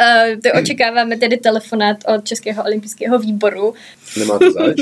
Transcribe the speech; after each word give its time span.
Uh, 0.00 0.40
to 0.40 0.58
očekáváme 0.58 1.16
tedy 1.16 1.36
telefonát 1.36 1.96
od 2.14 2.24
Českého 2.24 2.64
olympijského 2.64 3.18
výboru. 3.18 3.74
Nemáte 4.18 4.50
zač? 4.50 4.76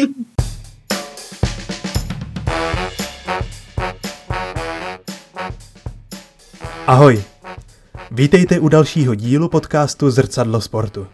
Ahoj! 6.87 7.23
Vítejte 8.11 8.59
u 8.59 8.69
dalšího 8.69 9.15
dílu 9.15 9.49
podcastu 9.49 10.11
Zrcadlo 10.11 10.61
sportu. 10.61 11.07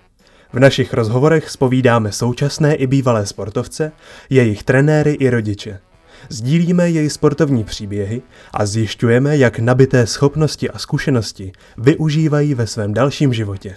V 0.52 0.58
našich 0.58 0.92
rozhovorech 0.94 1.50
spovídáme 1.50 2.12
současné 2.12 2.74
i 2.74 2.86
bývalé 2.86 3.26
sportovce, 3.26 3.92
jejich 4.30 4.62
trenéry 4.62 5.12
i 5.12 5.30
rodiče. 5.30 5.80
Sdílíme 6.28 6.90
jejich 6.90 7.12
sportovní 7.12 7.64
příběhy 7.64 8.22
a 8.52 8.66
zjišťujeme, 8.66 9.36
jak 9.36 9.58
nabité 9.58 10.06
schopnosti 10.06 10.70
a 10.70 10.78
zkušenosti 10.78 11.52
využívají 11.78 12.54
ve 12.54 12.66
svém 12.66 12.94
dalším 12.94 13.32
životě. 13.32 13.76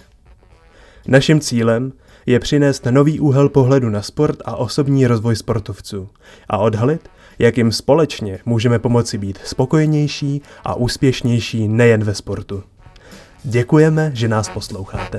Naším 1.08 1.40
cílem 1.40 1.92
je 2.26 2.40
přinést 2.40 2.86
nový 2.90 3.20
úhel 3.20 3.48
pohledu 3.48 3.90
na 3.90 4.02
sport 4.02 4.38
a 4.44 4.56
osobní 4.56 5.06
rozvoj 5.06 5.36
sportovců 5.36 6.08
a 6.48 6.58
odhalit, 6.58 7.08
jak 7.38 7.58
jim 7.58 7.72
společně 7.72 8.38
můžeme 8.46 8.78
pomoci 8.78 9.18
být 9.18 9.38
spokojenější 9.44 10.42
a 10.64 10.74
úspěšnější 10.74 11.68
nejen 11.68 12.04
ve 12.04 12.14
sportu. 12.14 12.62
Děkujeme, 13.44 14.10
že 14.14 14.28
nás 14.28 14.48
posloucháte. 14.48 15.18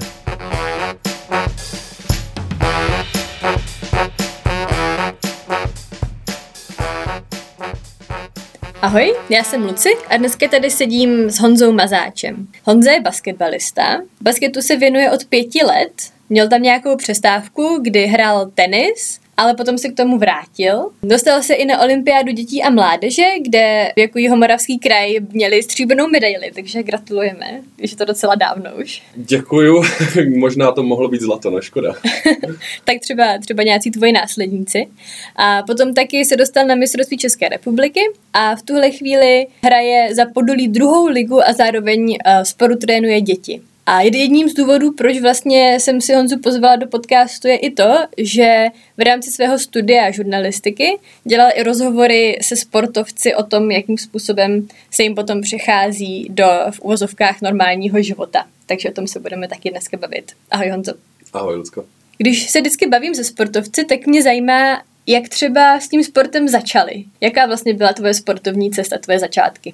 Ahoj, 8.86 9.16
já 9.30 9.44
jsem 9.44 9.66
Luci 9.66 9.90
a 10.10 10.18
dneska 10.18 10.48
tady 10.48 10.72
sedím 10.72 11.30
s 11.30 11.40
Honzou 11.40 11.72
Mazáčem. 11.72 12.48
Honza 12.64 12.92
je 12.92 13.02
basketbalista. 13.02 14.02
Basketu 14.22 14.62
se 14.62 14.76
věnuje 14.76 15.12
od 15.12 15.26
pěti 15.26 15.66
let. 15.66 15.92
Měl 16.30 16.50
tam 16.50 16.62
nějakou 16.62 16.96
přestávku, 16.96 17.80
kdy 17.82 18.06
hrál 18.06 18.52
tenis 18.54 19.20
ale 19.38 19.54
potom 19.54 19.78
se 19.78 19.90
k 19.90 19.96
tomu 19.96 20.18
vrátil. 20.18 20.90
Dostal 21.04 21.44
se 21.44 21.54
i 21.54 21.66
na 21.66 21.82
olympiádu 21.82 22.32
dětí 22.32 22.64
a 22.64 22.70
mládeže, 22.70 23.24
kde 23.42 23.92
jako 23.98 24.20
Jihomoravský 24.20 24.80
kraj 24.80 25.16
měli 25.32 25.64
stříbrnou 25.64 26.08
medaili, 26.08 26.52
takže 26.56 26.84
gratulujeme, 26.84 27.62
je 27.78 27.96
to 27.96 28.06
docela 28.06 28.36
dávno 28.36 28.72
už. 28.82 29.04
Děkuju, 29.16 29.84
možná 30.38 30.72
to 30.72 30.84
mohlo 30.84 31.08
být 31.08 31.22
zlato, 31.22 31.50
no 31.50 31.62
škoda. 31.62 31.94
tak 32.86 33.00
třeba, 33.02 33.38
třeba 33.38 33.64
nějací 33.64 33.92
tvoji 33.92 34.12
následníci. 34.12 34.88
A 35.36 35.64
potom 35.64 35.94
taky 35.94 36.26
se 36.26 36.36
dostal 36.36 36.68
na 36.68 36.76
mistrovství 36.76 37.18
České 37.18 37.50
republiky 37.50 38.02
a 38.34 38.56
v 38.56 38.62
tuhle 38.62 38.92
chvíli 38.92 39.48
hraje 39.64 40.16
za 40.16 40.26
Podolí 40.34 40.68
druhou 40.68 41.08
ligu 41.08 41.48
a 41.48 41.54
zároveň 41.54 42.10
uh, 42.10 42.44
sporu 42.44 42.76
trénuje 42.76 43.22
děti. 43.22 43.62
A 43.88 44.02
jedním 44.02 44.50
z 44.50 44.54
důvodů, 44.54 44.92
proč 44.92 45.20
vlastně 45.20 45.80
jsem 45.80 46.02
si 46.02 46.14
Honzu 46.14 46.40
pozvala 46.40 46.76
do 46.76 46.88
podcastu, 46.88 47.48
je 47.48 47.58
i 47.58 47.72
to, 47.72 47.94
že 48.18 48.66
v 48.98 49.02
rámci 49.02 49.32
svého 49.32 49.60
studia 49.60 50.12
žurnalistiky 50.12 51.00
dělal 51.24 51.52
i 51.56 51.64
rozhovory 51.64 52.40
se 52.42 52.56
sportovci 52.56 53.36
o 53.36 53.44
tom, 53.44 53.72
jakým 53.72 53.98
způsobem 53.98 54.68
se 54.92 55.04
jim 55.04 55.16
potom 55.16 55.42
přechází 55.42 56.28
do 56.30 56.46
v 56.72 56.80
uvozovkách 56.80 57.42
normálního 57.42 58.02
života. 58.02 58.46
Takže 58.66 58.90
o 58.90 58.94
tom 58.94 59.08
se 59.08 59.20
budeme 59.20 59.48
taky 59.48 59.70
dneska 59.70 59.98
bavit. 59.98 60.32
Ahoj 60.52 60.70
Honzo. 60.70 60.94
Ahoj 61.34 61.56
Lucko. 61.56 61.86
Když 62.18 62.50
se 62.50 62.62
vždycky 62.62 62.88
bavím 62.88 63.16
se 63.16 63.24
sportovci, 63.24 63.86
tak 63.86 64.08
mě 64.08 64.24
zajímá, 64.24 64.84
jak 65.08 65.30
třeba 65.30 65.80
s 65.80 65.88
tím 65.88 66.04
sportem 66.04 66.48
začali. 66.48 67.04
Jaká 67.22 67.46
vlastně 67.46 67.74
byla 67.74 67.94
tvoje 67.94 68.14
sportovní 68.14 68.72
cesta, 68.72 68.98
tvoje 68.98 69.20
začátky? 69.20 69.74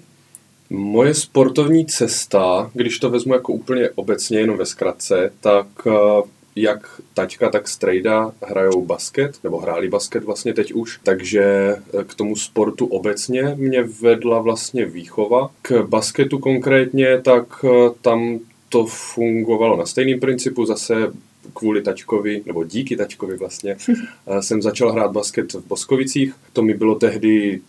Moje 0.74 1.14
sportovní 1.14 1.86
cesta, 1.86 2.72
když 2.74 3.00
to 3.00 3.10
vezmu 3.10 3.34
jako 3.34 3.54
úplně 3.54 3.90
obecně, 3.90 4.40
jenom 4.40 4.58
ve 4.58 4.66
zkratce, 4.66 5.34
tak 5.40 5.68
eh, 5.88 5.92
jak 6.56 7.02
taťka, 7.14 7.50
tak 7.50 7.68
strejda 7.68 8.32
hrajou 8.44 8.86
basket, 8.86 9.40
nebo 9.44 9.60
hráli 9.60 9.90
basket 9.90 10.24
vlastně 10.24 10.54
teď 10.54 10.74
už, 10.74 11.00
takže 11.04 11.44
eh, 11.44 12.04
k 12.04 12.14
tomu 12.14 12.36
sportu 12.36 12.86
obecně 12.86 13.56
mě 13.56 13.84
vedla 13.84 14.40
vlastně 14.40 14.86
výchova. 14.86 15.52
K 15.62 15.82
basketu 15.82 16.40
konkrétně, 16.40 17.22
tak 17.22 17.66
eh, 17.66 17.90
tam 18.02 18.40
to 18.70 18.86
fungovalo 18.86 19.78
na 19.78 19.86
stejným 19.86 20.20
principu, 20.20 20.66
zase 20.66 21.14
kvůli 21.54 21.82
taťkovi, 21.82 22.42
nebo 22.46 22.64
díky 22.64 22.98
taťkovi 22.98 23.38
vlastně, 23.38 23.78
jsem 24.40 24.62
začal 24.62 24.92
hrát 24.92 25.12
basket 25.12 25.54
v 25.54 25.68
Boskovicích. 25.68 26.34
To 26.54 26.62
mi 26.62 26.74
bylo 26.74 26.96
tehdy 26.96 27.62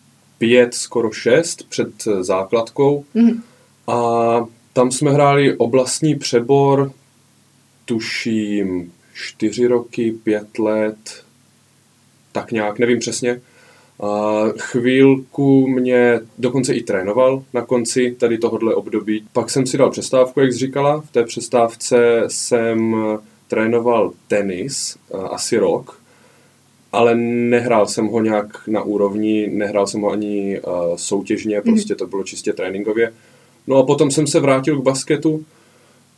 pět, 0.43 0.75
skoro 0.75 1.11
šest 1.13 1.69
před 1.69 1.89
základkou. 2.21 3.05
Mm. 3.15 3.43
A 3.87 4.47
tam 4.73 4.91
jsme 4.91 5.11
hráli 5.11 5.57
oblastní 5.57 6.15
přebor, 6.15 6.93
tuším 7.85 8.93
čtyři 9.15 9.67
roky, 9.67 10.13
pět 10.25 10.59
let, 10.59 11.25
tak 12.33 12.53
nějak, 12.53 12.79
nevím 12.79 12.99
přesně. 12.99 13.41
A 14.01 14.43
chvílku 14.59 15.69
mě 15.69 16.21
dokonce 16.39 16.75
i 16.75 16.83
trénoval 16.83 17.45
na 17.55 17.63
konci 17.63 18.17
tady 18.21 18.39
tohohle 18.39 18.75
období. 18.75 19.25
Pak 19.33 19.51
jsem 19.51 19.67
si 19.67 19.79
dal 19.79 19.91
přestávku, 19.91 20.41
jak 20.41 20.53
jsi 20.53 20.59
říkala. 20.59 21.01
V 21.01 21.11
té 21.11 21.25
přestávce 21.25 22.25
jsem 22.27 22.97
trénoval 23.49 24.13
tenis 24.29 24.97
asi 25.31 25.59
rok 25.59 26.02
ale 26.93 27.15
nehrál 27.15 27.87
jsem 27.87 28.07
ho 28.07 28.23
nějak 28.23 28.69
na 28.69 28.83
úrovni, 28.83 29.51
nehrál 29.53 29.87
jsem 29.87 30.01
ho 30.01 30.11
ani 30.11 30.61
uh, 30.61 30.97
soutěžně, 30.97 31.57
mhm. 31.57 31.75
prostě 31.75 31.95
to 31.95 32.07
bylo 32.07 32.25
čistě 32.25 32.53
tréninkově. 32.53 33.13
No 33.67 33.77
a 33.77 33.87
potom 33.87 34.11
jsem 34.11 34.27
se 34.27 34.41
vrátil 34.41 34.81
k 34.81 34.85
basketu 34.85 35.45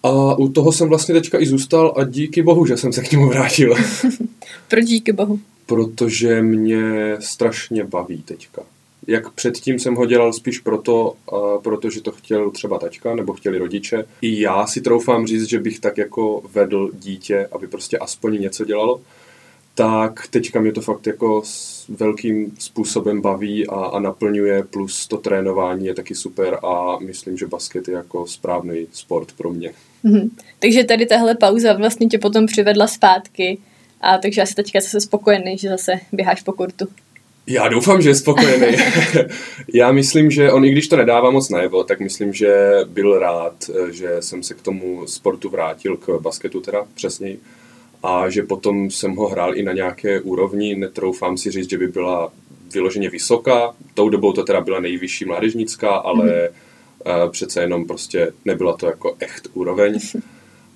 a 0.02 0.38
u 0.38 0.48
toho 0.48 0.72
jsem 0.72 0.88
vlastně 0.88 1.14
teďka 1.14 1.40
i 1.40 1.46
zůstal 1.46 1.94
a 1.96 2.04
díky 2.04 2.42
bohu, 2.42 2.66
že 2.66 2.76
jsem 2.76 2.92
se 2.92 3.02
k 3.02 3.12
němu 3.12 3.28
vrátil. 3.28 3.74
Proč 4.68 4.84
díky 4.84 5.12
bohu? 5.12 5.40
Protože 5.66 6.42
mě 6.42 7.16
strašně 7.20 7.84
baví 7.84 8.22
teďka. 8.22 8.62
Jak 9.06 9.30
předtím 9.30 9.78
jsem 9.78 9.94
ho 9.94 10.06
dělal 10.06 10.32
spíš 10.32 10.58
proto, 10.58 11.14
uh, 11.32 11.62
protože 11.62 12.00
to 12.00 12.12
chtěl 12.12 12.50
třeba 12.50 12.78
taťka 12.78 13.14
nebo 13.14 13.32
chtěli 13.32 13.58
rodiče. 13.58 14.04
I 14.22 14.40
já 14.40 14.66
si 14.66 14.80
troufám 14.80 15.26
říct, 15.26 15.48
že 15.48 15.60
bych 15.60 15.80
tak 15.80 15.98
jako 15.98 16.42
vedl 16.52 16.90
dítě, 16.98 17.48
aby 17.52 17.66
prostě 17.66 17.98
aspoň 17.98 18.40
něco 18.40 18.64
dělalo 18.64 19.00
tak 19.74 20.28
teďka 20.30 20.60
mě 20.60 20.72
to 20.72 20.80
fakt 20.80 21.06
jako 21.06 21.42
s 21.44 21.88
velkým 21.88 22.52
způsobem 22.58 23.20
baví 23.20 23.66
a, 23.66 23.74
a 23.74 24.00
naplňuje, 24.00 24.62
plus 24.62 25.06
to 25.06 25.16
trénování 25.16 25.86
je 25.86 25.94
taky 25.94 26.14
super 26.14 26.58
a 26.62 26.98
myslím, 26.98 27.36
že 27.36 27.46
basket 27.46 27.88
je 27.88 27.94
jako 27.94 28.26
správný 28.26 28.86
sport 28.92 29.32
pro 29.32 29.50
mě. 29.50 29.72
Mm-hmm. 30.04 30.30
Takže 30.58 30.84
tady 30.84 31.06
tahle 31.06 31.34
pauza 31.34 31.72
vlastně 31.72 32.06
tě 32.06 32.18
potom 32.18 32.46
přivedla 32.46 32.86
zpátky 32.86 33.58
a 34.00 34.18
takže 34.18 34.42
asi 34.42 34.54
teďka 34.54 34.80
jsi 34.80 35.00
spokojený, 35.00 35.58
že 35.58 35.68
zase 35.68 35.92
běháš 36.12 36.42
po 36.42 36.52
kurtu. 36.52 36.88
Já 37.46 37.68
doufám, 37.68 38.02
že 38.02 38.08
je 38.08 38.14
spokojený. 38.14 38.76
Já 39.74 39.92
myslím, 39.92 40.30
že 40.30 40.52
on, 40.52 40.64
i 40.64 40.70
když 40.70 40.88
to 40.88 40.96
nedává 40.96 41.30
moc 41.30 41.50
najevo, 41.50 41.84
tak 41.84 42.00
myslím, 42.00 42.32
že 42.32 42.70
byl 42.84 43.18
rád, 43.18 43.70
že 43.90 44.16
jsem 44.20 44.42
se 44.42 44.54
k 44.54 44.62
tomu 44.62 45.06
sportu 45.06 45.48
vrátil, 45.48 45.96
k 45.96 46.18
basketu 46.20 46.60
teda 46.60 46.86
přesněji 46.94 47.40
a 48.04 48.30
že 48.30 48.42
potom 48.42 48.90
jsem 48.90 49.16
ho 49.16 49.28
hrál 49.28 49.56
i 49.56 49.62
na 49.62 49.72
nějaké 49.72 50.20
úrovni, 50.20 50.74
netroufám 50.74 51.38
si 51.38 51.50
říct, 51.50 51.70
že 51.70 51.78
by 51.78 51.88
byla 51.88 52.32
vyloženě 52.72 53.10
vysoká, 53.10 53.74
tou 53.94 54.08
dobou 54.08 54.32
to 54.32 54.42
teda 54.42 54.60
byla 54.60 54.80
nejvyšší 54.80 55.24
mládežnická, 55.24 55.90
ale 55.90 56.24
mm. 56.24 56.32
uh, 57.24 57.30
přece 57.30 57.60
jenom 57.60 57.86
prostě 57.86 58.32
nebyla 58.44 58.76
to 58.76 58.86
jako 58.86 59.16
echt 59.18 59.48
úroveň, 59.54 59.98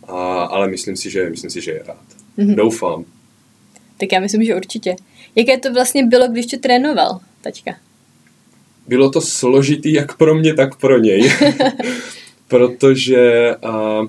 a, 0.06 0.42
ale 0.42 0.68
myslím 0.68 0.96
si, 0.96 1.10
že, 1.10 1.30
myslím 1.30 1.50
si, 1.50 1.60
že 1.60 1.70
je 1.70 1.82
rád. 1.86 2.04
Mm. 2.36 2.54
Doufám. 2.54 3.04
Tak 3.96 4.12
já 4.12 4.20
myslím, 4.20 4.44
že 4.44 4.56
určitě. 4.56 4.96
Jaké 5.34 5.58
to 5.58 5.72
vlastně 5.72 6.06
bylo, 6.06 6.28
když 6.28 6.46
tě 6.46 6.56
trénoval, 6.56 7.20
taťka? 7.40 7.76
Bylo 8.86 9.10
to 9.10 9.20
složitý 9.20 9.92
jak 9.92 10.16
pro 10.16 10.34
mě, 10.34 10.54
tak 10.54 10.76
pro 10.76 10.98
něj. 10.98 11.32
Protože 12.48 13.54
uh, 13.56 14.06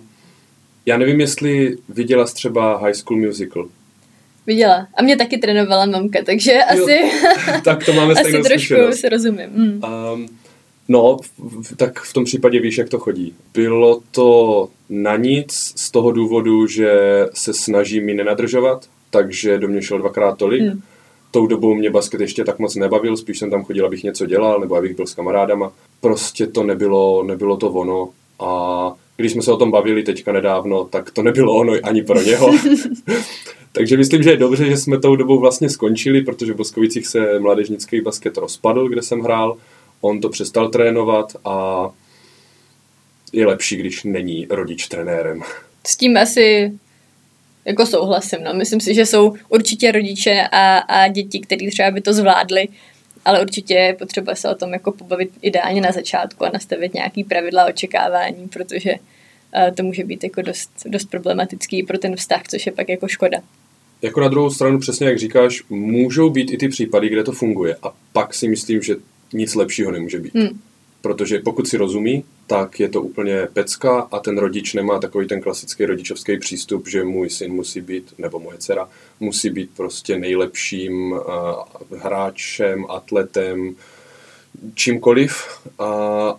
já 0.85 0.97
nevím, 0.97 1.21
jestli 1.21 1.77
viděla 1.89 2.25
třeba 2.25 2.77
High 2.77 2.93
School 2.93 3.19
Musical. 3.19 3.67
Viděla. 4.47 4.87
A 4.97 5.01
mě 5.01 5.17
taky 5.17 5.37
trénovala 5.37 5.85
mamka, 5.85 6.19
takže 6.25 6.51
jo, 6.53 6.61
asi... 6.69 7.11
tak 7.63 7.85
to 7.85 7.93
máme 7.93 8.15
stejnou 8.19 8.39
Asi 8.39 8.49
trošku 8.49 8.75
se 8.91 9.09
rozumím. 9.09 9.49
Mm. 9.53 9.81
Um, 10.13 10.27
no, 10.87 11.17
tak 11.77 11.99
v 11.99 12.13
tom 12.13 12.25
případě 12.25 12.59
víš, 12.59 12.77
jak 12.77 12.89
to 12.89 12.99
chodí. 12.99 13.33
Bylo 13.53 14.01
to 14.11 14.69
na 14.89 15.15
nic 15.15 15.73
z 15.75 15.91
toho 15.91 16.11
důvodu, 16.11 16.67
že 16.67 16.91
se 17.33 17.53
snaží 17.53 18.01
mi 18.01 18.13
nenadržovat, 18.13 18.85
takže 19.09 19.57
do 19.57 19.67
mě 19.67 19.81
šel 19.81 19.97
dvakrát 19.97 20.37
tolik. 20.37 20.61
Mm. 20.61 20.81
Tou 21.31 21.47
dobou 21.47 21.75
mě 21.75 21.89
basket 21.89 22.21
ještě 22.21 22.43
tak 22.43 22.59
moc 22.59 22.75
nebavil, 22.75 23.17
spíš 23.17 23.39
jsem 23.39 23.49
tam 23.49 23.63
chodil, 23.63 23.85
abych 23.85 24.03
něco 24.03 24.25
dělal, 24.25 24.59
nebo 24.59 24.75
abych 24.75 24.95
byl 24.95 25.07
s 25.07 25.13
kamarádama. 25.13 25.71
Prostě 26.01 26.47
to 26.47 26.63
nebylo, 26.63 27.23
nebylo 27.23 27.57
to 27.57 27.69
ono. 27.69 28.09
A 28.39 28.93
když 29.19 29.31
jsme 29.31 29.41
se 29.41 29.51
o 29.51 29.57
tom 29.57 29.71
bavili 29.71 30.03
teďka 30.03 30.31
nedávno, 30.31 30.85
tak 30.85 31.11
to 31.11 31.23
nebylo 31.23 31.55
ono 31.55 31.73
ani 31.83 32.03
pro 32.03 32.21
něho. 32.21 32.51
Takže 33.71 33.97
myslím, 33.97 34.23
že 34.23 34.29
je 34.29 34.37
dobře, 34.37 34.65
že 34.65 34.77
jsme 34.77 34.99
tou 34.99 35.15
dobou 35.15 35.39
vlastně 35.39 35.69
skončili, 35.69 36.21
protože 36.21 36.53
v 36.53 36.57
Boskovicích 36.57 37.07
se 37.07 37.39
mládežnický 37.39 38.01
basket 38.01 38.37
rozpadl, 38.37 38.89
kde 38.89 39.01
jsem 39.01 39.19
hrál. 39.19 39.57
On 40.01 40.21
to 40.21 40.29
přestal 40.29 40.69
trénovat 40.69 41.35
a 41.45 41.89
je 43.33 43.47
lepší, 43.47 43.77
když 43.77 44.03
není 44.03 44.47
rodič 44.49 44.87
trenérem. 44.87 45.41
S 45.87 45.97
tím 45.97 46.17
asi 46.17 46.71
jako 47.65 47.85
souhlasím. 47.85 48.39
No. 48.43 48.53
Myslím 48.53 48.81
si, 48.81 48.93
že 48.93 49.05
jsou 49.05 49.33
určitě 49.49 49.91
rodiče 49.91 50.47
a, 50.51 50.77
a 50.77 51.07
děti, 51.07 51.39
kteří 51.39 51.69
třeba 51.69 51.91
by 51.91 52.01
to 52.01 52.13
zvládli, 52.13 52.67
ale 53.25 53.41
určitě 53.41 53.73
je 53.73 53.93
potřeba 53.93 54.35
se 54.35 54.49
o 54.49 54.55
tom 54.55 54.73
jako 54.73 54.91
pobavit 54.91 55.31
ideálně 55.41 55.81
na 55.81 55.91
začátku 55.91 56.45
a 56.45 56.49
nastavit 56.53 56.93
nějaký 56.93 57.23
pravidla 57.23 57.65
očekávání, 57.65 58.47
protože 58.47 58.91
uh, 58.91 59.75
to 59.75 59.83
může 59.83 60.03
být 60.03 60.23
jako 60.23 60.41
dost, 60.41 60.71
dost 60.85 61.05
problematický 61.05 61.83
pro 61.83 61.97
ten 61.97 62.15
vztah, 62.15 62.43
což 62.47 62.65
je 62.65 62.71
pak 62.71 62.89
jako 62.89 63.07
škoda. 63.07 63.37
Jako 64.01 64.21
na 64.21 64.27
druhou 64.27 64.49
stranu, 64.49 64.79
přesně 64.79 65.07
jak 65.07 65.19
říkáš, 65.19 65.63
můžou 65.69 66.29
být 66.29 66.51
i 66.51 66.57
ty 66.57 66.67
případy, 66.67 67.09
kde 67.09 67.23
to 67.23 67.31
funguje. 67.31 67.75
A 67.83 67.93
pak 68.13 68.33
si 68.33 68.47
myslím, 68.47 68.81
že 68.81 68.95
nic 69.33 69.55
lepšího 69.55 69.91
nemůže 69.91 70.19
být. 70.19 70.35
Hmm. 70.35 70.59
Protože 71.01 71.39
pokud 71.39 71.67
si 71.67 71.77
rozumí, 71.77 72.23
tak 72.47 72.79
je 72.79 72.89
to 72.89 73.01
úplně 73.01 73.47
pecka 73.53 74.07
a 74.11 74.19
ten 74.19 74.37
rodič 74.37 74.73
nemá 74.73 74.99
takový 74.99 75.27
ten 75.27 75.41
klasický 75.41 75.85
rodičovský 75.85 76.39
přístup, 76.39 76.87
že 76.87 77.03
můj 77.03 77.29
syn 77.29 77.53
musí 77.53 77.81
být, 77.81 78.13
nebo 78.17 78.39
moje 78.39 78.57
dcera, 78.57 78.89
musí 79.19 79.49
být 79.49 79.69
prostě 79.77 80.19
nejlepším 80.19 81.11
uh, 81.11 81.19
hráčem, 81.99 82.85
atletem, 82.89 83.75
čímkoliv 84.73 85.47
a, 85.79 85.85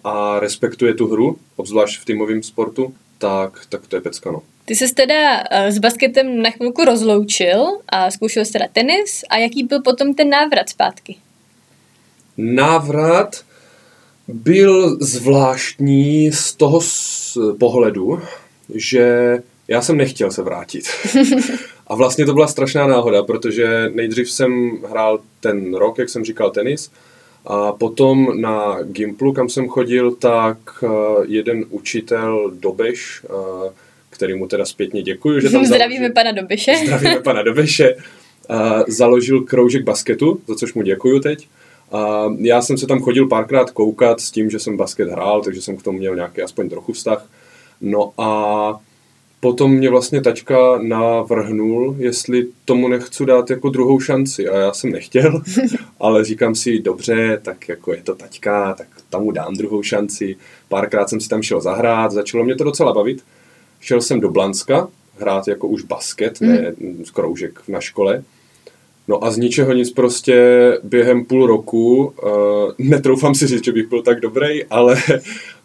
a 0.05 0.41
respektuje 0.41 0.95
tu 0.95 1.07
hru, 1.07 1.39
obzvlášť 1.57 2.01
v 2.01 2.05
týmovém 2.05 2.43
sportu, 2.43 2.95
tak, 3.19 3.67
tak 3.69 3.87
to 3.87 3.97
je 3.97 4.03
pecka, 4.03 4.31
no. 4.31 4.43
Ty 4.65 4.77
jsi 4.77 4.95
teda 4.95 5.45
s 5.51 5.79
basketem 5.79 6.43
na 6.43 6.51
chvilku 6.51 6.85
rozloučil 6.85 7.65
a 7.89 8.11
zkoušel 8.11 8.45
jsi 8.45 8.53
teda 8.53 8.67
tenis 8.73 9.25
a 9.31 9.37
jaký 9.37 9.63
byl 9.63 9.83
potom 9.83 10.15
ten 10.15 10.31
návrat 10.31 10.69
zpátky? 10.69 11.17
Návrat 12.37 13.45
byl 14.33 14.99
zvláštní 15.01 16.33
z 16.33 16.55
toho 16.55 16.81
pohledu, 17.59 18.21
že 18.75 19.39
já 19.69 19.83
jsem 19.83 19.97
nechtěl 19.97 20.31
se 20.31 20.43
vrátit. 20.43 20.85
A 21.87 21.95
vlastně 21.95 22.27
to 22.27 22.35
byla 22.35 22.47
strašná 22.47 22.87
náhoda, 22.87 23.23
protože 23.23 23.91
nejdřív 23.95 24.31
jsem 24.31 24.79
hrál 24.91 25.21
ten 25.41 25.75
rok, 25.75 25.99
jak 25.99 26.09
jsem 26.09 26.25
říkal, 26.25 26.51
tenis, 26.51 26.91
a 27.47 27.73
potom 27.73 28.41
na 28.41 28.83
Gimplu, 28.83 29.33
kam 29.33 29.49
jsem 29.49 29.69
chodil, 29.69 30.11
tak 30.11 30.59
eh, 30.83 30.89
jeden 31.29 31.65
učitel 31.71 32.51
Dobeš, 32.55 33.23
eh, 33.25 33.71
který 34.11 34.35
mu 34.35 34.47
teda 34.49 34.65
zpětně 34.65 35.03
děkuji, 35.03 35.41
že 35.41 35.51
tam 35.51 35.65
Zdravíme 35.67 35.99
založil, 35.99 36.15
pana 36.15 36.33
Dobeše. 36.33 36.73
Zdravíme 36.85 37.21
pana 37.21 37.43
Dobeše. 37.43 37.97
založil 38.89 39.41
kroužek 39.41 39.85
basketu, 39.85 40.41
za 40.49 40.55
což 40.55 40.75
mu 40.75 40.83
děkuji 40.83 41.21
teď. 41.21 41.49
A 41.93 42.25
já 42.39 42.63
jsem 42.63 42.79
se 42.79 42.87
tam 42.87 43.01
chodil 43.01 43.29
párkrát 43.29 43.71
koukat 43.71 44.21
s 44.21 44.31
tím, 44.31 44.51
že 44.51 44.59
jsem 44.59 44.77
basket 44.77 45.09
hrál, 45.09 45.43
takže 45.43 45.63
jsem 45.63 45.77
k 45.77 45.83
tomu 45.83 45.99
měl 45.99 46.15
nějaký 46.15 46.43
aspoň 46.43 46.69
trochu 46.69 46.93
vztah. 46.93 47.27
No 47.81 48.13
a 48.19 48.81
potom 49.41 49.73
mě 49.73 49.91
vlastně 49.91 50.21
taťka 50.21 50.79
navrhnul, 50.83 51.97
jestli 51.99 52.47
tomu 52.65 52.89
nechci 52.89 53.27
dát 53.27 53.51
jako 53.51 53.69
druhou 53.69 54.01
šanci. 54.01 54.49
A 54.49 54.59
já 54.59 54.73
jsem 54.73 54.91
nechtěl, 54.91 55.43
ale 56.01 56.25
říkám 56.25 56.55
si, 56.55 56.79
dobře, 56.79 57.41
tak 57.43 57.69
jako 57.69 57.95
je 57.95 58.03
to 58.03 58.15
taťka, 58.15 58.75
tak 58.75 58.87
tam 59.11 59.33
dám 59.33 59.55
druhou 59.55 59.83
šanci. 59.83 60.37
Párkrát 60.69 61.09
jsem 61.09 61.21
si 61.21 61.29
tam 61.29 61.43
šel 61.43 61.61
zahrát, 61.61 62.13
začalo 62.13 62.45
mě 62.45 62.57
to 62.57 62.65
docela 62.65 62.93
bavit. 62.93 63.25
Šel 63.81 64.01
jsem 64.01 64.21
do 64.21 64.31
Blanska 64.31 64.89
hrát 65.21 65.49
jako 65.49 65.67
už 65.69 65.83
basket, 65.83 66.41
ne 66.41 66.75
mm. 66.81 67.05
kroužek 67.13 67.61
na 67.69 67.81
škole. 67.81 68.23
No 69.11 69.25
a 69.25 69.31
z 69.31 69.37
ničeho 69.37 69.73
nic 69.73 69.91
prostě 69.91 70.39
během 70.83 71.25
půl 71.25 71.47
roku, 71.47 72.15
uh, 72.23 72.33
netroufám 72.79 73.35
si 73.35 73.47
říct, 73.47 73.65
že 73.65 73.73
bych 73.73 73.89
byl 73.89 74.03
tak 74.03 74.21
dobrý, 74.21 74.65
ale 74.65 74.97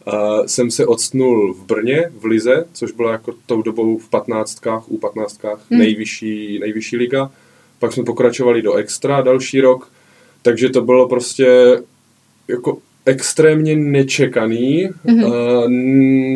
uh, 0.07 0.45
jsem 0.45 0.71
se 0.71 0.86
odstnul 0.86 1.53
v 1.53 1.65
Brně, 1.65 2.12
v 2.19 2.25
Lize, 2.25 2.65
což 2.74 2.92
byla 2.92 3.12
jako 3.12 3.33
tou 3.45 3.62
dobou 3.62 3.97
v 3.97 4.09
patnáctkách, 4.09 4.92
u 4.92 4.97
patnáctkách 4.97 5.59
hmm. 5.69 5.80
nejvyšší, 5.80 6.59
nejvyšší 6.59 6.97
liga. 6.97 7.31
Pak 7.80 7.94
jsme 7.94 8.03
pokračovali 8.03 8.62
do 8.62 8.74
extra 8.74 9.21
další 9.21 9.62
rok, 9.62 9.92
takže 10.42 10.69
to 10.69 10.81
bylo 10.81 11.07
prostě 11.07 11.80
jako 12.47 12.77
extrémně 13.06 13.75
nečekaný. 13.75 14.90
Mm-hmm. 15.06 15.25
Uh, 15.25 15.69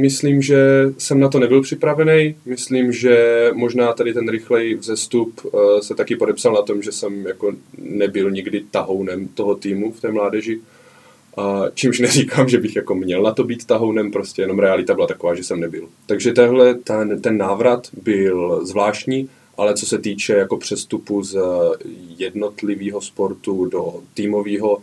myslím, 0.02 0.42
že 0.42 0.60
jsem 0.98 1.20
na 1.20 1.30
to 1.30 1.40
nebyl 1.40 1.62
připravený. 1.62 2.36
Myslím, 2.46 2.92
že 2.92 3.48
možná 3.54 3.94
tady 3.94 4.14
ten 4.14 4.30
rychlej 4.30 4.76
vzestup 4.76 5.42
uh, 5.46 5.80
se 5.80 5.96
taky 5.96 6.16
podepsal 6.16 6.54
na 6.54 6.62
tom, 6.62 6.82
že 6.82 6.92
jsem 6.92 7.26
jako 7.28 7.54
nebyl 7.78 8.32
nikdy 8.32 8.64
tahounem 8.72 9.28
toho 9.28 9.56
týmu 9.56 9.92
v 9.92 10.02
té 10.02 10.12
mládeži. 10.12 10.60
Uh, 11.38 11.68
čímž 11.74 12.00
neříkám, 12.00 12.50
že 12.50 12.58
bych 12.58 12.76
jako 12.76 12.96
měl 12.96 13.22
na 13.22 13.32
to 13.32 13.44
být 13.44 13.66
tahounem, 13.66 14.12
prostě 14.12 14.42
jenom 14.42 14.60
realita 14.60 14.94
byla 14.94 15.08
taková, 15.08 15.36
že 15.36 15.44
jsem 15.44 15.60
nebyl. 15.60 15.88
Takže 16.06 16.34
tehle, 16.34 16.74
ten, 16.74 17.22
ten 17.22 17.38
návrat 17.38 17.88
byl 18.04 18.66
zvláštní, 18.66 19.30
ale 19.58 19.74
co 19.74 19.86
se 19.86 19.98
týče 19.98 20.34
jako 20.34 20.58
přestupu 20.58 21.24
z 21.24 21.38
jednotlivého 22.18 23.02
sportu 23.02 23.66
do 23.66 23.94
týmového, 24.14 24.78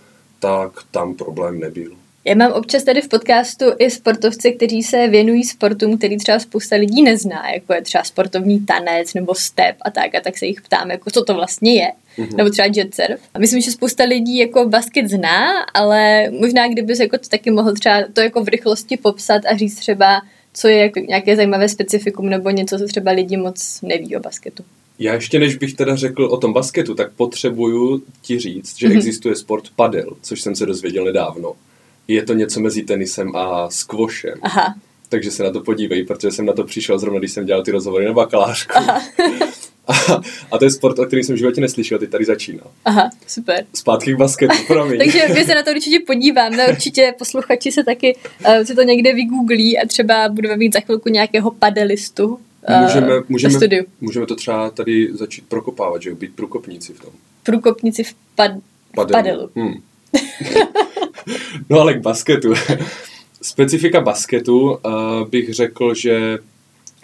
tak 0.47 0.73
tam 0.91 1.15
problém 1.15 1.61
nebyl. 1.61 1.91
Já 2.25 2.35
mám 2.35 2.53
občas 2.53 2.85
tady 2.85 3.03
v 3.03 3.09
podcastu 3.09 3.65
i 3.79 3.91
sportovce, 3.91 4.51
kteří 4.51 4.83
se 4.83 5.09
věnují 5.09 5.45
sportům, 5.45 5.99
který 5.99 6.17
třeba 6.17 6.39
spousta 6.39 6.77
lidí 6.77 7.03
nezná, 7.03 7.51
jako 7.51 7.75
je 7.75 7.83
třeba 7.83 8.05
sportovní 8.05 8.61
tanec 8.61 9.15
nebo 9.15 9.35
step 9.35 9.77
a 9.83 9.91
tak, 9.91 10.15
a 10.15 10.21
tak 10.21 10.39
se 10.39 10.47
jich 10.47 10.61
ptám, 10.61 10.91
jako 10.91 11.11
co 11.11 11.25
to 11.25 11.35
vlastně 11.35 11.75
je, 11.75 11.93
mm-hmm. 12.19 12.37
nebo 12.37 12.51
třeba 12.51 12.69
jet 12.75 12.95
surf. 12.95 13.21
A 13.35 13.39
myslím, 13.39 13.61
že 13.61 13.71
spousta 13.71 14.05
lidí 14.05 14.39
jako 14.39 14.69
basket 14.69 15.09
zná, 15.09 15.63
ale 15.75 16.31
možná 16.31 16.69
kdybys 16.69 17.01
jako 17.01 17.19
to 17.19 17.29
taky 17.29 17.51
mohl 17.51 17.75
třeba 17.75 18.05
to 18.13 18.21
jako 18.21 18.45
v 18.45 18.49
rychlosti 18.49 18.97
popsat 18.97 19.43
a 19.47 19.57
říct 19.57 19.79
třeba, 19.79 20.23
co 20.53 20.69
je 20.69 20.77
jako 20.77 20.99
nějaké 21.01 21.37
zajímavé 21.37 21.69
specifikum 21.69 22.31
nebo 22.31 22.51
něco, 22.51 22.79
co 22.79 22.87
třeba 22.87 23.11
lidi 23.11 23.37
moc 23.37 23.81
neví 23.83 24.17
o 24.17 24.21
basketu. 24.21 24.65
Já 24.99 25.15
ještě 25.15 25.39
než 25.39 25.57
bych 25.57 25.75
teda 25.75 25.97
řekl 25.97 26.25
o 26.25 26.37
tom 26.37 26.53
basketu, 26.53 26.95
tak 26.95 27.13
potřebuju 27.13 28.03
ti 28.23 28.39
říct, 28.39 28.79
že 28.79 28.89
mm-hmm. 28.89 28.97
existuje 28.97 29.37
sport 29.37 29.65
padel, 29.77 30.17
což 30.23 30.41
jsem 30.41 30.57
se 30.57 30.67
dozvěděl 30.67 31.05
nedávno. 31.05 31.53
Je 32.09 32.23
to 32.23 32.35
něco 32.35 32.61
mezi 32.61 32.83
tenisem 32.83 33.37
a 33.37 33.71
squashem. 33.71 34.35
Aha. 34.43 34.75
Takže 35.09 35.31
se 35.31 35.43
na 35.43 35.51
to 35.51 35.61
podívej, 35.61 36.05
protože 36.05 36.31
jsem 36.31 36.47
na 36.47 36.53
to 36.53 36.65
přišel 36.65 36.99
zrovna, 36.99 37.19
když 37.19 37.33
jsem 37.33 37.47
dělal 37.47 37.63
ty 37.63 37.71
rozhovory 37.71 38.05
na 38.05 38.13
bakalářku. 38.13 38.73
Aha. 38.77 39.03
A, 39.89 40.23
a 40.53 40.59
to 40.59 40.65
je 40.65 40.71
sport, 40.71 40.99
o 40.99 41.07
kterém 41.07 41.25
jsem 41.25 41.35
v 41.35 41.39
životě 41.39 41.61
neslyšel, 41.61 41.99
ty 41.99 42.07
tady 42.07 42.25
začíná. 42.25 42.63
Aha, 42.85 43.11
super. 43.27 43.67
Zpátky 43.75 44.13
k 44.13 44.17
basketu, 44.17 44.57
promiň. 44.67 44.99
Takže 45.05 45.29
my 45.35 45.45
se 45.45 45.55
na 45.55 45.63
to 45.63 45.71
určitě 45.71 46.01
podíváme, 46.07 46.69
určitě 46.69 47.15
posluchači 47.19 47.73
se 47.73 47.85
taky 47.85 48.17
uh, 48.47 48.65
si 48.65 48.75
to 48.75 48.83
někde 48.83 49.15
vygooglí 49.15 49.79
a 49.79 49.87
třeba 49.87 50.29
budeme 50.29 50.57
mít 50.57 50.73
za 50.73 50.81
chvilku 50.81 51.09
nějakého 51.09 51.51
padelistu, 51.51 52.39
Můžeme, 52.83 53.13
můžeme, 53.29 53.55
studiu. 53.55 53.85
můžeme 54.01 54.27
to 54.27 54.37
třeba 54.37 54.71
tady 54.71 55.09
začít 55.13 55.45
prokopávat, 55.49 56.03
že 56.03 56.15
být 56.15 56.37
průkopníci 56.37 56.93
v 56.93 57.01
tom. 57.01 57.11
Průkopníci 57.43 58.05
v, 58.05 58.15
pad, 58.35 58.51
padelu. 58.95 59.09
v 59.09 59.13
padelu. 59.13 59.51
Hmm. 59.57 59.75
no 61.71 61.81
ale 61.81 61.95
k 61.95 62.01
basketu. 62.01 62.55
Specifika 63.43 64.01
basketu 64.01 64.71
uh, 64.71 65.29
bych 65.29 65.55
řekl, 65.55 65.95
že 65.95 66.39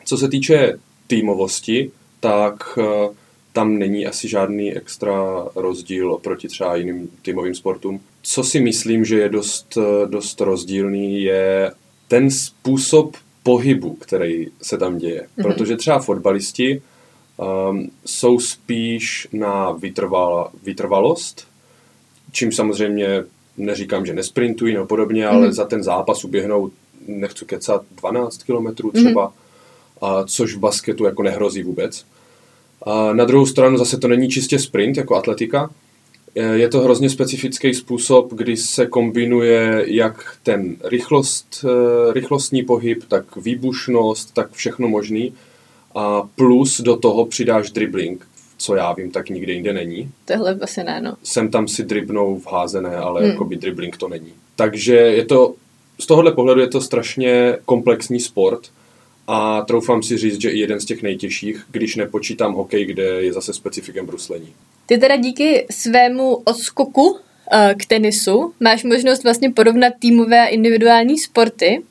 co 0.04 0.16
se 0.16 0.28
týče 0.28 0.78
týmovosti, 1.06 1.90
tak 2.20 2.78
uh, 2.78 3.14
tam 3.52 3.78
není 3.78 4.06
asi 4.06 4.28
žádný 4.28 4.76
extra 4.76 5.14
rozdíl 5.54 6.12
oproti 6.12 6.48
třeba 6.48 6.76
jiným 6.76 7.08
týmovým 7.22 7.54
sportům. 7.54 8.00
Co 8.22 8.44
si 8.44 8.60
myslím, 8.60 9.04
že 9.04 9.18
je 9.18 9.28
dost, 9.28 9.78
eh, 9.78 10.06
dost 10.06 10.40
rozdílný, 10.40 11.22
je 11.22 11.72
ten 12.08 12.30
způsob 12.30 13.16
pohybu, 13.42 13.94
který 13.94 14.46
se 14.62 14.78
tam 14.78 14.98
děje. 14.98 15.20
Mm-hmm. 15.20 15.42
Protože 15.42 15.76
třeba 15.76 15.98
fotbalisti 15.98 16.82
um, 17.70 17.90
jsou 18.04 18.38
spíš 18.38 19.28
na 19.32 19.70
vytrval, 19.70 20.50
vytrvalost, 20.62 21.46
čím 22.32 22.52
samozřejmě 22.52 23.24
neříkám, 23.56 24.06
že 24.06 24.14
nesprintují 24.14 24.74
nebo 24.74 24.86
podobně, 24.86 25.26
ale 25.26 25.40
mhm. 25.40 25.52
za 25.52 25.64
ten 25.64 25.82
zápas 25.82 26.24
uběhnou, 26.24 26.70
nechci 27.08 27.44
kecat, 27.44 27.82
12 27.96 28.42
kilometrů 28.42 28.90
mhm. 28.94 29.04
třeba, 29.04 29.28
mm-hmm. 29.28 30.06
a, 30.06 30.24
což 30.24 30.54
v 30.54 30.58
basketu 30.58 31.04
jako 31.04 31.22
nehrozí 31.22 31.62
vůbec. 31.62 32.04
A 32.82 33.12
na 33.12 33.24
druhou 33.24 33.46
stranu 33.46 33.78
zase 33.78 33.98
to 33.98 34.08
není 34.08 34.28
čistě 34.28 34.58
sprint 34.58 34.96
jako 34.96 35.16
atletika, 35.16 35.70
je 36.34 36.68
to 36.68 36.80
hrozně 36.80 37.10
specifický 37.10 37.74
způsob, 37.74 38.32
kdy 38.32 38.56
se 38.56 38.86
kombinuje 38.86 39.84
jak 39.86 40.36
ten 40.42 40.76
rychlost, 40.84 41.64
eh, 41.64 42.12
rychlostní 42.12 42.62
pohyb, 42.62 43.04
tak 43.08 43.36
výbušnost, 43.36 44.34
tak 44.34 44.52
všechno 44.52 44.88
možný. 44.88 45.34
A 45.94 46.22
plus 46.36 46.80
do 46.80 46.96
toho 46.96 47.26
přidáš 47.26 47.70
dribbling, 47.70 48.26
co 48.56 48.74
já 48.74 48.92
vím, 48.92 49.10
tak 49.10 49.28
nikde 49.28 49.52
jinde 49.52 49.72
není. 49.72 50.10
Tohle 50.24 50.58
asi 50.60 50.84
ne, 50.84 51.00
no. 51.00 51.14
Jsem 51.22 51.50
tam 51.50 51.68
si 51.68 51.84
dribnou 51.84 52.38
v 52.38 52.46
házené, 52.46 52.96
ale 52.96 53.20
hmm. 53.20 53.30
jakoby 53.30 53.56
dribbling 53.56 53.96
to 53.96 54.08
není. 54.08 54.32
Takže 54.56 54.94
je 54.94 55.24
to, 55.24 55.54
z 56.00 56.06
tohohle 56.06 56.32
pohledu 56.32 56.60
je 56.60 56.68
to 56.68 56.80
strašně 56.80 57.56
komplexní 57.64 58.20
sport 58.20 58.70
a 59.26 59.62
troufám 59.62 60.02
si 60.02 60.18
říct, 60.18 60.40
že 60.40 60.50
i 60.50 60.58
jeden 60.58 60.80
z 60.80 60.84
těch 60.84 61.02
nejtěžších, 61.02 61.64
když 61.70 61.96
nepočítám 61.96 62.52
hokej, 62.52 62.84
kde 62.84 63.02
je 63.02 63.32
zase 63.32 63.52
specifikem 63.52 64.06
bruslení. 64.06 64.48
Ty 64.86 64.98
teda 64.98 65.16
díky 65.16 65.66
svému 65.70 66.34
odskoku 66.34 67.18
eh, 67.52 67.74
k 67.78 67.86
tenisu 67.86 68.52
máš 68.60 68.84
možnost 68.84 69.24
vlastně 69.24 69.50
porovnat 69.50 69.92
týmové 69.98 70.40
a 70.40 70.46
individuální 70.46 71.18
sporty. 71.18 71.82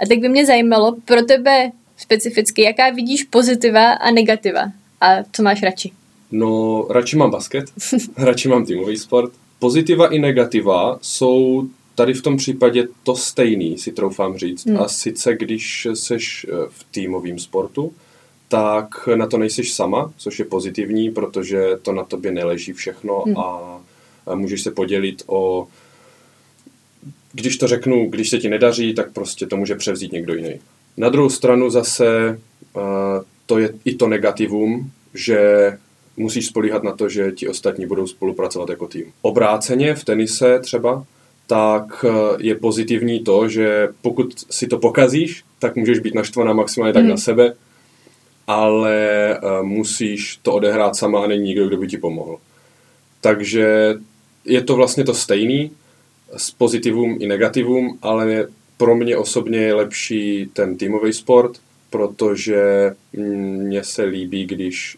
A 0.00 0.06
tak 0.06 0.18
by 0.18 0.28
mě 0.28 0.46
zajímalo, 0.46 0.96
pro 1.04 1.22
tebe 1.22 1.70
specificky, 1.96 2.62
jaká 2.62 2.90
vidíš 2.90 3.24
pozitiva 3.24 3.92
a 3.92 4.10
negativa 4.10 4.72
a 5.00 5.06
co 5.32 5.42
máš 5.42 5.62
radši? 5.62 5.90
No, 6.32 6.86
radši 6.90 7.16
mám 7.16 7.30
basket, 7.30 7.64
radši 8.16 8.48
mám 8.48 8.66
týmový 8.66 8.96
sport. 8.96 9.32
Pozitiva 9.58 10.06
i 10.06 10.18
negativa 10.18 10.98
jsou 11.02 11.68
tady 12.00 12.14
v 12.14 12.22
tom 12.22 12.36
případě 12.36 12.88
to 13.02 13.16
stejný, 13.16 13.78
si 13.78 13.92
troufám 13.92 14.38
říct. 14.38 14.66
Hmm. 14.66 14.80
A 14.80 14.88
sice, 14.88 15.36
když 15.36 15.86
seš 15.94 16.46
eh, 16.48 16.54
v 16.68 16.84
týmovém 16.90 17.38
sportu, 17.38 17.92
tak 18.48 19.08
na 19.14 19.26
to 19.26 19.38
nejseš 19.38 19.72
sama, 19.72 20.12
což 20.16 20.38
je 20.38 20.44
pozitivní, 20.44 21.10
protože 21.10 21.66
to 21.82 21.92
na 21.92 22.04
tobě 22.04 22.32
neleží 22.32 22.72
všechno 22.72 23.20
hmm. 23.20 23.36
a 23.38 23.80
můžeš 24.34 24.62
se 24.62 24.70
podělit 24.70 25.22
o 25.26 25.68
když 27.32 27.56
to 27.56 27.66
řeknu, 27.66 28.10
když 28.10 28.30
se 28.30 28.38
ti 28.38 28.48
nedaří, 28.48 28.94
tak 28.94 29.12
prostě 29.12 29.46
to 29.46 29.56
může 29.56 29.74
převzít 29.74 30.12
někdo 30.12 30.34
jiný. 30.34 30.60
Na 30.96 31.08
druhou 31.08 31.30
stranu 31.30 31.70
zase 31.70 32.38
uh, 32.76 32.82
to 33.46 33.58
je 33.58 33.72
i 33.84 33.94
to 33.94 34.08
negativum, 34.08 34.90
že 35.14 35.38
musíš 36.16 36.46
spolíhat 36.46 36.82
na 36.82 36.96
to, 36.96 37.08
že 37.08 37.32
ti 37.32 37.48
ostatní 37.48 37.86
budou 37.86 38.06
spolupracovat 38.06 38.68
jako 38.68 38.88
tým. 38.88 39.12
Obráceně 39.22 39.94
v 39.94 40.04
tenise 40.04 40.58
třeba, 40.60 41.04
tak 41.50 42.04
uh, 42.04 42.12
je 42.38 42.54
pozitivní 42.54 43.20
to, 43.20 43.48
že 43.48 43.88
pokud 44.02 44.34
si 44.50 44.66
to 44.66 44.78
pokazíš, 44.78 45.42
tak 45.58 45.76
můžeš 45.76 45.98
být 45.98 46.14
naštvaná 46.14 46.52
maximálně 46.52 46.92
tak 46.92 47.02
mm. 47.02 47.08
na 47.08 47.16
sebe, 47.16 47.54
ale 48.46 48.98
uh, 49.42 49.66
musíš 49.66 50.38
to 50.42 50.52
odehrát 50.52 50.96
sama 50.96 51.24
a 51.24 51.26
není 51.26 51.42
nikdo, 51.42 51.68
kdo 51.68 51.76
by 51.76 51.86
ti 51.88 51.98
pomohl. 51.98 52.38
Takže 53.20 53.94
je 54.44 54.62
to 54.62 54.76
vlastně 54.76 55.04
to 55.04 55.14
stejný, 55.14 55.70
s 56.36 56.50
pozitivum 56.50 57.16
i 57.20 57.26
negativum, 57.26 57.98
ale 58.02 58.46
pro 58.76 58.94
mě 58.94 59.16
osobně 59.16 59.58
je 59.58 59.74
lepší 59.74 60.50
ten 60.52 60.76
týmový 60.76 61.12
sport, 61.12 61.52
protože 61.90 62.90
mně 63.12 63.84
se 63.84 64.02
líbí, 64.02 64.46
když 64.46 64.96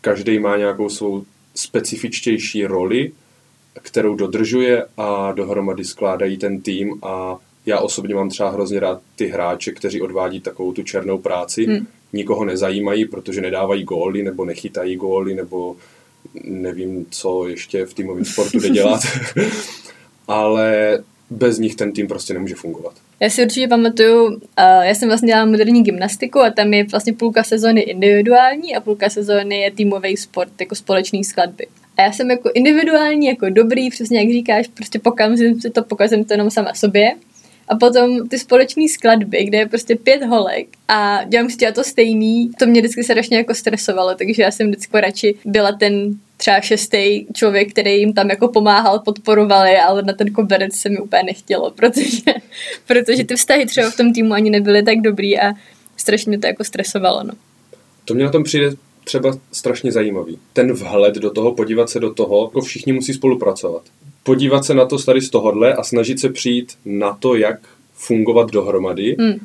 každý 0.00 0.38
má 0.38 0.56
nějakou 0.56 0.88
svou 0.88 1.24
specifičtější 1.54 2.66
roli, 2.66 3.12
kterou 3.82 4.14
dodržuje 4.14 4.84
a 4.96 5.32
dohromady 5.32 5.84
skládají 5.84 6.36
ten 6.36 6.60
tým 6.60 6.98
a 7.02 7.38
já 7.66 7.80
osobně 7.80 8.14
mám 8.14 8.28
třeba 8.28 8.50
hrozně 8.50 8.80
rád 8.80 9.00
ty 9.16 9.26
hráče, 9.26 9.72
kteří 9.72 10.02
odvádí 10.02 10.40
takovou 10.40 10.72
tu 10.72 10.82
černou 10.82 11.18
práci. 11.18 11.66
Hmm. 11.66 11.86
Nikoho 12.12 12.44
nezajímají, 12.44 13.04
protože 13.04 13.40
nedávají 13.40 13.84
góly 13.84 14.22
nebo 14.22 14.44
nechytají 14.44 14.96
góly 14.96 15.34
nebo 15.34 15.76
nevím, 16.44 17.06
co 17.10 17.48
ještě 17.48 17.86
v 17.86 17.94
týmovém 17.94 18.24
sportu 18.24 18.60
jde 18.60 18.68
dělat. 18.68 19.00
ale 20.28 20.98
bez 21.30 21.58
nich 21.58 21.74
ten 21.74 21.92
tým 21.92 22.06
prostě 22.08 22.34
nemůže 22.34 22.54
fungovat. 22.54 22.94
Já 23.20 23.30
si 23.30 23.42
určitě 23.42 23.68
pamatuju, 23.68 24.40
já 24.58 24.94
jsem 24.94 25.08
vlastně 25.08 25.26
dělala 25.26 25.46
moderní 25.46 25.82
gymnastiku 25.82 26.40
a 26.40 26.50
tam 26.50 26.74
je 26.74 26.84
vlastně 26.84 27.12
půlka 27.12 27.44
sezóny 27.44 27.80
individuální 27.80 28.76
a 28.76 28.80
půlka 28.80 29.10
sezóny 29.10 29.60
je 29.60 29.70
týmový 29.70 30.16
sport, 30.16 30.60
jako 30.60 30.74
společný 30.74 31.24
skladby. 31.24 31.66
A 31.98 32.02
já 32.02 32.12
jsem 32.12 32.30
jako 32.30 32.50
individuální, 32.54 33.26
jako 33.26 33.50
dobrý, 33.50 33.90
přesně 33.90 34.18
jak 34.20 34.28
říkáš, 34.28 34.68
prostě 34.68 34.98
pokazím 34.98 35.60
si 35.60 35.70
to, 35.70 35.82
pokazím 35.82 36.24
to 36.24 36.32
jenom 36.32 36.50
sama 36.50 36.74
sobě. 36.74 37.14
A 37.68 37.76
potom 37.76 38.28
ty 38.28 38.38
společné 38.38 38.88
skladby, 38.88 39.44
kde 39.44 39.58
je 39.58 39.66
prostě 39.66 39.96
pět 39.96 40.22
holek 40.22 40.66
a 40.88 41.24
dělám 41.24 41.50
si 41.50 41.56
to 41.72 41.84
stejný, 41.84 42.50
to 42.58 42.66
mě 42.66 42.80
vždycky 42.80 43.04
strašně 43.04 43.36
jako 43.36 43.54
stresovalo, 43.54 44.14
takže 44.14 44.42
já 44.42 44.50
jsem 44.50 44.66
vždycky 44.66 45.00
radši 45.00 45.34
byla 45.44 45.72
ten 45.72 46.18
třeba 46.36 46.60
šestý 46.60 47.26
člověk, 47.34 47.70
který 47.70 48.00
jim 48.00 48.12
tam 48.12 48.30
jako 48.30 48.48
pomáhal, 48.48 48.98
podporovali, 48.98 49.76
ale 49.76 50.02
na 50.02 50.12
ten 50.12 50.32
koberec 50.32 50.74
se 50.74 50.88
mi 50.88 50.98
úplně 50.98 51.22
nechtělo, 51.22 51.70
protože, 51.76 52.32
protože 52.86 53.24
ty 53.24 53.36
vztahy 53.36 53.66
třeba 53.66 53.90
v 53.90 53.96
tom 53.96 54.12
týmu 54.12 54.34
ani 54.34 54.50
nebyly 54.50 54.82
tak 54.82 55.00
dobrý 55.00 55.40
a 55.40 55.52
strašně 55.96 56.30
mě 56.30 56.38
to 56.38 56.46
jako 56.46 56.64
stresovalo. 56.64 57.24
No. 57.24 57.32
To 58.04 58.14
mě 58.14 58.24
na 58.24 58.30
tom 58.30 58.44
přijde 58.44 58.70
třeba 59.08 59.38
strašně 59.52 59.92
zajímavý. 59.92 60.38
Ten 60.52 60.72
vhled 60.72 61.14
do 61.14 61.30
toho, 61.30 61.54
podívat 61.54 61.90
se 61.90 62.00
do 62.00 62.14
toho, 62.14 62.44
jako 62.44 62.60
všichni 62.60 62.92
musí 62.92 63.14
spolupracovat. 63.14 63.82
Podívat 64.22 64.64
se 64.64 64.74
na 64.74 64.84
to 64.84 64.98
tady 64.98 65.20
z 65.20 65.30
tohohle 65.30 65.74
a 65.74 65.82
snažit 65.82 66.20
se 66.20 66.28
přijít 66.28 66.72
na 66.84 67.16
to, 67.20 67.36
jak 67.36 67.58
fungovat 67.94 68.50
dohromady. 68.50 69.16
Hmm 69.18 69.38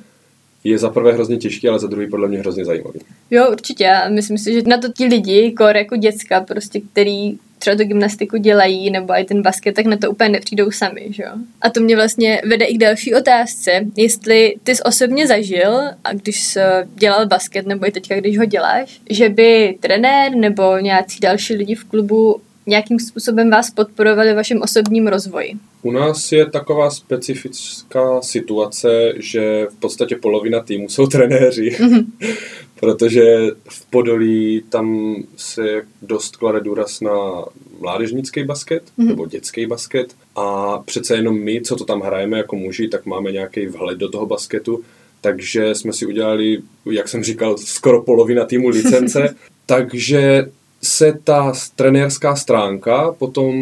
je 0.64 0.78
za 0.78 0.90
prvé 0.90 1.14
hrozně 1.14 1.38
těžký, 1.38 1.70
ale 1.70 1.80
za 1.80 1.88
druhý 1.88 2.10
podle 2.10 2.28
mě 2.28 2.40
hrozně 2.40 2.66
zajímavý. 2.66 3.00
Jo, 3.32 3.52
určitě. 3.52 3.92
Myslím 4.10 4.38
si, 4.38 4.54
že 4.54 4.62
na 4.68 4.78
to 4.78 4.92
ti 4.92 5.06
lidi, 5.06 5.52
kor 5.52 5.78
jako 5.78 5.96
děcka, 5.96 6.42
prostě, 6.42 6.82
který 6.92 7.38
třeba 7.64 7.76
tu 7.76 7.84
gymnastiku 7.84 8.38
dělají, 8.38 8.92
nebo 8.92 9.14
i 9.14 9.24
ten 9.24 9.42
basket, 9.42 9.76
tak 9.76 9.86
na 9.86 9.98
to 9.98 10.12
úplně 10.12 10.30
nepřijdou 10.30 10.72
sami, 10.72 11.08
že? 11.10 11.24
A 11.62 11.70
to 11.70 11.80
mě 11.80 11.96
vlastně 11.96 12.42
vede 12.50 12.66
i 12.66 12.76
k 12.76 12.80
další 12.80 13.16
otázce, 13.16 13.72
jestli 13.98 14.56
ty 14.64 14.76
jsi 14.76 14.84
osobně 14.84 15.28
zažil, 15.28 15.80
a 16.04 16.14
když 16.14 16.44
jsi 16.44 16.60
dělal 16.96 17.28
basket, 17.28 17.66
nebo 17.66 17.88
i 17.88 17.92
teďka, 17.92 18.16
když 18.16 18.38
ho 18.38 18.46
děláš, 18.46 19.02
že 19.10 19.30
by 19.30 19.78
trenér 19.80 20.36
nebo 20.36 20.78
nějací 20.78 21.20
další 21.20 21.56
lidi 21.56 21.76
v 21.76 21.84
klubu 21.84 22.42
nějakým 22.68 23.00
způsobem 23.00 23.50
vás 23.50 23.72
podporovali 23.72 24.34
v 24.34 24.36
vašem 24.36 24.62
osobním 24.62 25.08
rozvoji? 25.08 25.54
U 25.82 25.92
nás 25.92 26.32
je 26.32 26.46
taková 26.46 26.90
specifická 26.90 28.22
situace, 28.22 29.14
že 29.16 29.66
v 29.66 29.80
podstatě 29.80 30.16
polovina 30.16 30.60
týmu 30.60 30.90
jsou 30.90 31.08
trenéři, 31.08 31.70
mm-hmm. 31.70 32.06
protože 32.80 33.48
v 33.70 33.86
Podolí 33.86 34.64
tam 34.70 35.16
se 35.38 35.82
dost 36.02 36.36
klade 36.36 36.60
důraz 36.60 37.02
na 37.02 37.46
mládežnický 37.80 38.44
basket 38.44 38.84
mm-hmm. 38.84 39.08
nebo 39.08 39.28
dětský 39.28 39.66
basket. 39.66 40.16
A 40.36 40.78
přece 40.80 41.16
jenom 41.16 41.40
my, 41.40 41.62
co 41.62 41.76
to 41.76 41.86
tam 41.86 42.02
hrajeme 42.02 42.38
jako 42.38 42.56
muži, 42.56 42.88
tak 42.88 43.06
máme 43.06 43.32
nějaký 43.32 43.68
vhled 43.68 43.98
do 43.98 44.10
toho 44.10 44.26
basketu, 44.26 44.84
takže 45.22 45.76
jsme 45.76 45.94
si 45.94 46.06
udělali, 46.06 46.58
jak 46.92 47.08
jsem 47.08 47.24
říkal, 47.24 47.58
skoro 47.58 48.02
polovina 48.02 48.46
týmu 48.46 48.70
licence, 48.70 49.36
takže 49.66 50.50
se 50.84 51.20
ta 51.24 51.54
trenérská 51.76 52.36
stránka 52.36 53.12
potom 53.12 53.54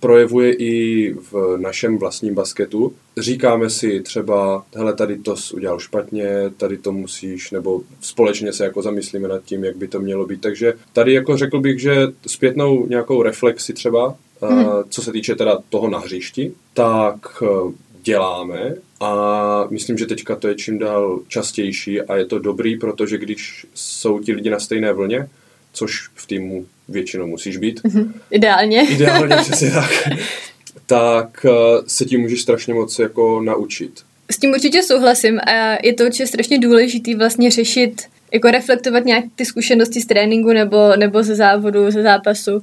projevuje 0.00 0.52
i 0.52 1.12
v 1.12 1.56
našem 1.56 1.98
vlastním 1.98 2.34
basketu. 2.34 2.94
Říkáme 3.18 3.70
si 3.70 4.00
třeba, 4.00 4.64
hele, 4.74 4.94
tady 4.94 5.18
to 5.18 5.36
jsi 5.36 5.54
udělal 5.54 5.78
špatně, 5.78 6.50
tady 6.56 6.78
to 6.78 6.92
musíš, 6.92 7.50
nebo 7.50 7.80
společně 8.00 8.52
se 8.52 8.64
jako 8.64 8.82
zamyslíme 8.82 9.28
nad 9.28 9.44
tím, 9.44 9.64
jak 9.64 9.76
by 9.76 9.88
to 9.88 10.00
mělo 10.00 10.26
být. 10.26 10.40
Takže 10.40 10.74
tady 10.92 11.12
jako 11.12 11.36
řekl 11.36 11.60
bych, 11.60 11.80
že 11.80 12.06
zpětnou 12.26 12.86
nějakou 12.86 13.22
reflexi 13.22 13.72
třeba, 13.72 14.16
hmm. 14.42 14.66
co 14.88 15.02
se 15.02 15.12
týče 15.12 15.34
teda 15.34 15.58
toho 15.68 15.90
na 15.90 15.98
hřišti, 15.98 16.52
tak 16.74 17.42
e, 17.42 17.46
děláme 18.02 18.74
a 19.00 19.66
myslím, 19.70 19.98
že 19.98 20.06
teďka 20.06 20.36
to 20.36 20.48
je 20.48 20.54
čím 20.54 20.78
dál 20.78 21.20
častější 21.28 22.00
a 22.00 22.16
je 22.16 22.24
to 22.24 22.38
dobrý, 22.38 22.78
protože 22.78 23.18
když 23.18 23.66
jsou 23.74 24.18
ti 24.18 24.32
lidi 24.32 24.50
na 24.50 24.58
stejné 24.58 24.92
vlně, 24.92 25.28
což 25.74 26.08
v 26.14 26.26
týmu 26.26 26.66
většinou 26.88 27.26
musíš 27.26 27.56
být. 27.56 27.80
Mm-hmm. 27.82 28.12
Ideálně. 28.30 28.86
Ideálně, 28.90 29.36
přesně 29.36 29.70
tak. 29.70 29.90
tak 30.86 31.46
eh, 31.48 31.82
se 31.86 32.04
tím 32.04 32.20
můžeš 32.20 32.42
strašně 32.42 32.74
moc 32.74 32.98
jako 32.98 33.40
naučit. 33.40 34.02
S 34.30 34.38
tím 34.38 34.50
určitě 34.50 34.82
souhlasím 34.82 35.40
a 35.40 35.78
je 35.82 35.92
to 35.92 36.04
určitě 36.04 36.26
strašně 36.26 36.58
důležité 36.58 37.16
vlastně 37.16 37.50
řešit, 37.50 38.02
jako 38.32 38.50
reflektovat 38.50 39.04
nějak 39.04 39.24
ty 39.36 39.44
zkušenosti 39.44 40.00
z 40.00 40.06
tréninku 40.06 40.52
nebo, 40.52 40.96
nebo 40.96 41.22
ze 41.22 41.34
závodu, 41.34 41.90
ze 41.90 42.02
zápasu 42.02 42.54
uh, 42.56 42.62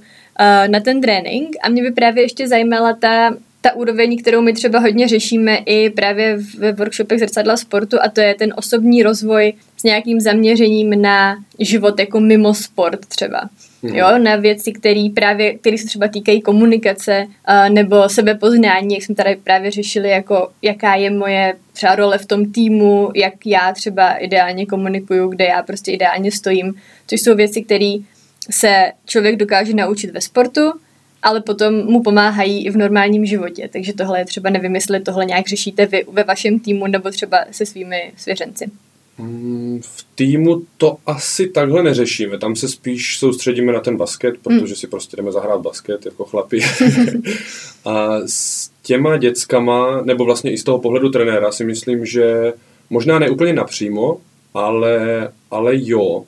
na 0.67 0.79
ten 0.79 1.01
trénink. 1.01 1.55
A 1.63 1.69
mě 1.69 1.83
by 1.83 1.91
právě 1.91 2.23
ještě 2.23 2.47
zajímala 2.47 2.93
ta 2.93 3.35
ta 3.61 3.75
úroveň, 3.75 4.17
kterou 4.17 4.41
my 4.41 4.53
třeba 4.53 4.79
hodně 4.79 5.07
řešíme 5.07 5.57
i 5.65 5.89
právě 5.89 6.37
ve 6.57 6.71
workshopech 6.71 7.19
zrcadla 7.19 7.57
sportu 7.57 7.97
a 8.01 8.09
to 8.09 8.21
je 8.21 8.35
ten 8.35 8.53
osobní 8.57 9.03
rozvoj 9.03 9.53
s 9.81 9.83
nějakým 9.83 10.19
zaměřením 10.19 11.01
na 11.01 11.43
život 11.59 11.99
jako 11.99 12.19
mimo 12.19 12.53
sport 12.53 13.05
třeba. 13.05 13.49
Hmm. 13.83 13.95
Jo, 13.95 14.17
na 14.17 14.35
věci, 14.35 14.71
které 14.71 15.07
právě, 15.15 15.57
které 15.57 15.77
se 15.77 15.85
třeba 15.85 16.07
týkají 16.07 16.41
komunikace 16.41 17.25
uh, 17.25 17.69
nebo 17.69 18.09
sebepoznání, 18.09 18.93
jak 18.93 19.03
jsme 19.03 19.15
tady 19.15 19.35
právě 19.43 19.71
řešili, 19.71 20.09
jako 20.09 20.49
jaká 20.61 20.95
je 20.95 21.09
moje 21.09 21.55
třeba 21.73 21.95
role 21.95 22.17
v 22.17 22.25
tom 22.25 22.51
týmu, 22.51 23.09
jak 23.15 23.33
já 23.45 23.73
třeba 23.73 24.13
ideálně 24.13 24.65
komunikuju, 24.65 25.29
kde 25.29 25.45
já 25.45 25.63
prostě 25.63 25.91
ideálně 25.91 26.31
stojím, 26.31 26.73
což 27.07 27.21
jsou 27.21 27.35
věci, 27.35 27.61
které 27.61 27.93
se 28.51 28.91
člověk 29.05 29.35
dokáže 29.35 29.73
naučit 29.73 30.11
ve 30.11 30.21
sportu, 30.21 30.71
ale 31.21 31.41
potom 31.41 31.85
mu 31.85 32.03
pomáhají 32.03 32.65
i 32.65 32.69
v 32.69 32.77
normálním 32.77 33.25
životě. 33.25 33.69
Takže 33.73 33.93
tohle 33.93 34.19
je 34.19 34.25
třeba 34.25 34.49
jestli 34.73 34.99
tohle 34.99 35.25
nějak 35.25 35.47
řešíte 35.47 35.85
vy 35.85 36.05
ve 36.11 36.23
vašem 36.23 36.59
týmu 36.59 36.87
nebo 36.87 37.09
třeba 37.09 37.45
se 37.51 37.65
svými 37.65 38.11
svěřenci. 38.17 38.65
Mm, 39.21 39.81
v 39.83 40.05
týmu 40.15 40.61
to 40.77 40.97
asi 41.05 41.47
takhle 41.47 41.83
neřešíme. 41.83 42.37
Tam 42.37 42.55
se 42.55 42.67
spíš 42.69 43.19
soustředíme 43.19 43.73
na 43.73 43.79
ten 43.79 43.97
basket, 43.97 44.33
hmm. 44.33 44.59
protože 44.59 44.75
si 44.75 44.87
prostě 44.87 45.17
jdeme 45.17 45.31
zahrát 45.31 45.61
basket 45.61 46.05
jako 46.05 46.25
chlapi. 46.25 46.59
a 47.85 48.17
s 48.25 48.71
těma 48.81 49.17
dětskama, 49.17 50.01
nebo 50.01 50.25
vlastně 50.25 50.51
i 50.51 50.57
z 50.57 50.63
toho 50.63 50.79
pohledu 50.79 51.09
trenéra 51.09 51.51
si 51.51 51.63
myslím, 51.63 52.05
že 52.05 52.53
možná 52.89 53.19
ne 53.19 53.29
úplně 53.29 53.53
napřímo, 53.53 54.21
ale, 54.53 55.29
ale 55.51 55.71
jo, 55.75 56.23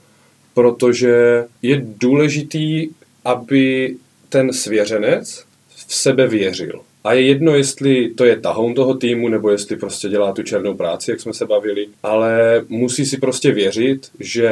protože 0.54 1.46
je 1.62 1.82
důležitý, 1.86 2.90
aby 3.26 3.96
ten 4.30 4.54
svěřenec 4.54 5.46
v 5.88 5.96
sebe 5.96 6.28
věřil. 6.28 6.82
A 7.04 7.14
je 7.14 7.22
jedno, 7.22 7.56
jestli 7.56 8.10
to 8.10 8.26
je 8.26 8.40
tahoun 8.40 8.74
toho 8.74 8.94
týmu, 8.94 9.28
nebo 9.28 9.50
jestli 9.50 9.78
prostě 9.78 10.10
dělá 10.10 10.32
tu 10.32 10.44
černou 10.44 10.74
práci, 10.74 11.12
jak 11.12 11.22
jsme 11.22 11.34
se 11.34 11.46
bavili, 11.46 11.88
ale 12.04 12.62
musí 12.70 13.06
si 13.06 13.18
prostě 13.18 13.52
věřit, 13.52 14.10
že 14.20 14.50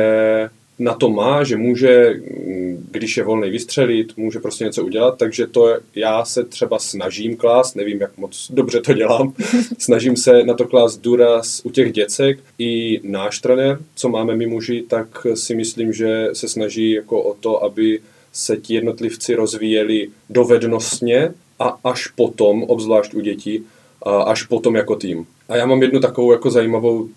na 0.80 0.94
to 0.94 1.10
má, 1.10 1.44
že 1.44 1.58
může, 1.58 2.22
když 2.92 3.18
je 3.18 3.24
volný 3.24 3.50
vystřelit, 3.50 4.18
může 4.18 4.40
prostě 4.40 4.64
něco 4.64 4.86
udělat, 4.86 5.18
takže 5.18 5.48
to 5.48 5.78
já 5.96 6.26
se 6.26 6.44
třeba 6.44 6.80
snažím 6.80 7.38
klást, 7.38 7.76
nevím, 7.76 8.02
jak 8.02 8.18
moc 8.18 8.52
dobře 8.54 8.82
to 8.82 8.94
dělám, 8.94 9.34
snažím 9.78 10.18
se 10.18 10.44
na 10.44 10.54
to 10.54 10.66
klást 10.66 10.98
důraz 10.98 11.62
u 11.64 11.70
těch 11.70 11.94
děcek. 11.94 12.40
I 12.60 13.00
náš 13.04 13.40
trenér, 13.40 13.80
co 13.96 14.10
máme 14.10 14.36
my 14.36 14.48
muži, 14.48 14.84
tak 14.88 15.28
si 15.34 15.56
myslím, 15.56 15.94
že 15.94 16.30
se 16.34 16.48
snaží 16.48 16.92
jako 16.92 17.22
o 17.22 17.34
to, 17.34 17.64
aby 17.64 18.00
se 18.34 18.58
ti 18.58 18.74
jednotlivci 18.74 19.36
rozvíjeli 19.36 20.10
dovednostně 20.30 21.34
a 21.62 21.78
až 21.84 22.08
potom, 22.08 22.64
obzvlášť 22.64 23.14
u 23.14 23.20
dětí, 23.20 23.64
až 24.26 24.44
potom 24.44 24.76
jako 24.76 24.96
tým. 24.96 25.26
A 25.50 25.56
já 25.56 25.66
mám 25.66 25.82
jednu 25.82 26.00
takovou 26.00 26.32
jako 26.32 26.52
zajímavou 26.52 27.10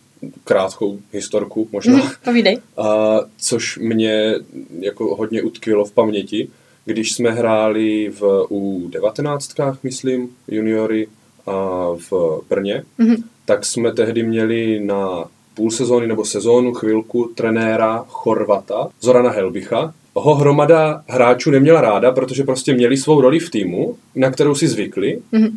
krátkou 0.45 0.99
historku 1.13 1.69
možná, 1.73 1.97
mm, 1.97 2.11
povídej. 2.25 2.59
A, 2.77 3.17
což 3.39 3.79
mě 3.79 4.35
jako 4.81 5.17
hodně 5.17 5.43
utkvělo 5.43 5.85
v 5.85 5.93
paměti, 5.93 6.49
když 6.85 7.13
jsme 7.13 7.31
hráli 7.31 8.09
v 8.09 8.21
U19, 8.51 9.77
myslím, 9.83 10.29
juniory 10.49 11.09
a 11.47 11.89
v 12.11 12.41
Brně, 12.49 12.83
mm-hmm. 12.99 13.23
tak 13.45 13.65
jsme 13.65 13.93
tehdy 13.93 14.23
měli 14.23 14.81
na 14.85 15.25
půl 15.55 15.71
sezóny 15.71 16.07
nebo 16.07 16.25
sezónu 16.25 16.75
chvilku 16.75 17.33
trenéra 17.35 18.05
Chorvata, 18.09 18.89
Zorana 19.01 19.31
Helbicha. 19.31 19.95
Ho 20.15 20.35
hromada 20.35 21.05
hráčů 21.09 21.51
neměla 21.51 21.81
ráda, 21.81 22.13
protože 22.13 22.45
prostě 22.45 22.75
měli 22.75 22.97
svou 22.97 23.21
roli 23.21 23.39
v 23.39 23.51
týmu, 23.51 23.97
na 24.15 24.31
kterou 24.31 24.55
si 24.55 24.69
zvykli 24.69 25.19
mm-hmm. 25.33 25.57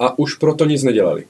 a 0.00 0.18
už 0.18 0.34
proto 0.34 0.64
nic 0.64 0.82
nedělali. 0.82 1.24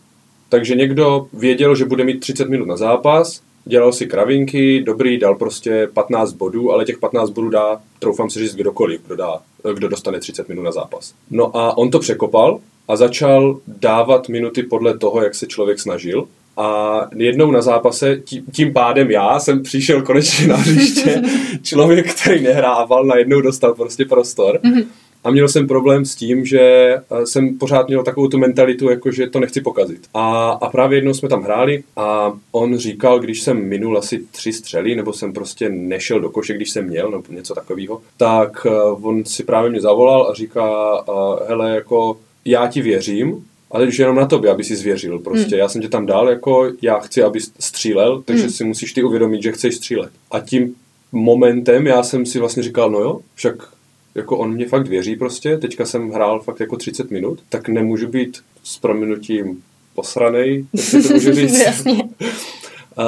Takže 0.49 0.75
někdo 0.75 1.27
věděl, 1.33 1.75
že 1.75 1.85
bude 1.85 2.05
mít 2.05 2.21
30 2.21 2.49
minut 2.49 2.65
na 2.65 2.77
zápas, 2.77 3.41
dělal 3.65 3.93
si 3.93 4.07
kravinky, 4.07 4.83
dobrý, 4.83 5.19
dal 5.19 5.35
prostě 5.35 5.89
15 5.95 6.33
bodů, 6.33 6.73
ale 6.73 6.85
těch 6.85 6.99
15 6.99 7.31
bodů 7.31 7.51
dá, 7.51 7.81
troufám 7.99 8.31
si 8.31 8.39
říct, 8.39 8.55
kdokoliv, 8.55 9.01
kdo, 9.07 9.17
dá, 9.17 9.41
kdo 9.75 9.89
dostane 9.89 10.21
30 10.21 10.49
minut 10.49 10.63
na 10.63 10.73
zápas. 10.73 11.15
No 11.31 11.57
a 11.57 11.77
on 11.77 11.91
to 11.91 11.99
překopal 11.99 12.61
a 12.89 12.97
začal 12.97 13.61
dávat 13.67 14.29
minuty 14.29 14.63
podle 14.63 14.99
toho, 14.99 15.23
jak 15.23 15.35
se 15.35 15.47
člověk 15.47 15.81
snažil. 15.81 16.29
A 16.59 17.01
jednou 17.17 17.51
na 17.51 17.63
zápase, 17.63 18.21
tím 18.53 18.73
pádem 18.73 19.11
já 19.11 19.41
jsem 19.41 19.63
přišel 19.63 20.03
konečně 20.03 20.47
na 20.47 20.57
hřiště, 20.57 21.23
člověk, 21.63 22.15
který 22.15 22.43
nehrával, 22.43 23.05
najednou 23.05 23.41
dostal 23.41 23.75
prostě 23.75 24.05
prostor. 24.05 24.61
Mm-hmm. 24.65 24.85
A 25.25 25.31
měl 25.31 25.49
jsem 25.49 25.67
problém 25.67 26.05
s 26.05 26.15
tím, 26.15 26.47
že 26.47 26.61
eh, 26.61 27.27
jsem 27.27 27.59
pořád 27.59 27.89
měl 27.89 28.03
takovou 28.03 28.29
tu 28.29 28.39
mentalitu, 28.39 28.91
jako 28.91 29.11
že 29.11 29.27
to 29.27 29.41
nechci 29.41 29.61
pokazit. 29.61 30.01
A, 30.15 30.51
a 30.51 30.71
právě 30.71 30.99
jednou 30.99 31.15
jsme 31.15 31.29
tam 31.29 31.43
hráli 31.43 31.83
a 31.97 32.33
on 32.53 32.79
říkal, 32.79 33.21
když 33.21 33.43
jsem 33.43 33.69
minul 33.69 33.99
asi 33.99 34.25
tři 34.31 34.53
střely, 34.53 34.97
nebo 34.97 35.13
jsem 35.13 35.33
prostě 35.33 35.69
nešel 35.69 36.21
do 36.21 36.31
koše, 36.31 36.55
když 36.55 36.71
jsem 36.71 36.87
měl, 36.87 37.11
nebo 37.11 37.25
něco 37.31 37.55
takového, 37.55 38.01
tak 38.17 38.67
eh, 38.67 38.71
on 39.03 39.25
si 39.25 39.45
právě 39.45 39.71
mě 39.71 39.81
zavolal 39.81 40.29
a 40.31 40.35
říká, 40.35 40.71
eh, 41.09 41.13
hele, 41.49 41.75
jako 41.75 42.19
já 42.45 42.67
ti 42.67 42.83
věřím, 42.83 43.45
ale 43.71 43.87
už 43.87 43.99
jenom 43.99 44.17
na 44.17 44.27
tobě, 44.27 44.51
aby 44.51 44.65
si 44.65 44.77
zvěřil 44.77 45.19
prostě. 45.19 45.57
Hmm. 45.57 45.59
Já 45.59 45.69
jsem 45.69 45.83
tě 45.83 45.89
tam 45.89 46.07
dal, 46.07 46.29
jako 46.29 46.71
já 46.83 46.99
chci, 46.99 47.23
aby 47.23 47.41
střílel, 47.59 48.23
takže 48.23 48.43
hmm. 48.43 48.53
si 48.53 48.65
musíš 48.65 48.93
ty 48.93 49.03
uvědomit, 49.03 49.43
že 49.43 49.53
chceš 49.53 49.75
střílet. 49.77 50.11
A 50.31 50.41
tím 50.41 50.75
momentem 51.13 51.87
já 51.87 52.03
jsem 52.03 52.27
si 52.27 52.39
vlastně 52.39 52.63
říkal, 52.63 52.91
no 52.91 52.99
jo, 53.01 53.21
však 53.35 53.55
jako 54.15 54.39
on 54.39 54.53
mě 54.53 54.69
fakt 54.69 54.89
věří 54.89 55.17
prostě, 55.17 55.57
teďka 55.59 55.87
jsem 55.87 56.11
hrál 56.11 56.41
fakt 56.41 56.61
jako 56.61 56.77
30 56.77 57.11
minut, 57.11 57.39
tak 57.49 57.69
nemůžu 57.69 58.09
být 58.09 58.39
s 58.65 58.79
prominutím 58.79 59.63
posranej, 59.95 60.67
to 60.91 61.15
můžu 61.15 61.33
říct. 61.33 61.87
a, 62.97 63.05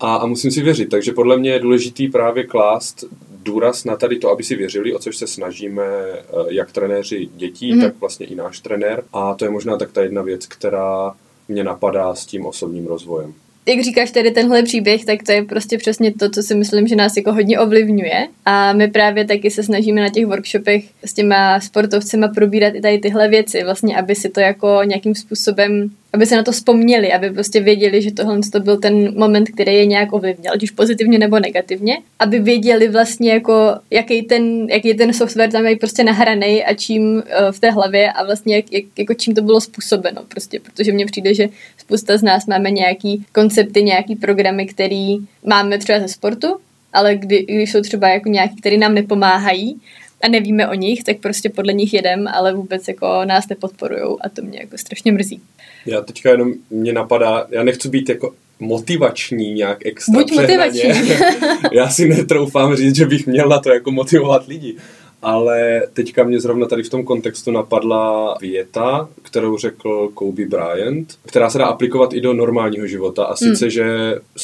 a, 0.00 0.16
a 0.16 0.26
musím 0.26 0.50
si 0.50 0.62
věřit, 0.62 0.88
takže 0.88 1.12
podle 1.12 1.38
mě 1.38 1.50
je 1.50 1.58
důležitý 1.58 2.08
právě 2.08 2.44
klást 2.44 3.04
důraz 3.46 3.84
na 3.84 3.96
tady 3.96 4.18
to, 4.18 4.30
aby 4.30 4.44
si 4.44 4.56
věřili, 4.56 4.94
o 4.94 4.98
což 4.98 5.16
se 5.16 5.26
snažíme 5.26 5.84
eh, 5.84 6.22
jak 6.48 6.72
trenéři 6.72 7.28
dětí, 7.36 7.74
mm. 7.74 7.80
tak 7.80 8.00
vlastně 8.00 8.26
i 8.26 8.34
náš 8.34 8.60
trenér. 8.60 9.04
A 9.12 9.34
to 9.34 9.44
je 9.44 9.50
možná 9.50 9.76
tak 9.76 9.92
ta 9.92 10.02
jedna 10.02 10.22
věc, 10.22 10.46
která 10.46 11.14
mě 11.48 11.64
napadá 11.64 12.14
s 12.14 12.26
tím 12.26 12.46
osobním 12.46 12.86
rozvojem 12.86 13.34
jak 13.68 13.84
říkáš 13.84 14.10
tady 14.10 14.30
tenhle 14.30 14.62
příběh, 14.62 15.04
tak 15.04 15.22
to 15.22 15.32
je 15.32 15.44
prostě 15.44 15.78
přesně 15.78 16.14
to, 16.14 16.30
co 16.30 16.42
si 16.42 16.54
myslím, 16.54 16.86
že 16.86 16.96
nás 16.96 17.16
jako 17.16 17.32
hodně 17.32 17.58
ovlivňuje. 17.58 18.28
A 18.44 18.72
my 18.72 18.88
právě 18.88 19.24
taky 19.24 19.50
se 19.50 19.62
snažíme 19.62 20.00
na 20.00 20.08
těch 20.08 20.26
workshopech 20.26 20.84
s 21.04 21.12
těma 21.14 21.60
sportovcema 21.60 22.28
probírat 22.28 22.74
i 22.74 22.80
tady 22.80 22.98
tyhle 22.98 23.28
věci, 23.28 23.64
vlastně, 23.64 23.96
aby 23.96 24.14
si 24.14 24.28
to 24.28 24.40
jako 24.40 24.80
nějakým 24.84 25.14
způsobem 25.14 25.90
aby 26.12 26.26
se 26.26 26.36
na 26.36 26.42
to 26.42 26.52
vzpomněli, 26.52 27.12
aby 27.12 27.30
prostě 27.30 27.60
věděli, 27.60 28.02
že 28.02 28.12
tohle 28.12 28.40
to 28.52 28.60
byl 28.60 28.76
ten 28.76 29.18
moment, 29.18 29.48
který 29.48 29.74
je 29.74 29.86
nějak 29.86 30.12
ovlivnil, 30.12 30.52
ať 30.52 30.62
už 30.62 30.70
pozitivně 30.70 31.18
nebo 31.18 31.38
negativně, 31.38 31.98
aby 32.18 32.38
věděli 32.38 32.88
vlastně 32.88 33.32
jako, 33.32 33.74
jaký 33.90 34.22
ten, 34.22 34.66
jaký 34.70 34.94
ten 34.94 35.12
software 35.12 35.50
tam 35.50 35.66
je 35.66 35.76
prostě 35.76 36.04
nahraný 36.04 36.64
a 36.64 36.74
čím 36.74 37.02
uh, 37.14 37.22
v 37.50 37.60
té 37.60 37.70
hlavě 37.70 38.12
a 38.12 38.24
vlastně 38.24 38.56
jak, 38.56 38.72
jak, 38.72 38.84
jako 38.98 39.14
čím 39.14 39.34
to 39.34 39.42
bylo 39.42 39.60
způsobeno 39.60 40.22
prostě, 40.28 40.60
protože 40.60 40.92
mně 40.92 41.06
přijde, 41.06 41.34
že 41.34 41.48
spousta 41.78 42.16
z 42.16 42.22
nás 42.22 42.46
máme 42.46 42.70
nějaký 42.70 43.24
koncepty, 43.32 43.82
nějaký 43.82 44.16
programy, 44.16 44.66
který 44.66 45.16
máme 45.44 45.78
třeba 45.78 46.00
ze 46.00 46.08
sportu, 46.08 46.56
ale 46.92 47.16
kdy, 47.16 47.42
když 47.42 47.72
jsou 47.72 47.80
třeba 47.80 48.08
jako 48.08 48.28
nějaký, 48.28 48.56
které 48.56 48.76
nám 48.76 48.94
nepomáhají, 48.94 49.80
a 50.22 50.28
nevíme 50.28 50.68
o 50.68 50.74
nich, 50.74 51.04
tak 51.04 51.16
prostě 51.20 51.48
podle 51.48 51.72
nich 51.72 51.94
jedem, 51.94 52.28
ale 52.28 52.54
vůbec 52.54 52.88
jako 52.88 53.24
nás 53.24 53.48
nepodporujou 53.48 54.18
a 54.20 54.28
to 54.28 54.42
mě 54.42 54.58
jako 54.60 54.78
strašně 54.78 55.12
mrzí. 55.12 55.40
Já 55.86 56.00
teďka 56.00 56.30
jenom 56.30 56.52
mě 56.70 56.92
napadá, 56.92 57.46
já 57.50 57.62
nechci 57.62 57.88
být 57.88 58.08
jako 58.08 58.34
motivační 58.60 59.52
nějak 59.52 59.86
extra 59.86 60.12
Buď 60.12 60.32
motivační. 60.32 60.90
já 61.72 61.88
si 61.88 62.08
netroufám 62.08 62.76
říct, 62.76 62.96
že 62.96 63.06
bych 63.06 63.26
měl 63.26 63.48
na 63.48 63.58
to 63.58 63.70
jako 63.70 63.90
motivovat 63.90 64.46
lidi. 64.46 64.76
Ale 65.22 65.82
teďka 65.92 66.24
mě 66.24 66.40
zrovna 66.40 66.66
tady 66.66 66.82
v 66.82 66.90
tom 66.90 67.04
kontextu 67.04 67.50
napadla 67.50 68.36
věta, 68.40 69.08
kterou 69.22 69.58
řekl 69.58 70.10
Kobe 70.14 70.46
Bryant, 70.46 71.14
která 71.26 71.50
se 71.50 71.58
dá 71.58 71.66
aplikovat 71.66 72.12
i 72.12 72.20
do 72.20 72.32
normálního 72.32 72.86
života 72.86 73.24
a 73.24 73.36
sice, 73.36 73.64
hmm. 73.64 73.70
že 73.70 73.84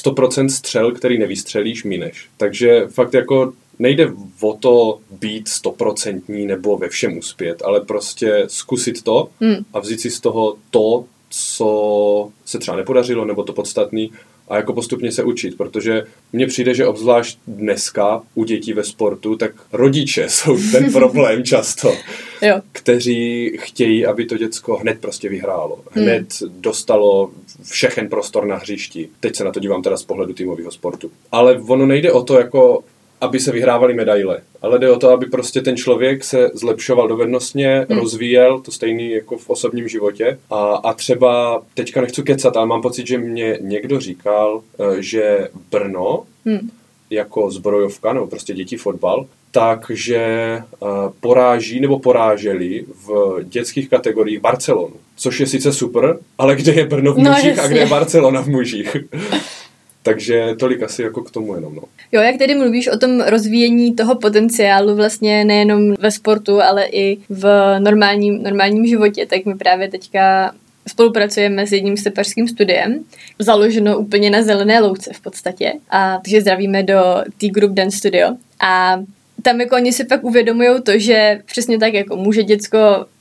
100% 0.05 0.47
střel, 0.47 0.93
který 0.93 1.19
nevystřelíš, 1.19 1.85
mineš. 1.85 2.29
Takže 2.37 2.87
fakt 2.89 3.15
jako 3.15 3.53
nejde 3.79 4.13
o 4.41 4.55
to 4.55 4.99
být 5.21 5.49
stoprocentní 5.49 6.47
nebo 6.47 6.77
ve 6.77 6.89
všem 6.89 7.19
uspět, 7.19 7.63
ale 7.65 7.81
prostě 7.81 8.45
zkusit 8.47 9.03
to 9.03 9.29
hmm. 9.41 9.57
a 9.73 9.81
vzít 9.81 10.01
si 10.01 10.11
z 10.11 10.21
toho 10.21 10.57
to, 10.71 11.05
co 11.31 12.31
se 12.45 12.59
třeba 12.59 12.77
nepodařilo, 12.77 13.25
nebo 13.25 13.43
to 13.45 13.53
podstatný, 13.53 14.13
a 14.49 14.57
jako 14.57 14.73
postupně 14.73 15.13
se 15.13 15.25
učit, 15.25 15.57
protože 15.57 16.05
mně 16.33 16.47
přijde, 16.47 16.75
že 16.75 16.87
obzvlášť 16.87 17.39
dneska 17.47 18.23
u 18.35 18.45
dětí 18.45 18.73
ve 18.73 18.85
sportu, 18.85 19.37
tak 19.37 19.53
rodiče 19.73 20.25
jsou 20.29 20.59
ten 20.73 20.93
problém 20.93 21.45
často, 21.45 21.95
jo. 22.43 22.61
kteří 22.73 23.53
chtějí, 23.61 24.07
aby 24.07 24.27
to 24.27 24.37
děcko 24.37 24.77
hned 24.77 25.01
prostě 25.01 25.29
vyhrálo, 25.29 25.81
hned 25.91 26.41
hmm. 26.41 26.55
dostalo 26.61 27.31
všechen 27.71 28.09
prostor 28.09 28.47
na 28.47 28.57
hřišti. 28.57 29.09
Teď 29.21 29.37
se 29.37 29.45
na 29.45 29.53
to 29.53 29.61
dívám 29.61 29.83
teda 29.83 29.97
z 29.97 30.05
pohledu 30.05 30.33
týmového 30.33 30.71
sportu. 30.71 31.11
Ale 31.33 31.61
ono 31.69 31.87
nejde 31.87 32.13
o 32.13 32.23
to 32.23 32.39
jako 32.39 32.85
aby 33.23 33.41
se 33.41 33.53
vyhrávaly 33.53 33.95
medaile, 33.95 34.41
ale 34.63 34.79
jde 34.79 34.91
o 34.91 34.99
to, 34.99 35.11
aby 35.11 35.27
prostě 35.27 35.61
ten 35.61 35.77
člověk 35.77 36.25
se 36.25 36.51
zlepšoval 36.55 37.09
dovednostně, 37.09 37.87
hmm. 37.89 37.99
rozvíjel, 37.99 38.61
to 38.61 38.71
stejný 38.71 39.11
jako 39.11 39.37
v 39.37 39.51
osobním 39.51 39.89
životě. 39.89 40.39
A, 40.51 40.57
a 40.57 40.93
třeba, 40.93 41.63
teďka 41.75 42.01
nechci 42.01 42.23
kecat, 42.23 42.57
ale 42.57 42.67
mám 42.67 42.83
pocit, 42.83 43.07
že 43.07 43.19
mě 43.19 43.59
někdo 43.61 44.01
říkal, 44.01 44.63
eh, 44.81 45.03
že 45.03 45.49
Brno 45.71 46.23
hmm. 46.47 46.71
jako 47.11 47.51
zbrojovka, 47.51 48.13
nebo 48.13 48.27
prostě 48.27 48.55
děti 48.55 48.77
fotbal, 48.77 49.27
takže 49.51 50.19
eh, 50.19 50.87
poráží 51.21 51.81
nebo 51.81 51.99
poráželi 51.99 52.85
v 53.07 53.39
dětských 53.43 53.89
kategoriích 53.89 54.41
Barcelonu. 54.41 54.95
Což 55.17 55.41
je 55.41 55.47
sice 55.47 55.73
super, 55.73 56.19
ale 56.39 56.57
kde 56.57 56.73
je 56.73 56.87
Brno 56.87 57.13
v 57.13 57.19
no, 57.19 57.31
mužích 57.31 57.57
no, 57.57 57.63
a 57.63 57.67
kde 57.67 57.81
je 57.81 57.87
Barcelona 57.87 58.43
v 58.43 58.49
mužích? 58.49 58.97
Takže 60.03 60.55
tolik 60.59 60.83
asi 60.83 61.03
jako 61.03 61.23
k 61.23 61.31
tomu 61.31 61.55
jenom. 61.55 61.75
No. 61.75 61.83
Jo, 62.13 62.21
jak 62.21 62.37
tedy 62.37 62.55
mluvíš 62.55 62.89
o 62.89 62.99
tom 62.99 63.21
rozvíjení 63.21 63.95
toho 63.95 64.15
potenciálu 64.15 64.97
vlastně 64.97 65.45
nejenom 65.45 65.95
ve 65.99 66.11
sportu, 66.11 66.63
ale 66.63 66.87
i 66.87 67.19
v 67.29 67.45
normálním, 67.79 68.43
normálním 68.43 68.87
životě, 68.87 69.27
tak 69.27 69.45
my 69.45 69.55
právě 69.55 69.89
teďka 69.89 70.53
spolupracujeme 70.89 71.67
s 71.67 71.73
jedním 71.73 71.97
stepařským 71.97 72.49
studiem, 72.49 73.05
založeno 73.39 73.99
úplně 73.99 74.31
na 74.31 74.43
zelené 74.43 74.81
louce 74.81 75.11
v 75.15 75.21
podstatě. 75.21 75.73
A 75.91 76.19
takže 76.25 76.41
zdravíme 76.41 76.83
do 76.83 77.25
T-Group 77.39 77.73
Dance 77.73 77.99
Studio. 77.99 78.29
A 78.61 79.01
tam 79.43 79.61
jako 79.61 79.77
oni 79.77 79.93
si 79.93 80.05
pak 80.05 80.25
uvědomují 80.25 80.83
to, 80.83 80.99
že 80.99 81.41
přesně 81.47 81.79
tak 81.79 81.95
jako 81.95 82.17
může 82.17 82.43
děcko 82.43 82.79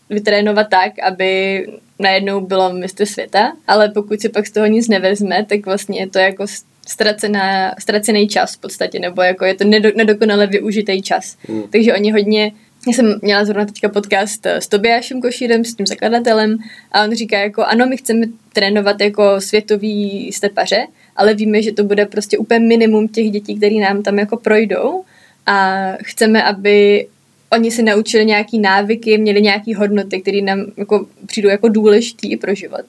vytrénovat 0.09 0.67
tak, 0.69 0.99
aby 0.99 1.65
najednou 1.99 2.41
bylo 2.41 2.73
mistr 2.73 3.05
světa, 3.05 3.53
ale 3.67 3.89
pokud 3.89 4.21
si 4.21 4.29
pak 4.29 4.47
z 4.47 4.51
toho 4.51 4.65
nic 4.65 4.87
nevezme, 4.87 5.45
tak 5.45 5.65
vlastně 5.65 5.99
je 5.99 6.09
to 6.09 6.19
jako 6.19 6.45
ztracená, 6.87 7.75
ztracený 7.79 8.27
čas 8.27 8.55
v 8.55 8.57
podstatě, 8.57 8.99
nebo 8.99 9.21
jako 9.21 9.45
je 9.45 9.55
to 9.55 9.63
nedo, 9.63 9.89
nedokonale 9.95 10.47
využitý 10.47 11.01
čas. 11.01 11.37
Mm. 11.47 11.63
Takže 11.71 11.93
oni 11.93 12.11
hodně 12.11 12.51
já 12.87 12.93
jsem 12.93 13.19
měla 13.21 13.45
zrovna 13.45 13.65
teďka 13.65 13.89
podcast 13.89 14.45
s 14.45 14.67
Tobiášem 14.67 15.21
Košírem, 15.21 15.65
s 15.65 15.75
tím 15.75 15.85
zakladatelem 15.85 16.57
a 16.91 17.03
on 17.03 17.15
říká 17.15 17.39
jako 17.39 17.63
ano, 17.63 17.85
my 17.85 17.97
chceme 17.97 18.25
trénovat 18.53 19.01
jako 19.01 19.41
světový 19.41 20.31
stepaře, 20.31 20.87
ale 21.15 21.33
víme, 21.33 21.61
že 21.61 21.71
to 21.71 21.83
bude 21.83 22.05
prostě 22.05 22.37
úplně 22.37 22.59
minimum 22.59 23.07
těch 23.07 23.31
dětí, 23.31 23.57
které 23.57 23.75
nám 23.75 24.03
tam 24.03 24.19
jako 24.19 24.37
projdou 24.37 25.03
a 25.45 25.87
chceme, 26.03 26.43
aby 26.43 27.07
oni 27.49 27.71
si 27.71 27.83
naučili 27.83 28.25
nějaký 28.25 28.59
návyky, 28.59 29.17
měli 29.17 29.41
nějaký 29.41 29.73
hodnoty, 29.73 30.21
které 30.21 30.41
nám 30.41 30.65
jako 30.77 31.05
přijdou 31.25 31.49
jako 31.49 31.67
důležitý 31.67 32.37
pro 32.37 32.55
život. 32.55 32.85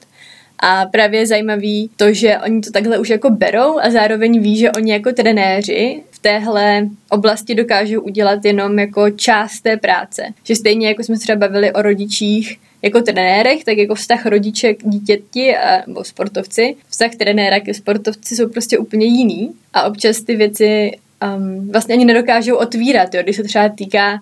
A 0.59 0.85
právě 0.85 1.19
je 1.19 1.27
zajímavý 1.27 1.89
to, 1.95 2.13
že 2.13 2.37
oni 2.37 2.61
to 2.61 2.71
takhle 2.71 2.97
už 2.97 3.09
jako 3.09 3.29
berou 3.29 3.79
a 3.79 3.89
zároveň 3.89 4.41
ví, 4.41 4.57
že 4.57 4.71
oni 4.71 4.91
jako 4.91 5.11
trenéři 5.11 6.03
v 6.11 6.19
téhle 6.19 6.87
oblasti 7.09 7.55
dokážou 7.55 8.01
udělat 8.01 8.45
jenom 8.45 8.79
jako 8.79 9.09
část 9.09 9.61
té 9.61 9.77
práce. 9.77 10.23
Že 10.43 10.55
stejně 10.55 10.87
jako 10.87 11.03
jsme 11.03 11.15
se 11.15 11.21
třeba 11.21 11.47
bavili 11.47 11.73
o 11.73 11.81
rodičích 11.81 12.59
jako 12.81 13.01
trenérech, 13.01 13.63
tak 13.63 13.77
jako 13.77 13.95
vztah 13.95 14.25
rodiče 14.25 14.73
k 14.73 14.83
dítěti 14.83 15.57
a, 15.57 15.83
nebo 15.87 16.03
sportovci, 16.03 16.75
vztah 16.89 17.15
trenéra 17.15 17.59
ke 17.59 17.73
sportovci 17.73 18.35
jsou 18.35 18.49
prostě 18.49 18.77
úplně 18.77 19.05
jiný 19.05 19.51
a 19.73 19.83
občas 19.83 20.21
ty 20.21 20.35
věci 20.35 20.91
um, 21.35 21.71
vlastně 21.71 21.95
ani 21.95 22.05
nedokážou 22.05 22.55
otvírat, 22.55 23.13
jo, 23.13 23.23
když 23.23 23.35
se 23.35 23.43
třeba 23.43 23.69
týká 23.69 24.21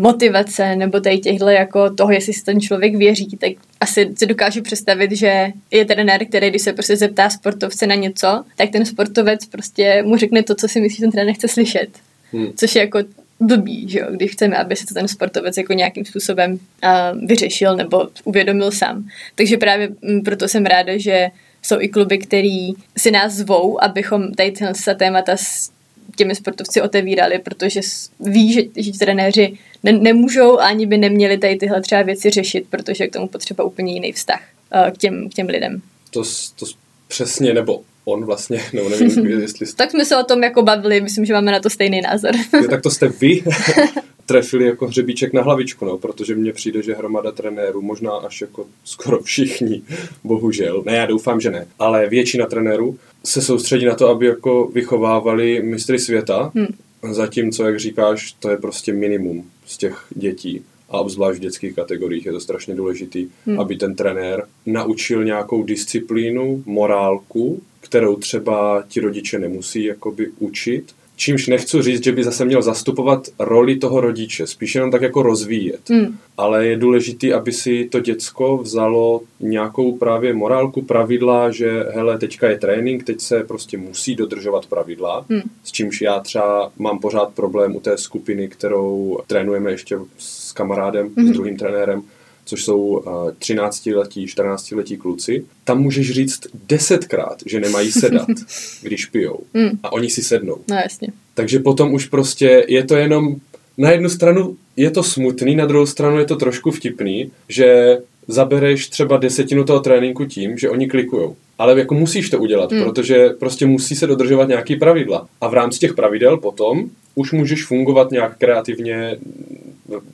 motivace 0.00 0.76
nebo 0.76 1.00
tady 1.00 1.18
těchto 1.18 1.48
jako 1.48 1.90
toho, 1.90 2.12
jestli 2.12 2.32
si 2.32 2.44
ten 2.44 2.60
člověk 2.60 2.96
věří, 2.96 3.36
tak 3.40 3.52
asi 3.80 4.10
si 4.16 4.26
dokážu 4.26 4.62
představit, 4.62 5.12
že 5.12 5.52
je 5.70 5.84
trenér, 5.84 6.26
který 6.26 6.50
když 6.50 6.62
se 6.62 6.72
prostě 6.72 6.96
zeptá 6.96 7.30
sportovce 7.30 7.86
na 7.86 7.94
něco, 7.94 8.44
tak 8.56 8.70
ten 8.70 8.86
sportovec 8.86 9.46
prostě 9.46 10.02
mu 10.02 10.16
řekne 10.16 10.42
to, 10.42 10.54
co 10.54 10.68
si 10.68 10.80
myslí, 10.80 10.96
že 10.96 11.00
ten 11.00 11.10
trenér 11.10 11.34
chce 11.34 11.48
slyšet. 11.48 11.88
Hmm. 12.32 12.52
Což 12.56 12.74
je 12.74 12.80
jako 12.80 12.98
blbý, 13.40 13.88
že 13.88 13.98
jo, 13.98 14.06
když 14.10 14.30
chceme, 14.30 14.56
aby 14.56 14.76
se 14.76 14.86
to 14.86 14.94
ten 14.94 15.08
sportovec 15.08 15.56
jako 15.56 15.72
nějakým 15.72 16.04
způsobem 16.04 16.52
uh, 16.52 17.26
vyřešil 17.26 17.76
nebo 17.76 18.08
uvědomil 18.24 18.70
sám. 18.70 19.08
Takže 19.34 19.56
právě 19.56 19.88
proto 20.24 20.48
jsem 20.48 20.66
ráda, 20.66 20.92
že 20.96 21.28
jsou 21.62 21.80
i 21.80 21.88
kluby, 21.88 22.18
který 22.18 22.72
si 22.96 23.10
nás 23.10 23.32
zvou, 23.32 23.84
abychom 23.84 24.32
tady 24.32 24.50
tyhle 24.52 24.72
témata 24.96 25.36
s 25.36 25.70
těmi 26.16 26.34
sportovci 26.34 26.80
otevírali, 26.82 27.38
protože 27.38 27.80
ví, 28.20 28.52
že, 28.52 28.62
že 28.76 28.98
trenéři 28.98 29.58
ne, 29.82 29.92
nemůžou 29.92 30.58
ani 30.58 30.86
by 30.86 30.98
neměli 30.98 31.38
tady 31.38 31.56
tyhle 31.56 31.82
třeba 31.82 32.02
věci 32.02 32.30
řešit, 32.30 32.66
protože 32.70 33.04
je 33.04 33.08
k 33.08 33.12
tomu 33.12 33.28
potřeba 33.28 33.64
úplně 33.64 33.92
jiný 33.92 34.12
vztah 34.12 34.40
uh, 34.74 34.90
k, 34.90 34.98
těm, 34.98 35.28
k 35.30 35.34
těm 35.34 35.46
lidem. 35.46 35.82
To, 36.10 36.22
to 36.58 36.66
přesně, 37.08 37.54
nebo 37.54 37.80
on 38.04 38.24
vlastně, 38.24 38.60
nebo 38.72 38.88
nevím, 38.88 39.26
jestli... 39.40 39.66
tak 39.76 39.90
jsme 39.90 40.04
se 40.04 40.16
o 40.16 40.24
tom 40.24 40.42
jako 40.42 40.62
bavili, 40.62 41.00
myslím, 41.00 41.24
že 41.24 41.32
máme 41.32 41.52
na 41.52 41.60
to 41.60 41.70
stejný 41.70 42.00
názor. 42.00 42.30
je, 42.62 42.68
tak 42.68 42.82
to 42.82 42.90
jste 42.90 43.08
vy 43.08 43.42
trefili 44.26 44.64
jako 44.64 44.86
hřebíček 44.86 45.32
na 45.32 45.42
hlavičku, 45.42 45.84
no, 45.84 45.98
protože 45.98 46.34
mně 46.34 46.52
přijde, 46.52 46.82
že 46.82 46.94
hromada 46.94 47.32
trenérů, 47.32 47.82
možná 47.82 48.12
až 48.12 48.40
jako 48.40 48.66
skoro 48.84 49.22
všichni, 49.22 49.82
bohužel, 50.24 50.82
ne, 50.86 50.96
já 50.96 51.06
doufám, 51.06 51.40
že 51.40 51.50
ne, 51.50 51.66
ale 51.78 52.08
většina 52.08 52.46
trenérů 52.46 52.98
se 53.24 53.42
soustředí 53.42 53.84
na 53.84 53.94
to, 53.94 54.08
aby 54.08 54.26
jako 54.26 54.66
vychovávali 54.66 55.62
mistry 55.62 55.98
světa, 55.98 56.52
hmm. 56.54 56.66
zatímco, 57.10 57.64
jak 57.64 57.80
říkáš, 57.80 58.32
to 58.32 58.50
je 58.50 58.56
prostě 58.56 58.92
minimum 58.92 59.50
z 59.66 59.76
těch 59.76 60.06
dětí 60.10 60.64
a 60.90 60.98
obzvlášť 60.98 61.38
v 61.38 61.42
dětských 61.42 61.74
kategoriích 61.74 62.26
je 62.26 62.32
to 62.32 62.40
strašně 62.40 62.74
důležitý, 62.74 63.28
hmm. 63.46 63.60
aby 63.60 63.76
ten 63.76 63.94
trenér 63.94 64.44
naučil 64.66 65.24
nějakou 65.24 65.62
disciplínu, 65.62 66.62
morálku, 66.66 67.62
kterou 67.80 68.16
třeba 68.16 68.84
ti 68.88 69.00
rodiče 69.00 69.38
nemusí 69.38 69.84
jakoby 69.84 70.30
učit, 70.38 70.94
Čímž 71.16 71.46
nechci 71.46 71.82
říct, 71.82 72.04
že 72.04 72.12
by 72.12 72.24
zase 72.24 72.44
měl 72.44 72.62
zastupovat 72.62 73.28
roli 73.38 73.76
toho 73.76 74.00
rodiče, 74.00 74.46
spíš 74.46 74.74
jenom 74.74 74.90
tak 74.90 75.02
jako 75.02 75.22
rozvíjet. 75.22 75.90
Hmm. 75.90 76.16
Ale 76.36 76.66
je 76.66 76.76
důležitý, 76.76 77.32
aby 77.32 77.52
si 77.52 77.88
to 77.92 78.00
děcko 78.00 78.56
vzalo 78.56 79.20
nějakou 79.40 79.96
právě 79.96 80.34
morálku, 80.34 80.82
pravidla, 80.82 81.50
že 81.50 81.86
hele, 81.94 82.18
teďka 82.18 82.48
je 82.48 82.58
trénink, 82.58 83.04
teď 83.04 83.20
se 83.20 83.44
prostě 83.44 83.78
musí 83.78 84.14
dodržovat 84.14 84.66
pravidla, 84.66 85.24
hmm. 85.30 85.42
s 85.64 85.72
čímž 85.72 86.00
já 86.00 86.20
třeba 86.20 86.72
mám 86.78 86.98
pořád 86.98 87.34
problém 87.34 87.76
u 87.76 87.80
té 87.80 87.98
skupiny, 87.98 88.48
kterou 88.48 89.18
trénujeme 89.26 89.70
ještě 89.70 89.98
s 90.18 90.52
kamarádem, 90.52 91.10
hmm. 91.16 91.28
s 91.28 91.30
druhým 91.30 91.56
trenérem, 91.56 92.02
což 92.44 92.64
jsou 92.64 93.02
13-letí, 93.40 94.26
14-letí 94.26 94.96
kluci, 94.96 95.44
tam 95.64 95.82
můžeš 95.82 96.10
říct 96.10 96.40
desetkrát, 96.68 97.42
že 97.46 97.60
nemají 97.60 97.92
sedat, 97.92 98.28
když 98.82 99.06
pijou. 99.06 99.40
Mm. 99.54 99.78
A 99.82 99.92
oni 99.92 100.10
si 100.10 100.22
sednou. 100.22 100.56
No 100.70 100.76
jasně. 100.76 101.08
Takže 101.34 101.58
potom 101.58 101.94
už 101.94 102.06
prostě 102.06 102.64
je 102.68 102.84
to 102.84 102.96
jenom, 102.96 103.36
na 103.78 103.90
jednu 103.90 104.08
stranu 104.08 104.56
je 104.76 104.90
to 104.90 105.02
smutný, 105.02 105.56
na 105.56 105.66
druhou 105.66 105.86
stranu 105.86 106.18
je 106.18 106.24
to 106.24 106.36
trošku 106.36 106.70
vtipný, 106.70 107.30
že 107.48 107.98
zabereš 108.28 108.88
třeba 108.88 109.16
desetinu 109.16 109.64
toho 109.64 109.80
tréninku 109.80 110.24
tím, 110.24 110.58
že 110.58 110.70
oni 110.70 110.88
klikujou. 110.88 111.36
Ale 111.58 111.78
jako 111.78 111.94
musíš 111.94 112.30
to 112.30 112.38
udělat, 112.38 112.72
mm. 112.72 112.84
protože 112.84 113.28
prostě 113.28 113.66
musí 113.66 113.96
se 113.96 114.06
dodržovat 114.06 114.48
nějaký 114.48 114.76
pravidla. 114.76 115.28
A 115.40 115.48
v 115.48 115.54
rámci 115.54 115.78
těch 115.78 115.94
pravidel 115.94 116.36
potom 116.36 116.90
už 117.14 117.32
můžeš 117.32 117.64
fungovat 117.64 118.10
nějak 118.10 118.38
kreativně, 118.38 119.16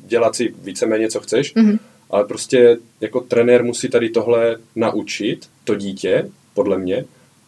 dělat 0.07 0.37
si 0.37 0.55
víceméně, 0.65 1.09
co 1.09 1.21
chceš. 1.21 1.55
Mm 1.55 1.79
ale 2.11 2.25
prostě 2.25 2.79
jako 3.01 3.21
trenér 3.21 3.65
musí 3.65 3.89
tady 3.89 4.11
tohle 4.11 4.57
naučit, 4.77 5.49
to 5.65 5.75
dítě, 5.75 6.31
podle 6.55 6.79
mě, 6.79 7.05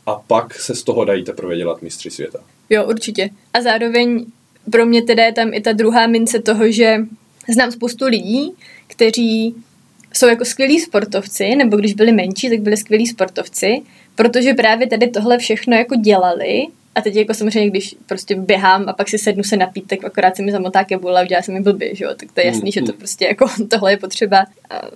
a 0.06 0.14
pak 0.14 0.54
se 0.54 0.74
z 0.74 0.82
toho 0.82 1.04
dají 1.04 1.24
teprve 1.24 1.56
dělat 1.56 1.82
mistři 1.82 2.10
světa. 2.10 2.38
Jo, 2.70 2.86
určitě. 2.88 3.30
A 3.54 3.60
zároveň 3.60 4.26
pro 4.70 4.86
mě 4.86 5.02
teda 5.02 5.24
je 5.24 5.32
tam 5.32 5.54
i 5.54 5.60
ta 5.60 5.72
druhá 5.72 6.06
mince 6.06 6.42
toho, 6.42 6.70
že 6.70 6.96
znám 7.48 7.72
spoustu 7.72 8.06
lidí, 8.06 8.52
kteří 8.86 9.54
jsou 10.14 10.26
jako 10.26 10.44
skvělí 10.44 10.80
sportovci, 10.80 11.56
nebo 11.56 11.76
když 11.76 11.94
byli 11.94 12.12
menší, 12.12 12.50
tak 12.50 12.60
byli 12.60 12.76
skvělí 12.76 13.06
sportovci, 13.06 13.82
protože 14.14 14.54
právě 14.54 14.86
tady 14.86 15.08
tohle 15.08 15.38
všechno 15.38 15.76
jako 15.76 15.94
dělali 15.94 16.66
a 16.94 17.00
teď 17.00 17.14
jako 17.14 17.34
samozřejmě, 17.34 17.70
když 17.70 17.96
prostě 18.06 18.34
běhám 18.34 18.88
a 18.88 18.92
pak 18.92 19.08
si 19.08 19.18
sednu 19.18 19.42
se 19.42 19.56
napít, 19.56 19.86
tak 19.86 20.04
akorát 20.04 20.36
se 20.36 20.42
mi 20.42 20.52
zamotá 20.52 20.84
kebula 20.84 21.20
a 21.20 21.22
udělá 21.22 21.42
se 21.42 21.52
mi 21.52 21.60
blbý, 21.60 21.86
že 21.92 22.04
jo? 22.04 22.10
Tak 22.16 22.32
to 22.32 22.40
je 22.40 22.46
jasný, 22.46 22.64
mm, 22.64 22.72
že 22.72 22.82
to 22.82 22.92
mm. 22.92 22.98
prostě 22.98 23.24
jako 23.24 23.46
tohle 23.70 23.92
je 23.92 23.96
potřeba, 23.96 24.46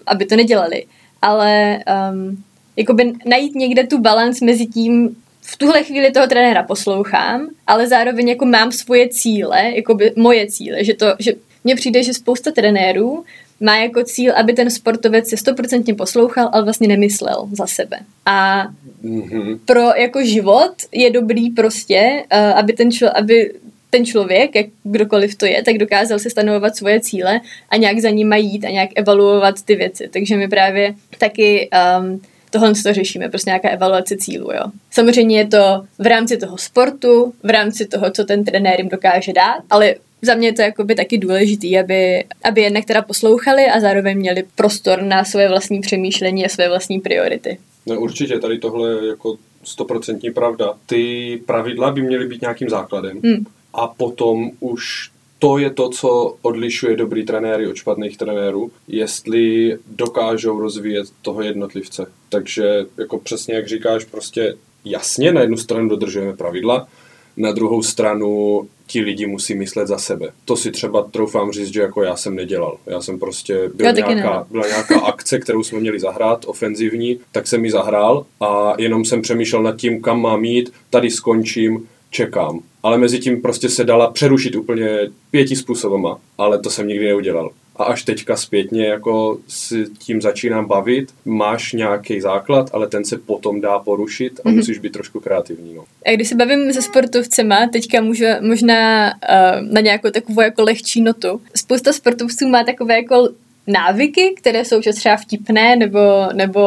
aby 0.07 0.27
to 0.27 0.37
nedělali. 0.37 0.87
Ale 1.23 1.79
um, 2.13 2.45
jakoby 2.77 3.13
najít 3.27 3.55
někde 3.55 3.87
tu 3.87 3.99
balans 3.99 4.41
mezi 4.41 4.67
tím, 4.67 5.17
v 5.43 5.57
tuhle 5.57 5.85
chvíli 5.85 6.11
toho 6.11 6.27
trenéra 6.27 6.63
poslouchám, 6.63 7.49
ale 7.67 7.89
zároveň 7.89 8.29
jako 8.29 8.47
mám 8.47 8.73
svoje 8.73 9.09
cíle, 9.09 9.73
jako 9.75 9.95
by 9.95 10.13
moje 10.17 10.47
cíle, 10.47 10.85
že 10.85 10.95
to, 10.95 11.07
že 11.19 11.33
mně 11.65 11.77
přijde, 11.77 12.03
že 12.03 12.15
spousta 12.15 12.51
trenérů 12.51 13.25
má 13.61 13.77
jako 13.77 14.05
cíl, 14.05 14.33
aby 14.37 14.53
ten 14.53 14.71
sportovec 14.71 15.29
se 15.29 15.37
stoprocentně 15.37 15.95
poslouchal, 15.95 16.51
ale 16.53 16.65
vlastně 16.65 16.89
nemyslel 16.89 17.49
za 17.53 17.67
sebe. 17.67 17.99
A 18.27 18.67
mm-hmm. 19.05 19.59
pro 19.65 19.95
jako 19.97 20.25
život 20.25 20.73
je 20.93 21.11
dobrý 21.11 21.51
prostě, 21.51 22.25
uh, 22.33 22.59
aby 22.59 22.73
ten, 22.73 22.91
člo, 22.91 23.19
aby 23.19 23.53
ten 23.91 24.07
člověk, 24.07 24.55
jak 24.55 24.67
kdokoliv 24.83 25.35
to 25.35 25.47
je, 25.47 25.63
tak 25.63 25.79
dokázal 25.79 26.19
si 26.19 26.31
stanovovat 26.31 26.77
svoje 26.77 27.01
cíle 27.01 27.41
a 27.71 27.77
nějak 27.77 27.99
za 27.99 28.11
nimi 28.11 28.41
jít 28.41 28.65
a 28.65 28.71
nějak 28.71 28.91
evaluovat 28.95 29.63
ty 29.63 29.77
věci. 29.77 30.09
Takže 30.13 30.37
my 30.37 30.49
právě 30.49 30.95
taky 31.19 31.71
um, 32.01 32.21
tohle 32.51 32.75
to 32.83 32.93
řešíme, 32.93 33.29
prostě 33.29 33.51
nějaká 33.51 33.69
evaluace 33.69 34.17
cílů, 34.17 34.51
jo. 34.53 34.63
Samozřejmě 34.91 35.39
je 35.39 35.47
to 35.47 35.85
v 35.99 36.07
rámci 36.07 36.37
toho 36.37 36.59
sportu, 36.59 37.33
v 37.43 37.51
rámci 37.51 37.87
toho, 37.87 38.11
co 38.11 38.25
ten 38.25 38.45
trenér 38.45 38.81
jim 38.81 38.89
dokáže 38.89 39.33
dát, 39.33 39.63
ale 39.71 39.95
za 40.27 40.35
mě 40.35 40.49
je 40.49 40.53
to 40.53 40.63
jakoby 40.63 40.95
taky 40.95 41.19
důležitý, 41.19 41.79
aby, 41.79 42.25
aby 42.45 42.61
jednak 42.61 42.85
teda 42.85 43.03
poslouchali 43.03 43.67
a 43.67 43.81
zároveň 43.81 44.19
měli 44.19 44.45
prostor 44.55 45.03
na 45.03 45.25
svoje 45.25 45.49
vlastní 45.49 45.81
přemýšlení 45.81 46.47
a 46.47 46.49
své 46.49 46.69
vlastní 46.69 47.01
priority. 47.01 47.59
No 47.87 48.01
určitě, 48.01 48.39
tady 48.39 48.59
tohle 48.59 48.91
je 48.91 49.09
jako 49.09 49.37
stoprocentní 49.65 50.31
pravda. 50.31 50.75
Ty 50.87 51.43
pravidla 51.47 51.91
by 51.91 52.03
měly 52.03 52.29
být 52.29 52.41
nějakým 52.41 52.69
základem 52.69 53.21
hmm. 53.25 53.45
a 53.75 53.87
potom 53.87 54.51
už 54.61 55.11
to 55.39 55.59
je 55.59 55.71
to, 55.71 55.89
co 55.89 56.37
odlišuje 56.43 56.97
dobrý 56.97 57.25
trenéry 57.25 57.69
od 57.69 57.77
špatných 57.77 58.17
trenérů, 58.17 58.71
jestli 58.89 59.77
dokážou 59.87 60.61
rozvíjet 60.61 61.07
toho 61.23 61.43
jednotlivce. 61.43 62.07
Takže 62.29 62.85
jako 62.99 63.19
přesně 63.19 63.55
jak 63.55 63.69
říkáš, 63.69 64.05
prostě 64.05 64.55
jasně, 64.85 65.33
na 65.33 65.41
jednu 65.41 65.57
stranu 65.57 65.89
dodržujeme 65.89 66.37
pravidla, 66.37 66.89
na 67.37 67.53
druhou 67.53 67.83
stranu 67.83 68.63
ti 68.87 69.01
lidi 69.01 69.27
musí 69.27 69.55
myslet 69.55 69.89
za 69.89 69.99
sebe. 69.99 70.29
To 70.45 70.57
si 70.57 70.71
třeba 70.71 71.03
troufám 71.03 71.53
říct, 71.53 71.73
že 71.73 71.81
jako 71.81 72.03
já 72.03 72.17
jsem 72.17 72.35
nedělal. 72.35 72.79
Já 72.87 73.01
jsem 73.01 73.19
prostě, 73.19 73.71
byl 73.75 73.93
nějaká, 73.93 74.47
byla 74.51 74.67
nějaká 74.67 75.01
akce, 75.01 75.39
kterou 75.39 75.63
jsme 75.63 75.81
měli 75.81 76.01
zahrát, 76.01 76.45
ofenzivní, 76.47 77.19
tak 77.33 77.47
jsem 77.47 77.65
ji 77.65 77.71
zahrál 77.71 78.27
a 78.41 78.75
jenom 78.79 79.05
jsem 79.05 79.23
přemýšlel 79.23 79.63
nad 79.63 79.77
tím, 79.77 80.03
kam 80.03 80.21
mám 80.21 80.45
jít, 80.45 80.73
tady 80.91 81.11
skončím, 81.11 81.89
čekám. 82.11 82.61
Ale 82.83 82.99
mezi 82.99 83.19
tím 83.19 83.43
prostě 83.43 83.69
se 83.69 83.85
dala 83.85 84.11
přerušit 84.11 84.57
úplně 84.57 84.99
pěti 85.31 85.57
způsobama, 85.57 86.19
ale 86.39 86.59
to 86.59 86.71
jsem 86.71 86.89
nikdy 86.89 87.07
neudělal. 87.07 87.51
A 87.79 87.85
až 87.85 88.03
teďka 88.03 88.37
zpětně 88.37 88.87
jako 88.87 89.39
si 89.49 89.85
tím 89.99 90.23
začínám 90.23 90.67
bavit. 90.67 91.09
Máš 91.25 91.73
nějaký 91.73 92.21
základ, 92.21 92.71
ale 92.73 92.87
ten 92.87 93.05
se 93.05 93.19
potom 93.19 93.61
dá 93.61 93.79
porušit 93.79 94.41
a 94.45 94.49
mm-hmm. 94.49 94.57
musíš 94.57 94.79
být 94.79 94.93
trošku 94.93 95.21
kreativní. 95.21 95.75
No. 95.75 95.85
A 96.07 96.15
když 96.15 96.29
se 96.29 96.35
bavím 96.35 96.73
se 96.73 96.83
sportovcema, 96.83 97.69
teďka 97.73 98.01
můžu 98.01 98.25
možná 98.41 99.07
uh, 99.07 99.73
na 99.73 99.81
nějakou 99.81 100.11
takovou 100.11 100.41
jako 100.41 100.63
lehčí 100.63 101.01
notu. 101.01 101.41
Spousta 101.57 101.93
sportovců 101.93 102.49
má 102.49 102.65
takové 102.65 102.95
jako 102.95 103.29
návyky, 103.67 104.35
které 104.37 104.65
jsou 104.65 104.81
třeba 104.81 105.17
vtipné 105.17 105.77
nebo, 105.77 106.01
nebo 106.35 106.61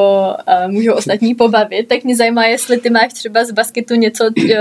uh, 0.66 0.72
můžou 0.72 0.94
ostatní 0.94 1.36
pobavit, 1.36 1.88
tak 1.88 2.04
mě 2.04 2.16
zajímá, 2.16 2.46
jestli 2.46 2.78
ty 2.78 2.90
máš 2.90 3.14
třeba 3.14 3.46
z 3.46 3.52
basketu 3.52 3.96
něco, 3.96 4.24
uh, 4.26 4.54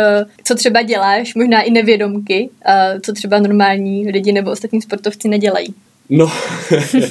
co 0.45 0.55
třeba 0.55 0.83
děláš, 0.83 1.35
možná 1.35 1.63
i 1.63 1.71
nevědomky, 1.71 2.51
uh, 2.69 3.01
co 3.01 3.13
třeba 3.13 3.39
normální 3.39 4.11
lidi 4.11 4.33
nebo 4.33 4.51
ostatní 4.51 4.83
sportovci 4.83 5.29
nedělají. 5.29 5.75
No, 6.09 6.33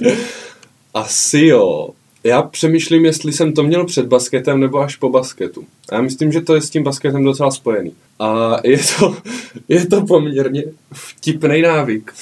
asi 0.94 1.40
jo. 1.40 1.90
Já 2.24 2.42
přemýšlím, 2.42 3.06
jestli 3.06 3.34
jsem 3.34 3.54
to 3.54 3.64
měl 3.64 3.86
před 3.86 4.06
basketem 4.06 4.60
nebo 4.60 4.80
až 4.80 4.96
po 4.96 5.10
basketu. 5.10 5.66
Já 5.92 6.02
myslím, 6.02 6.32
že 6.32 6.42
to 6.42 6.56
je 6.56 6.62
s 6.62 6.70
tím 6.70 6.84
basketem 6.84 7.24
docela 7.24 7.52
spojený. 7.52 7.94
A 8.20 8.58
je 8.64 8.80
to, 9.00 9.18
je 9.68 9.86
to 9.86 10.06
poměrně 10.06 10.64
vtipný 10.94 11.62
návyk. 11.62 12.14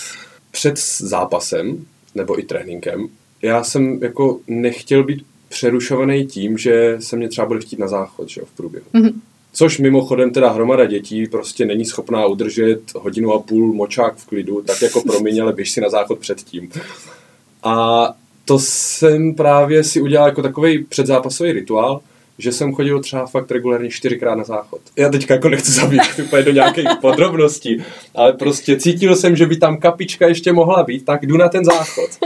Před 0.52 0.80
zápasem, 0.98 1.86
nebo 2.16 2.40
i 2.40 2.44
tréninkem, 2.44 3.08
já 3.42 3.64
jsem 3.64 4.00
jako 4.04 4.40
nechtěl 4.48 5.04
být 5.04 5.26
přerušovaný 5.50 6.26
tím, 6.26 6.58
že 6.58 6.98
se 7.00 7.16
mě 7.16 7.30
třeba 7.30 7.48
bude 7.48 7.60
chtít 7.60 7.80
na 7.80 7.88
záchod 7.88 8.30
že 8.30 8.42
jo, 8.42 8.48
v 8.54 8.58
průběhu. 8.58 8.86
Mm-hmm. 8.94 9.14
Což 9.58 9.80
mimochodem 9.80 10.32
teda 10.32 10.52
hromada 10.52 10.86
dětí 10.86 11.28
prostě 11.28 11.66
není 11.66 11.86
schopná 11.86 12.26
udržet 12.26 12.80
hodinu 12.96 13.34
a 13.34 13.40
půl 13.40 13.74
močák 13.74 14.16
v 14.16 14.26
klidu, 14.26 14.62
tak 14.62 14.82
jako 14.82 15.02
promiň, 15.02 15.42
ale 15.42 15.54
běž 15.54 15.72
si 15.72 15.82
na 15.82 15.90
záchod 15.90 16.20
předtím. 16.20 16.70
A 17.64 18.08
to 18.46 18.60
jsem 18.60 19.36
právě 19.36 19.84
si 19.84 20.02
udělal 20.02 20.28
jako 20.28 20.42
takový 20.42 20.84
předzápasový 20.84 21.52
rituál, 21.52 22.02
že 22.38 22.52
jsem 22.52 22.76
chodil 22.76 23.02
třeba 23.02 23.26
fakt 23.26 23.52
regulárně 23.52 23.90
čtyřikrát 23.90 24.36
na 24.36 24.44
záchod. 24.44 24.82
Já 24.96 25.10
teďka 25.10 25.34
jako 25.34 25.50
nechci 25.50 25.72
zabít 25.72 26.02
úplně 26.26 26.44
do 26.44 26.52
nějakých 26.52 26.88
podrobností, 27.02 27.84
ale 28.16 28.34
prostě 28.34 28.80
cítil 28.80 29.16
jsem, 29.16 29.36
že 29.36 29.46
by 29.46 29.58
tam 29.58 29.78
kapička 29.78 30.28
ještě 30.28 30.54
mohla 30.54 30.84
být, 30.84 31.06
tak 31.06 31.26
jdu 31.26 31.38
na 31.38 31.50
ten 31.50 31.66
záchod. 31.66 32.10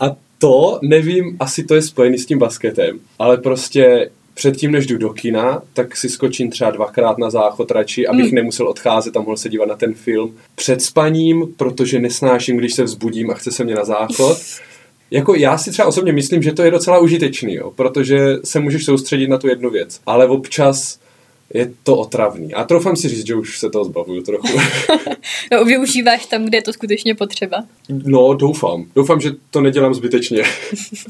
A 0.00 0.16
to, 0.38 0.78
nevím, 0.82 1.36
asi 1.40 1.64
to 1.64 1.74
je 1.74 1.82
spojený 1.82 2.18
s 2.18 2.26
tím 2.26 2.38
basketem, 2.38 2.98
ale 3.18 3.36
prostě 3.36 4.10
předtím, 4.40 4.72
než 4.72 4.86
jdu 4.86 4.98
do 4.98 5.10
kina, 5.10 5.62
tak 5.72 5.96
si 5.96 6.08
skočím 6.08 6.50
třeba 6.50 6.70
dvakrát 6.70 7.18
na 7.18 7.30
záchod 7.30 7.70
radši, 7.70 8.06
abych 8.06 8.30
mm. 8.30 8.34
nemusel 8.34 8.68
odcházet 8.68 9.16
a 9.16 9.20
mohl 9.20 9.36
se 9.36 9.48
dívat 9.48 9.68
na 9.68 9.76
ten 9.76 9.94
film. 9.94 10.36
Před 10.54 10.82
spaním, 10.82 11.54
protože 11.56 12.00
nesnáším, 12.00 12.56
když 12.56 12.74
se 12.74 12.84
vzbudím 12.84 13.30
a 13.30 13.34
chce 13.34 13.52
se 13.52 13.64
mě 13.64 13.74
na 13.74 13.84
záchod. 13.84 14.38
Jako 15.10 15.34
já 15.34 15.58
si 15.58 15.70
třeba 15.70 15.88
osobně 15.88 16.12
myslím, 16.12 16.42
že 16.42 16.52
to 16.52 16.62
je 16.62 16.70
docela 16.70 16.98
užitečný, 16.98 17.54
jo, 17.54 17.70
protože 17.70 18.36
se 18.44 18.60
můžeš 18.60 18.84
soustředit 18.84 19.28
na 19.28 19.38
tu 19.38 19.48
jednu 19.48 19.70
věc. 19.70 20.00
Ale 20.06 20.28
občas 20.28 20.98
je 21.54 21.72
to 21.82 21.96
otravný. 21.96 22.54
A 22.54 22.64
troufám 22.64 22.96
si 22.96 23.08
říct, 23.08 23.26
že 23.26 23.34
už 23.34 23.58
se 23.58 23.70
toho 23.70 23.84
zbavuju 23.84 24.22
trochu. 24.22 24.58
no, 25.52 25.64
využíváš 25.64 26.26
tam, 26.26 26.44
kde 26.44 26.58
je 26.58 26.62
to 26.62 26.72
skutečně 26.72 27.14
potřeba? 27.14 27.64
No, 27.88 28.34
doufám. 28.34 28.86
Doufám, 28.96 29.20
že 29.20 29.30
to 29.50 29.60
nedělám 29.60 29.94
zbytečně. 29.94 30.42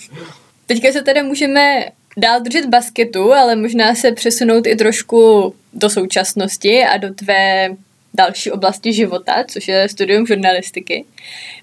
Teďka 0.66 0.92
se 0.92 1.02
teda 1.02 1.22
můžeme 1.22 1.84
dál 2.16 2.40
držet 2.40 2.66
basketu, 2.66 3.32
ale 3.32 3.56
možná 3.56 3.94
se 3.94 4.12
přesunout 4.12 4.66
i 4.66 4.76
trošku 4.76 5.54
do 5.72 5.90
současnosti 5.90 6.84
a 6.84 6.96
do 6.96 7.14
tvé 7.14 7.68
další 8.14 8.50
oblasti 8.50 8.92
života, 8.92 9.44
což 9.48 9.68
je 9.68 9.88
studium 9.88 10.26
žurnalistiky. 10.26 11.04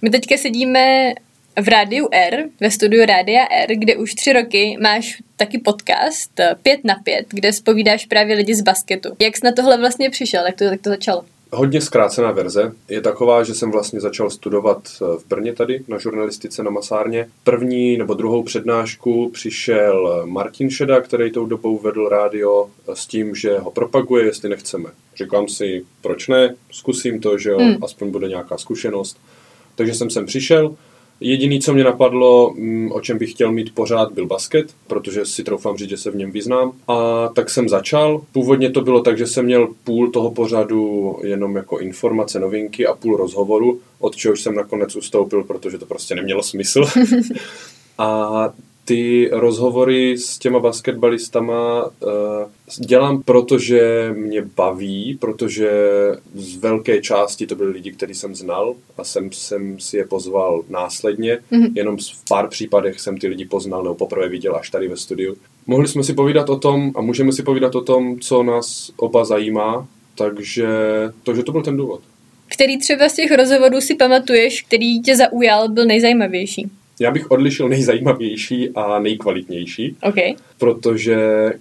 My 0.01 0.09
teďka 0.09 0.37
sedíme 0.37 1.13
v 1.61 1.67
Rádiu 1.67 2.07
R, 2.11 2.43
ve 2.59 2.71
studiu 2.71 3.05
Rádia 3.05 3.45
R, 3.51 3.75
kde 3.75 3.95
už 3.95 4.13
tři 4.13 4.33
roky 4.33 4.77
máš 4.81 5.17
taky 5.35 5.57
podcast 5.57 6.31
pět 6.61 6.79
na 6.83 6.95
pět, 7.03 7.25
kde 7.29 7.53
spovídáš 7.53 8.05
právě 8.05 8.35
lidi 8.35 8.55
z 8.55 8.61
basketu. 8.61 9.09
Jak 9.19 9.37
jsi 9.37 9.45
na 9.45 9.51
tohle 9.51 9.77
vlastně 9.77 10.09
přišel? 10.09 10.45
Jak 10.45 10.55
to, 10.55 10.63
jak 10.63 10.81
to 10.81 10.89
začalo? 10.89 11.25
Hodně 11.57 11.81
zkrácená 11.81 12.31
verze 12.31 12.71
je 12.89 13.01
taková, 13.01 13.43
že 13.43 13.53
jsem 13.53 13.71
vlastně 13.71 13.99
začal 13.99 14.29
studovat 14.29 14.77
eh, 14.87 15.05
v 15.17 15.27
Brně 15.27 15.53
tady 15.53 15.83
na 15.87 15.97
žurnalistice 15.97 16.63
na 16.63 16.71
Masárně. 16.71 17.29
První 17.43 17.97
nebo 17.97 18.13
druhou 18.13 18.43
přednášku 18.43 19.29
přišel 19.29 20.23
Martin 20.25 20.69
Šeda, 20.69 21.01
který 21.01 21.31
tou 21.31 21.45
dobou 21.45 21.77
vedl 21.79 22.09
rádio 22.09 22.69
eh, 22.69 22.95
s 22.95 23.05
tím, 23.05 23.35
že 23.35 23.57
ho 23.57 23.71
propaguje, 23.71 24.25
jestli 24.25 24.49
nechceme. 24.49 24.89
Říkám 25.15 25.47
si, 25.47 25.85
proč 26.01 26.27
ne, 26.27 26.55
zkusím 26.71 27.19
to, 27.19 27.37
že 27.37 27.49
jo, 27.49 27.57
hmm. 27.57 27.83
aspoň 27.83 28.11
bude 28.11 28.27
nějaká 28.27 28.57
zkušenost. 28.57 29.17
Takže 29.75 29.93
jsem 29.93 30.09
sem 30.09 30.25
přišel, 30.25 30.75
Jediný, 31.19 31.59
co 31.59 31.73
mě 31.73 31.83
napadlo, 31.83 32.53
mm, 32.55 32.91
o 32.91 33.01
čem 33.01 33.17
bych 33.17 33.31
chtěl 33.31 33.51
mít 33.51 33.75
pořád, 33.75 34.11
byl 34.11 34.25
basket, 34.25 34.67
protože 34.87 35.25
si 35.25 35.43
troufám 35.43 35.77
říct, 35.77 35.89
že 35.89 35.97
se 35.97 36.11
v 36.11 36.15
něm 36.15 36.31
vyznám. 36.31 36.71
A 36.87 37.27
tak 37.35 37.49
jsem 37.49 37.69
začal. 37.69 38.21
Původně 38.31 38.69
to 38.69 38.81
bylo 38.81 39.01
tak, 39.01 39.17
že 39.17 39.27
jsem 39.27 39.45
měl 39.45 39.67
půl 39.83 40.11
toho 40.11 40.31
pořadu 40.31 41.15
jenom 41.23 41.55
jako 41.55 41.79
informace, 41.79 42.39
novinky 42.39 42.87
a 42.87 42.93
půl 42.93 43.17
rozhovoru, 43.17 43.79
od 43.99 44.15
čehož 44.15 44.41
jsem 44.41 44.55
nakonec 44.55 44.95
ustoupil, 44.95 45.43
protože 45.43 45.77
to 45.77 45.85
prostě 45.85 46.15
nemělo 46.15 46.43
smysl. 46.43 46.85
a 47.97 48.53
ty 48.87 49.29
rozhovory 49.31 50.17
s 50.17 50.37
těma 50.37 50.59
basketbalistama 50.59 51.85
uh, 51.85 52.11
dělám, 52.79 53.23
protože 53.23 54.11
mě 54.17 54.41
baví, 54.55 55.17
protože 55.21 55.71
z 56.35 56.55
velké 56.55 57.01
části 57.01 57.47
to 57.47 57.55
byly 57.55 57.71
lidi, 57.71 57.91
který 57.91 58.13
jsem 58.13 58.35
znal 58.35 58.75
a 58.97 59.03
jsem, 59.03 59.31
jsem 59.31 59.79
si 59.79 59.97
je 59.97 60.05
pozval 60.05 60.63
následně. 60.69 61.39
Mm-hmm. 61.51 61.71
Jenom 61.75 61.97
v 61.97 62.29
pár 62.29 62.49
případech 62.49 62.99
jsem 62.99 63.17
ty 63.17 63.27
lidi 63.27 63.45
poznal 63.45 63.83
nebo 63.83 63.95
poprvé 63.95 64.29
viděl 64.29 64.55
až 64.55 64.69
tady 64.69 64.87
ve 64.87 64.97
studiu. 64.97 65.35
Mohli 65.67 65.87
jsme 65.87 66.03
si 66.03 66.13
povídat 66.13 66.49
o 66.49 66.59
tom 66.59 66.91
a 66.95 67.01
můžeme 67.01 67.31
si 67.31 67.43
povídat 67.43 67.75
o 67.75 67.81
tom, 67.81 68.19
co 68.19 68.43
nás 68.43 68.91
oba 68.97 69.25
zajímá, 69.25 69.87
takže, 70.15 70.67
takže 71.23 71.43
to 71.43 71.51
byl 71.51 71.61
ten 71.61 71.77
důvod. 71.77 72.01
Který 72.47 72.79
třeba 72.79 73.09
z 73.09 73.13
těch 73.13 73.31
rozhovorů 73.31 73.81
si 73.81 73.95
pamatuješ, 73.95 74.61
který 74.61 75.01
tě 75.01 75.15
zaujal, 75.15 75.69
byl 75.69 75.85
nejzajímavější? 75.85 76.69
Já 76.99 77.11
bych 77.11 77.31
odlišil 77.31 77.69
nejzajímavější 77.69 78.69
a 78.75 78.99
nejkvalitnější. 78.99 79.95
Okay. 80.01 80.33
Protože 80.57 81.17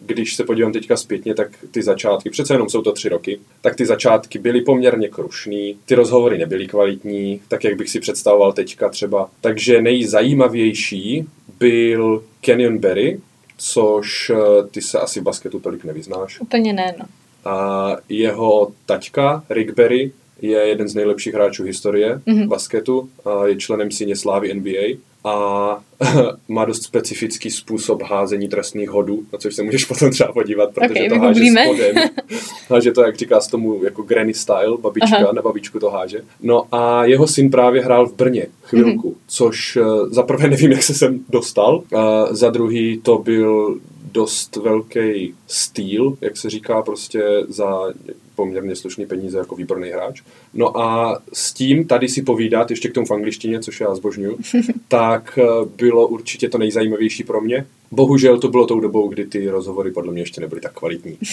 když 0.07 0.35
se 0.35 0.45
podívám 0.45 0.73
teďka 0.73 0.97
zpětně, 0.97 1.35
tak 1.35 1.49
ty 1.71 1.83
začátky, 1.83 2.31
přece 2.31 2.55
jenom 2.55 2.69
jsou 2.69 2.83
to 2.83 2.93
tři 2.93 3.09
roky, 3.09 3.41
tak 3.61 3.77
ty 3.77 3.87
začátky 3.87 4.39
byly 4.39 4.61
poměrně 4.61 5.09
krušný, 5.09 5.77
ty 5.87 5.95
rozhovory 5.95 6.39
nebyly 6.39 6.67
kvalitní, 6.67 7.41
tak 7.49 7.65
jak 7.65 7.77
bych 7.77 7.91
si 7.91 8.01
představoval 8.01 8.53
teďka 8.53 8.89
třeba. 8.89 9.31
Takže 9.41 9.83
nejzajímavější 9.83 11.27
byl 11.59 12.25
Kenyon 12.41 12.79
Berry, 12.79 13.21
což 13.59 14.31
eh, 14.31 14.67
ty 14.71 14.83
se 14.83 14.99
asi 14.99 15.21
v 15.21 15.23
basketu 15.23 15.61
tolik 15.61 15.85
nevyznáš. 15.85 16.41
Úplně 16.41 16.73
ne, 16.73 16.95
no. 16.99 17.05
A 17.51 17.97
jeho 18.09 18.73
taťka, 18.87 19.45
Rick 19.51 19.75
Berry, 19.75 20.13
je 20.43 20.59
jeden 20.59 20.89
z 20.89 20.95
nejlepších 20.95 21.35
hráčů 21.35 21.65
historie 21.65 22.21
mm-hmm. 22.27 22.49
basketu, 22.49 23.09
a 23.25 23.47
je 23.47 23.57
členem 23.57 23.91
síně 23.91 24.17
slávy 24.17 24.55
NBA 24.55 24.97
a 25.25 25.79
má 26.49 26.65
dost 26.65 26.83
specifický 26.83 27.51
způsob 27.51 28.03
házení 28.03 28.49
trestných 28.49 28.91
hodů, 28.91 29.23
na 29.33 29.39
což 29.39 29.55
se 29.55 29.63
můžeš 29.63 29.85
potom 29.89 30.11
třeba 30.11 30.33
podívat, 30.33 30.75
protože 30.75 30.91
okay, 30.91 31.09
to 31.09 31.19
háže 31.19 31.45
spodem. 31.63 32.09
háže 32.69 32.93
to, 32.93 33.03
jak 33.03 33.17
říká 33.17 33.41
z 33.41 33.47
tomu, 33.47 33.85
jako 33.85 34.03
granny 34.03 34.35
style, 34.35 34.77
babička 34.81 35.17
Aha. 35.17 35.33
na 35.33 35.43
babičku 35.43 35.79
to 35.79 35.91
háže. 35.91 36.21
No 36.43 36.75
a 36.75 37.05
jeho 37.05 37.27
syn 37.27 37.51
právě 37.51 37.83
hrál 37.83 38.07
v 38.07 38.15
Brně 38.15 38.47
chvilku, 38.63 39.11
mm-hmm. 39.11 39.27
což 39.27 39.77
uh, 39.77 40.13
za 40.13 40.23
prvé 40.23 40.49
nevím, 40.49 40.73
jak 40.73 40.83
se 40.83 40.95
sem 40.95 41.21
dostal, 41.29 41.83
a 41.97 42.27
za 42.35 42.51
druhý 42.51 43.01
to 43.03 43.19
byl 43.19 43.79
dost 44.13 44.57
velký 44.57 45.35
styl, 45.47 46.17
jak 46.21 46.37
se 46.37 46.51
říká 46.51 46.83
prostě 46.83 47.23
za 47.49 47.93
poměrně 48.37 48.77
slušný 48.77 49.07
peníze 49.07 49.39
jako 49.39 49.57
výborný 49.57 49.89
hráč. 49.89 50.23
No 50.55 50.79
a 50.79 51.19
s 51.33 51.53
tím 51.53 51.87
tady 51.87 52.09
si 52.09 52.23
povídat, 52.23 52.71
ještě 52.71 52.89
k 52.89 52.95
tomu 52.95 53.07
v 53.07 53.11
angličtině, 53.11 53.61
což 53.61 53.81
já 53.81 53.95
zbožňuju, 53.95 54.39
tak 54.89 55.39
eh, 55.43 55.47
bylo 55.77 56.09
určitě 56.09 56.49
to 56.49 56.59
nejzajímavější 56.59 57.25
pro 57.25 57.41
mě. 57.41 57.67
Bohužel 57.91 58.39
to 58.39 58.49
bylo 58.49 58.67
tou 58.67 58.81
dobou, 58.81 59.09
kdy 59.09 59.27
ty 59.27 59.49
rozhovory 59.49 59.91
podle 59.91 60.13
mě 60.13 60.23
ještě 60.23 60.41
nebyly 60.41 60.61
tak 60.61 60.73
kvalitní. 60.73 61.19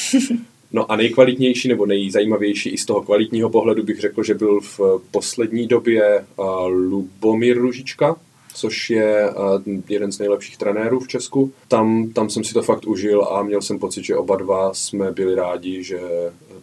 No 0.73 0.91
a 0.91 0.95
nejkvalitnější 0.95 1.67
nebo 1.67 1.85
nejzajímavější 1.85 2.69
i 2.69 2.77
z 2.77 2.85
toho 2.85 3.01
kvalitního 3.01 3.49
pohledu 3.49 3.83
bych 3.83 3.99
řekl, 3.99 4.23
že 4.23 4.33
byl 4.33 4.59
v 4.61 4.79
poslední 5.11 5.67
době 5.67 6.25
uh, 6.35 6.45
Lubomír 6.67 7.57
Ružička, 7.57 8.15
což 8.55 8.89
je 8.89 9.29
uh, 9.29 9.73
jeden 9.89 10.11
z 10.11 10.19
nejlepších 10.19 10.57
trenérů 10.57 10.99
v 10.99 11.07
Česku. 11.07 11.53
Tam, 11.67 12.09
tam 12.09 12.29
jsem 12.29 12.43
si 12.43 12.53
to 12.53 12.61
fakt 12.61 12.87
užil 12.87 13.23
a 13.23 13.43
měl 13.43 13.61
jsem 13.61 13.79
pocit, 13.79 14.03
že 14.03 14.15
oba 14.15 14.35
dva 14.35 14.73
jsme 14.73 15.11
byli 15.11 15.35
rádi, 15.35 15.83
že 15.83 15.99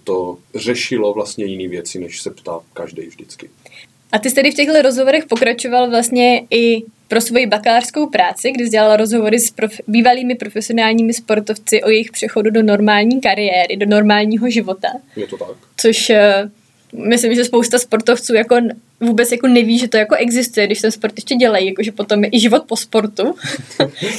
to 0.05 0.39
řešilo 0.55 1.15
vlastně 1.15 1.45
jiné 1.45 1.69
věci, 1.69 1.99
než 1.99 2.21
se 2.23 2.31
ptá 2.31 2.61
každý 2.73 3.03
vždycky. 3.03 3.51
A 4.13 4.19
ty 4.19 4.29
jsi 4.29 4.35
tedy 4.35 4.51
v 4.51 4.55
těchto 4.55 4.83
rozhovorech 4.83 5.27
pokračoval 5.27 5.91
vlastně 5.91 6.43
i 6.51 6.83
pro 7.09 7.21
svoji 7.21 7.47
bakalářskou 7.47 8.07
práci, 8.07 8.53
kdy 8.53 8.65
jsi 8.65 8.71
dělala 8.71 8.97
rozhovory 8.97 9.39
s 9.39 9.55
prof- 9.55 9.81
bývalými 9.89 10.35
profesionálními 10.35 11.13
sportovci 11.13 11.83
o 11.83 11.91
jejich 11.91 12.11
přechodu 12.11 12.51
do 12.51 12.63
normální 12.63 13.21
kariéry, 13.21 13.77
do 13.77 13.87
normálního 13.87 14.51
života. 14.51 14.89
Je 15.17 15.27
to 15.27 15.37
tak. 15.37 15.57
Což 15.77 16.11
uh, 16.11 16.17
myslím, 16.93 17.35
že 17.35 17.45
spousta 17.45 17.79
sportovců 17.79 18.35
jako 18.35 18.57
vůbec 19.01 19.33
jako 19.33 19.47
neví, 19.47 19.79
že 19.79 19.89
to 19.89 19.97
jako 19.97 20.15
existuje, 20.15 20.67
když 20.67 20.81
ten 20.81 20.91
sport 20.91 21.15
ještě 21.17 21.35
dělají, 21.35 21.67
jakože 21.67 21.93
potom 21.93 22.25
je 22.25 22.31
i 22.33 22.41
život 22.41 22.63
po 22.67 22.77
sportu. 22.77 23.23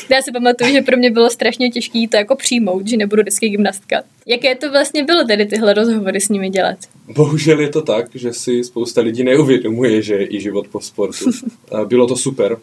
Já 0.10 0.22
si 0.22 0.32
pamatuju, 0.32 0.72
že 0.72 0.82
pro 0.82 0.98
mě 0.98 1.12
bylo 1.12 1.30
strašně 1.30 1.70
těžké 1.70 2.06
to 2.12 2.18
jako 2.18 2.36
přijmout, 2.36 2.88
že 2.88 2.98
nebudu 2.98 3.22
vždycky 3.22 3.50
gymnastka. 3.50 4.04
Jaké 4.26 4.56
to 4.56 4.72
vlastně 4.72 5.04
bylo 5.04 5.24
tedy 5.24 5.46
tyhle 5.46 5.74
rozhovory 5.74 6.22
s 6.22 6.30
nimi 6.30 6.50
dělat? 6.50 6.78
Bohužel 7.08 7.60
je 7.60 7.70
to 7.70 7.82
tak, 7.82 8.06
že 8.16 8.34
si 8.34 8.64
spousta 8.64 9.02
lidí 9.02 9.24
neuvědomuje, 9.24 10.02
že 10.02 10.14
je 10.14 10.36
i 10.36 10.42
život 10.42 10.68
po 10.68 10.82
sportu. 10.82 11.32
Bylo 11.86 12.08
to 12.08 12.16
super, 12.16 12.58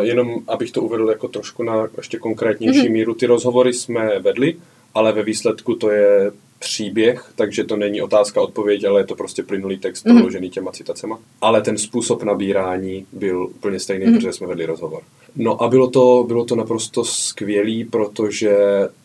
jenom 0.00 0.36
abych 0.48 0.70
to 0.70 0.82
uvedl 0.82 1.08
jako 1.08 1.28
trošku 1.28 1.62
na 1.62 1.88
ještě 1.96 2.18
konkrétnější 2.18 2.80
mm-hmm. 2.80 2.92
míru. 2.92 3.14
Ty 3.14 3.26
rozhovory 3.26 3.72
jsme 3.72 4.18
vedli, 4.18 4.56
ale 4.94 5.12
ve 5.12 5.22
výsledku 5.22 5.74
to 5.74 5.90
je 5.90 6.30
příběh, 6.62 7.32
takže 7.34 7.64
to 7.64 7.76
není 7.76 8.02
otázka 8.02 8.40
odpověď, 8.40 8.84
ale 8.84 9.00
je 9.00 9.06
to 9.06 9.14
prostě 9.14 9.42
plynulý 9.42 9.78
text 9.78 10.06
mm-hmm. 10.06 10.14
proložený 10.14 10.50
těma 10.50 10.72
citacema. 10.72 11.18
Ale 11.40 11.62
ten 11.62 11.78
způsob 11.78 12.22
nabírání 12.22 13.06
byl 13.12 13.46
úplně 13.46 13.80
stejný, 13.80 14.06
mm-hmm. 14.06 14.14
protože 14.14 14.32
jsme 14.32 14.46
vedli 14.46 14.66
rozhovor. 14.66 15.02
No 15.36 15.62
a 15.62 15.68
bylo 15.68 15.90
to, 15.90 16.24
bylo 16.28 16.44
to 16.44 16.56
naprosto 16.56 17.04
skvělý, 17.04 17.84
protože 17.84 18.56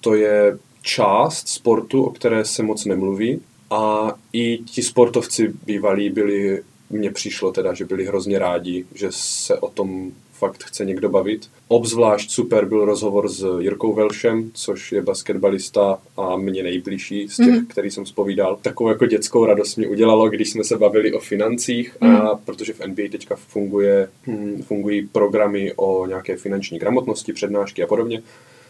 to 0.01 0.15
je 0.15 0.57
část 0.81 1.47
sportu, 1.47 2.03
o 2.03 2.11
které 2.11 2.45
se 2.45 2.63
moc 2.63 2.85
nemluví 2.85 3.41
a 3.69 4.13
i 4.33 4.57
ti 4.57 4.83
sportovci 4.83 5.53
bývalí 5.65 6.09
byli, 6.09 6.63
mně 6.89 7.11
přišlo 7.11 7.51
teda, 7.51 7.73
že 7.73 7.85
byli 7.85 8.05
hrozně 8.05 8.39
rádi, 8.39 8.85
že 8.95 9.07
se 9.11 9.59
o 9.59 9.69
tom 9.69 10.11
fakt 10.37 10.63
chce 10.63 10.85
někdo 10.85 11.09
bavit. 11.09 11.49
Obzvlášť 11.67 12.31
super 12.31 12.65
byl 12.65 12.85
rozhovor 12.85 13.29
s 13.29 13.59
Jirkou 13.59 13.93
Velšem, 13.93 14.51
což 14.53 14.91
je 14.91 15.01
basketbalista 15.01 15.99
a 16.17 16.37
mě 16.37 16.63
nejbližší 16.63 17.27
z 17.27 17.35
těch, 17.35 17.47
mm. 17.47 17.65
který 17.65 17.91
jsem 17.91 18.05
spovídal. 18.05 18.57
Takovou 18.61 18.89
jako 18.89 19.05
dětskou 19.05 19.45
radost 19.45 19.75
mi 19.75 19.87
udělalo, 19.87 20.29
když 20.29 20.49
jsme 20.49 20.63
se 20.63 20.77
bavili 20.77 21.13
o 21.13 21.19
financích, 21.19 21.97
mm. 22.01 22.15
a 22.15 22.33
mhm. 22.33 22.41
protože 22.45 22.73
v 22.73 22.87
NBA 22.87 23.03
teďka 23.11 23.35
funguje, 23.35 24.09
hm, 24.27 24.63
fungují 24.63 25.07
programy 25.07 25.73
o 25.75 26.07
nějaké 26.07 26.37
finanční 26.37 26.79
gramotnosti, 26.79 27.33
přednášky 27.33 27.83
a 27.83 27.87
podobně, 27.87 28.21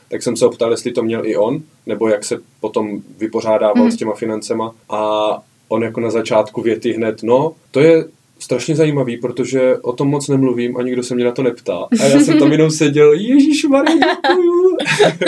tak 0.09 0.23
jsem 0.23 0.37
se 0.37 0.45
optal, 0.45 0.71
jestli 0.71 0.91
to 0.91 1.03
měl 1.03 1.25
i 1.25 1.37
on, 1.37 1.61
nebo 1.85 2.07
jak 2.07 2.25
se 2.25 2.37
potom 2.59 3.01
vypořádával 3.17 3.85
mm. 3.85 3.91
s 3.91 3.95
těma 3.95 4.13
financema 4.13 4.75
a 4.89 5.31
on 5.67 5.83
jako 5.83 5.99
na 5.99 6.11
začátku 6.11 6.61
věty 6.61 6.93
hned, 6.93 7.23
no, 7.23 7.53
to 7.71 7.79
je 7.79 8.05
strašně 8.39 8.75
zajímavý, 8.75 9.17
protože 9.17 9.77
o 9.77 9.93
tom 9.93 10.07
moc 10.07 10.27
nemluvím 10.27 10.77
a 10.77 10.81
nikdo 10.81 11.03
se 11.03 11.15
mě 11.15 11.25
na 11.25 11.31
to 11.31 11.43
neptá. 11.43 11.87
A 12.01 12.05
já 12.05 12.19
jsem 12.19 12.39
tam 12.39 12.51
jenom 12.51 12.71
seděl, 12.71 13.13
Ježíš 13.13 13.61
děkuju. 13.61 14.77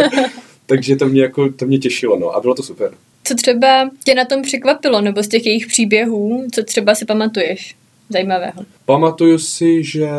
Takže 0.66 0.96
to 0.96 1.06
mě, 1.06 1.22
jako, 1.22 1.50
to 1.50 1.66
mě 1.66 1.78
těšilo, 1.78 2.20
no, 2.20 2.36
a 2.36 2.42
bylo 2.42 2.56
to 2.56 2.64
super. 2.64 2.92
Co 3.24 3.36
třeba 3.36 3.90
tě 4.04 4.16
na 4.16 4.26
tom 4.26 4.42
překvapilo, 4.42 5.02
nebo 5.02 5.24
z 5.24 5.28
těch 5.28 5.46
jejich 5.46 5.68
příběhů, 5.68 6.48
co 6.52 6.64
třeba 6.64 6.96
si 6.96 7.06
pamatuješ? 7.06 7.76
zajímavého? 8.10 8.66
Pamatuju 8.86 9.40
si, 9.40 9.84
že 9.84 10.10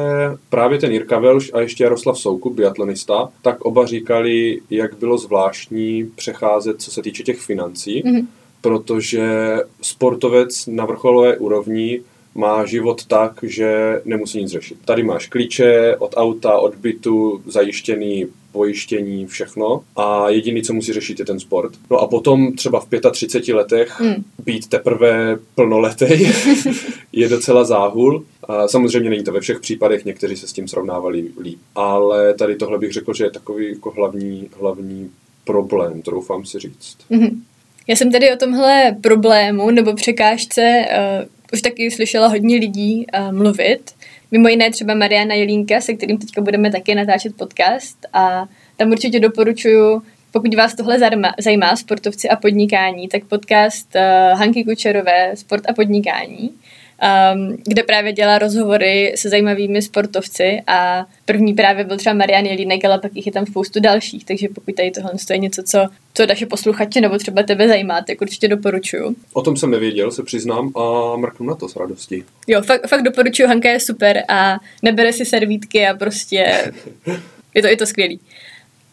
právě 0.48 0.78
ten 0.78 0.92
Jirka 0.92 1.18
Velš 1.18 1.50
a 1.52 1.60
ještě 1.60 1.84
Jaroslav 1.84 2.18
Soukup, 2.18 2.54
biatlonista, 2.54 3.28
tak 3.42 3.60
oba 3.60 3.86
říkali, 3.86 4.60
jak 4.70 4.98
bylo 4.98 5.18
zvláštní 5.18 6.10
přecházet, 6.14 6.82
co 6.82 6.90
se 6.90 7.02
týče 7.02 7.22
těch 7.22 7.40
financí, 7.40 8.02
mm-hmm. 8.02 8.26
protože 8.60 9.56
sportovec 9.82 10.66
na 10.66 10.84
vrcholové 10.84 11.36
úrovni 11.36 12.00
má 12.34 12.66
život 12.66 13.06
tak, 13.06 13.32
že 13.42 14.00
nemusí 14.04 14.38
nic 14.38 14.50
řešit. 14.50 14.78
Tady 14.84 15.02
máš 15.02 15.26
klíče 15.26 15.96
od 15.98 16.14
auta, 16.16 16.58
od 16.58 16.74
bytu, 16.74 17.42
zajištěný 17.46 18.26
pojištění, 18.52 19.26
všechno 19.26 19.82
a 19.96 20.30
jediný, 20.30 20.62
co 20.62 20.72
musí 20.72 20.92
řešit, 20.92 21.18
je 21.18 21.24
ten 21.24 21.40
sport. 21.40 21.72
No 21.90 21.98
a 21.98 22.06
potom 22.06 22.52
třeba 22.52 22.80
v 22.80 22.88
35 23.12 23.54
letech 23.54 24.00
mm. 24.00 24.24
být 24.44 24.68
teprve 24.68 25.38
plnoletej 25.54 26.32
je 27.12 27.28
docela 27.28 27.64
záhul. 27.64 28.24
A 28.48 28.68
samozřejmě 28.68 29.10
není 29.10 29.24
to 29.24 29.32
ve 29.32 29.40
všech 29.40 29.60
případech, 29.60 30.04
někteří 30.04 30.36
se 30.36 30.48
s 30.48 30.52
tím 30.52 30.68
srovnávali 30.68 31.24
líp. 31.40 31.58
Ale 31.74 32.34
tady 32.34 32.56
tohle 32.56 32.78
bych 32.78 32.92
řekl, 32.92 33.14
že 33.14 33.24
je 33.24 33.30
takový 33.30 33.68
jako 33.68 33.90
hlavní, 33.90 34.48
hlavní 34.60 35.10
problém, 35.44 36.02
troufám 36.02 36.44
si 36.44 36.58
říct. 36.58 36.96
Mm-hmm. 37.10 37.40
Já 37.86 37.96
jsem 37.96 38.12
tady 38.12 38.32
o 38.32 38.36
tomhle 38.36 38.96
problému 39.00 39.70
nebo 39.70 39.94
překážce 39.94 40.84
uh, 40.90 41.28
už 41.52 41.62
taky 41.62 41.90
slyšela 41.90 42.26
hodně 42.26 42.56
lidí 42.56 43.06
uh, 43.18 43.32
mluvit. 43.32 43.90
Mimo 44.30 44.48
jiné 44.48 44.70
třeba 44.70 44.94
Mariana 44.94 45.34
Jelínka, 45.34 45.80
se 45.80 45.94
kterým 45.94 46.18
teďka 46.18 46.40
budeme 46.40 46.70
taky 46.72 46.94
natáčet 46.94 47.36
podcast 47.36 48.06
a 48.12 48.46
tam 48.76 48.90
určitě 48.90 49.20
doporučuju, 49.20 50.02
pokud 50.32 50.54
vás 50.54 50.74
tohle 50.74 50.98
zajímá, 51.38 51.76
sportovci 51.76 52.28
a 52.28 52.36
podnikání, 52.36 53.08
tak 53.08 53.24
podcast 53.24 53.94
uh, 53.94 54.38
Hanky 54.38 54.64
Kučerové, 54.64 55.36
Sport 55.36 55.70
a 55.70 55.72
podnikání 55.72 56.50
um, 57.34 57.56
kde 57.66 57.82
právě 57.82 58.12
dělá 58.12 58.38
rozhovory 58.38 59.12
se 59.16 59.28
zajímavými 59.28 59.82
sportovci 59.82 60.62
a 60.66 61.06
první 61.24 61.54
právě 61.54 61.84
byl 61.84 61.96
třeba 61.96 62.14
Marian 62.14 62.46
Jelínek, 62.46 62.84
ale 62.84 62.98
pak 62.98 63.16
jich 63.16 63.26
je 63.26 63.32
tam 63.32 63.46
spoustu 63.46 63.80
dalších, 63.80 64.24
takže 64.24 64.48
pokud 64.54 64.74
tady 64.74 64.90
tohle 64.90 65.12
je 65.30 65.38
něco, 65.38 65.62
co, 65.62 65.88
co 66.14 66.26
naše 66.26 66.46
posluchače 66.46 67.00
nebo 67.00 67.18
třeba 67.18 67.42
tebe 67.42 67.68
zajímá, 67.68 68.02
tak 68.02 68.20
určitě 68.20 68.48
doporučuju. 68.48 69.16
O 69.32 69.42
tom 69.42 69.56
jsem 69.56 69.70
nevěděl, 69.70 70.10
se 70.10 70.22
přiznám 70.22 70.72
a 70.76 71.16
mrknu 71.16 71.46
na 71.46 71.54
to 71.54 71.68
s 71.68 71.76
radostí. 71.76 72.24
Jo, 72.46 72.62
fakt, 72.62 72.88
fakt 72.88 73.02
doporučuju, 73.02 73.48
Hanka 73.48 73.70
je 73.70 73.80
super 73.80 74.22
a 74.28 74.58
nebere 74.82 75.12
si 75.12 75.24
servítky 75.24 75.86
a 75.86 75.94
prostě 75.94 76.72
je 77.54 77.62
to, 77.62 77.68
je 77.68 77.76
to 77.76 77.86
skvělý. 77.86 78.20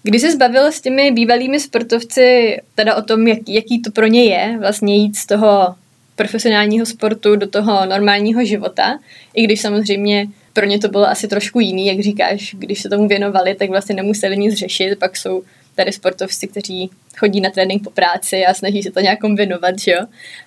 Když 0.04 0.22
se 0.22 0.32
zbavil 0.32 0.66
s 0.66 0.82
těmi 0.82 1.12
bývalými 1.12 1.60
sportovci 1.60 2.58
teda 2.76 2.96
o 2.96 3.02
tom, 3.02 3.28
jak, 3.28 3.40
jaký 3.48 3.82
to 3.82 3.92
pro 3.92 4.08
ně 4.08 4.26
je 4.26 4.58
vlastně 4.60 4.96
jít 4.96 5.16
z 5.16 5.26
toho 5.26 5.76
profesionálního 6.18 6.86
sportu 6.86 7.36
do 7.36 7.48
toho 7.48 7.86
normálního 7.86 8.46
života, 8.46 9.00
i 9.34 9.44
když 9.44 9.62
samozřejmě 9.62 10.28
pro 10.54 10.66
ně 10.66 10.80
to 10.80 10.88
bylo 10.88 11.10
asi 11.10 11.28
trošku 11.28 11.60
jiný, 11.60 11.88
jak 11.88 12.00
říkáš, 12.00 12.56
když 12.60 12.82
se 12.82 12.90
tomu 12.90 13.08
věnovali, 13.08 13.56
tak 13.56 13.70
vlastně 13.70 13.96
nemuseli 13.96 14.38
nic 14.38 14.56
řešit, 14.56 15.00
pak 15.00 15.18
jsou 15.18 15.44
tady 15.78 15.92
sportovci, 15.92 16.48
kteří 16.48 16.90
chodí 17.18 17.42
na 17.42 17.50
trénink 17.50 17.84
po 17.84 17.90
práci 17.90 18.46
a 18.46 18.54
snaží 18.54 18.84
se 18.84 18.92
to 18.92 19.00
nějak 19.00 19.20
kombinovat, 19.20 19.80
že 19.80 19.92
jo. 19.92 20.00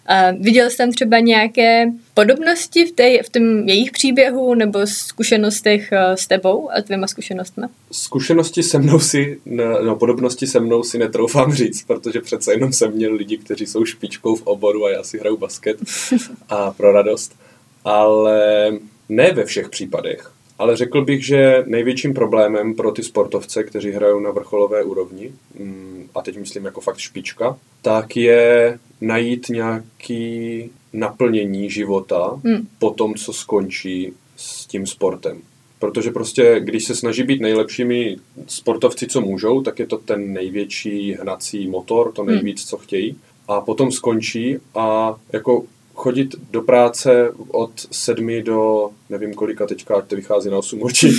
A 0.06 0.30
viděl 0.30 0.70
jsi 0.70 0.76
tam 0.76 0.90
třeba 0.90 1.18
nějaké 1.18 1.86
podobnosti 2.14 2.84
v, 2.84 2.92
té, 2.92 3.22
v 3.22 3.28
tom 3.28 3.68
jejich 3.68 3.90
příběhu 3.90 4.54
nebo 4.54 4.86
zkušenostech 4.86 5.92
eh, 5.92 6.16
s 6.16 6.26
tebou 6.26 6.70
a 6.72 6.82
tvýma 6.82 7.06
zkušenostmi? 7.06 7.66
Zkušenosti 7.92 8.62
se 8.62 8.78
mnou 8.78 9.00
si, 9.00 9.40
no 9.84 9.96
podobnosti 9.96 10.46
se 10.46 10.60
mnou 10.60 10.82
si 10.82 10.98
netroufám 10.98 11.54
říct, 11.54 11.82
protože 11.86 12.20
přece 12.20 12.52
jenom 12.52 12.72
jsem 12.72 12.92
měl 12.92 13.14
lidi, 13.14 13.38
kteří 13.38 13.66
jsou 13.66 13.84
špičkou 13.84 14.36
v 14.36 14.42
oboru 14.46 14.84
a 14.84 14.90
já 14.90 15.02
si 15.02 15.18
hraju 15.18 15.36
basket 15.36 15.76
a 16.48 16.70
pro 16.70 16.92
radost. 16.92 17.36
Ale 17.84 18.70
ne 19.08 19.32
ve 19.32 19.44
všech 19.44 19.68
případech. 19.68 20.32
Ale 20.60 20.76
řekl 20.76 21.04
bych, 21.04 21.26
že 21.26 21.64
největším 21.66 22.14
problémem 22.14 22.74
pro 22.74 22.92
ty 22.92 23.02
sportovce, 23.02 23.64
kteří 23.64 23.90
hrajou 23.90 24.20
na 24.20 24.30
vrcholové 24.30 24.82
úrovni, 24.82 25.32
mm, 25.58 26.08
a 26.14 26.22
teď 26.22 26.38
myslím 26.38 26.64
jako 26.64 26.80
fakt 26.80 26.98
špička, 26.98 27.58
tak 27.82 28.16
je 28.16 28.78
najít 29.00 29.48
nějaký 29.48 30.70
naplnění 30.92 31.70
života 31.70 32.40
hmm. 32.44 32.66
po 32.78 32.90
tom, 32.90 33.14
co 33.14 33.32
skončí 33.32 34.12
s 34.36 34.66
tím 34.66 34.86
sportem. 34.86 35.38
Protože 35.78 36.10
prostě, 36.10 36.60
když 36.60 36.84
se 36.84 36.96
snaží 36.96 37.22
být 37.22 37.40
nejlepšími 37.40 38.16
sportovci, 38.46 39.06
co 39.06 39.20
můžou, 39.20 39.62
tak 39.62 39.78
je 39.78 39.86
to 39.86 39.98
ten 39.98 40.32
největší 40.32 41.12
hnací 41.12 41.68
motor, 41.68 42.12
to 42.12 42.22
hmm. 42.22 42.34
nejvíc, 42.34 42.64
co 42.64 42.76
chtějí. 42.76 43.16
A 43.48 43.60
potom 43.60 43.92
skončí 43.92 44.58
a 44.74 45.16
jako 45.32 45.64
chodit 45.94 46.34
do 46.50 46.62
práce 46.62 47.32
od 47.48 47.72
sedmi 47.90 48.42
do 48.42 48.90
nevím 49.10 49.34
kolika 49.34 49.66
teďka, 49.66 50.00
to 50.00 50.16
vychází 50.16 50.50
na 50.50 50.58
8 50.58 50.82
očí, 50.82 51.18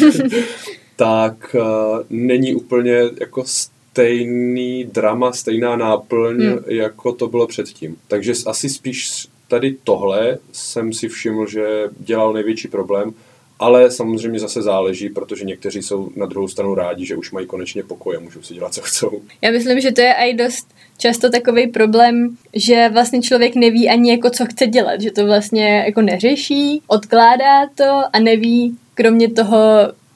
tak 0.96 1.56
uh, 1.60 1.64
není 2.10 2.56
úplně 2.56 3.02
jako 3.20 3.44
stejný 3.46 4.84
drama, 4.84 5.32
stejná 5.32 5.76
náplň, 5.76 6.42
hmm. 6.42 6.60
jako 6.68 7.14
to 7.14 7.28
bylo 7.28 7.48
předtím. 7.48 7.98
Takže 8.08 8.34
asi 8.46 8.70
spíš 8.70 9.28
tady 9.48 9.78
tohle 9.84 10.38
jsem 10.52 10.94
si 10.94 11.10
všiml, 11.10 11.48
že 11.48 11.90
dělal 12.00 12.34
největší 12.34 12.68
problém, 12.68 13.14
ale 13.62 13.91
samozřejmě 13.91 14.39
zase 14.39 14.62
záleží, 14.62 15.10
protože 15.10 15.45
někteří 15.45 15.82
jsou 15.82 16.10
na 16.15 16.26
druhou 16.26 16.47
stranu 16.47 16.76
rádi, 16.76 17.06
že 17.06 17.15
už 17.15 17.32
mají 17.32 17.47
konečně 17.47 17.84
pokoj 17.84 18.17
a 18.17 18.19
můžou 18.19 18.41
si 18.41 18.54
dělat, 18.54 18.74
co 18.74 18.82
chcou. 18.82 19.21
Já 19.41 19.52
myslím, 19.52 19.82
že 19.82 19.91
to 19.91 20.02
je 20.02 20.13
i 20.13 20.34
dost 20.34 20.67
často 20.97 21.30
takový 21.30 21.67
problém, 21.67 22.38
že 22.54 22.89
vlastně 22.89 23.21
člověk 23.21 23.56
neví 23.56 23.89
ani 23.89 24.12
jako 24.12 24.30
co 24.30 24.45
chce 24.45 24.67
dělat, 24.67 25.02
že 25.02 25.12
to 25.12 25.26
vlastně 25.26 25.84
jako 25.86 26.02
neřeší, 26.02 26.82
odkládá 26.88 27.67
to 27.76 28.02
a 28.13 28.19
neví, 28.19 28.78
kromě 28.93 29.32
toho, 29.32 29.58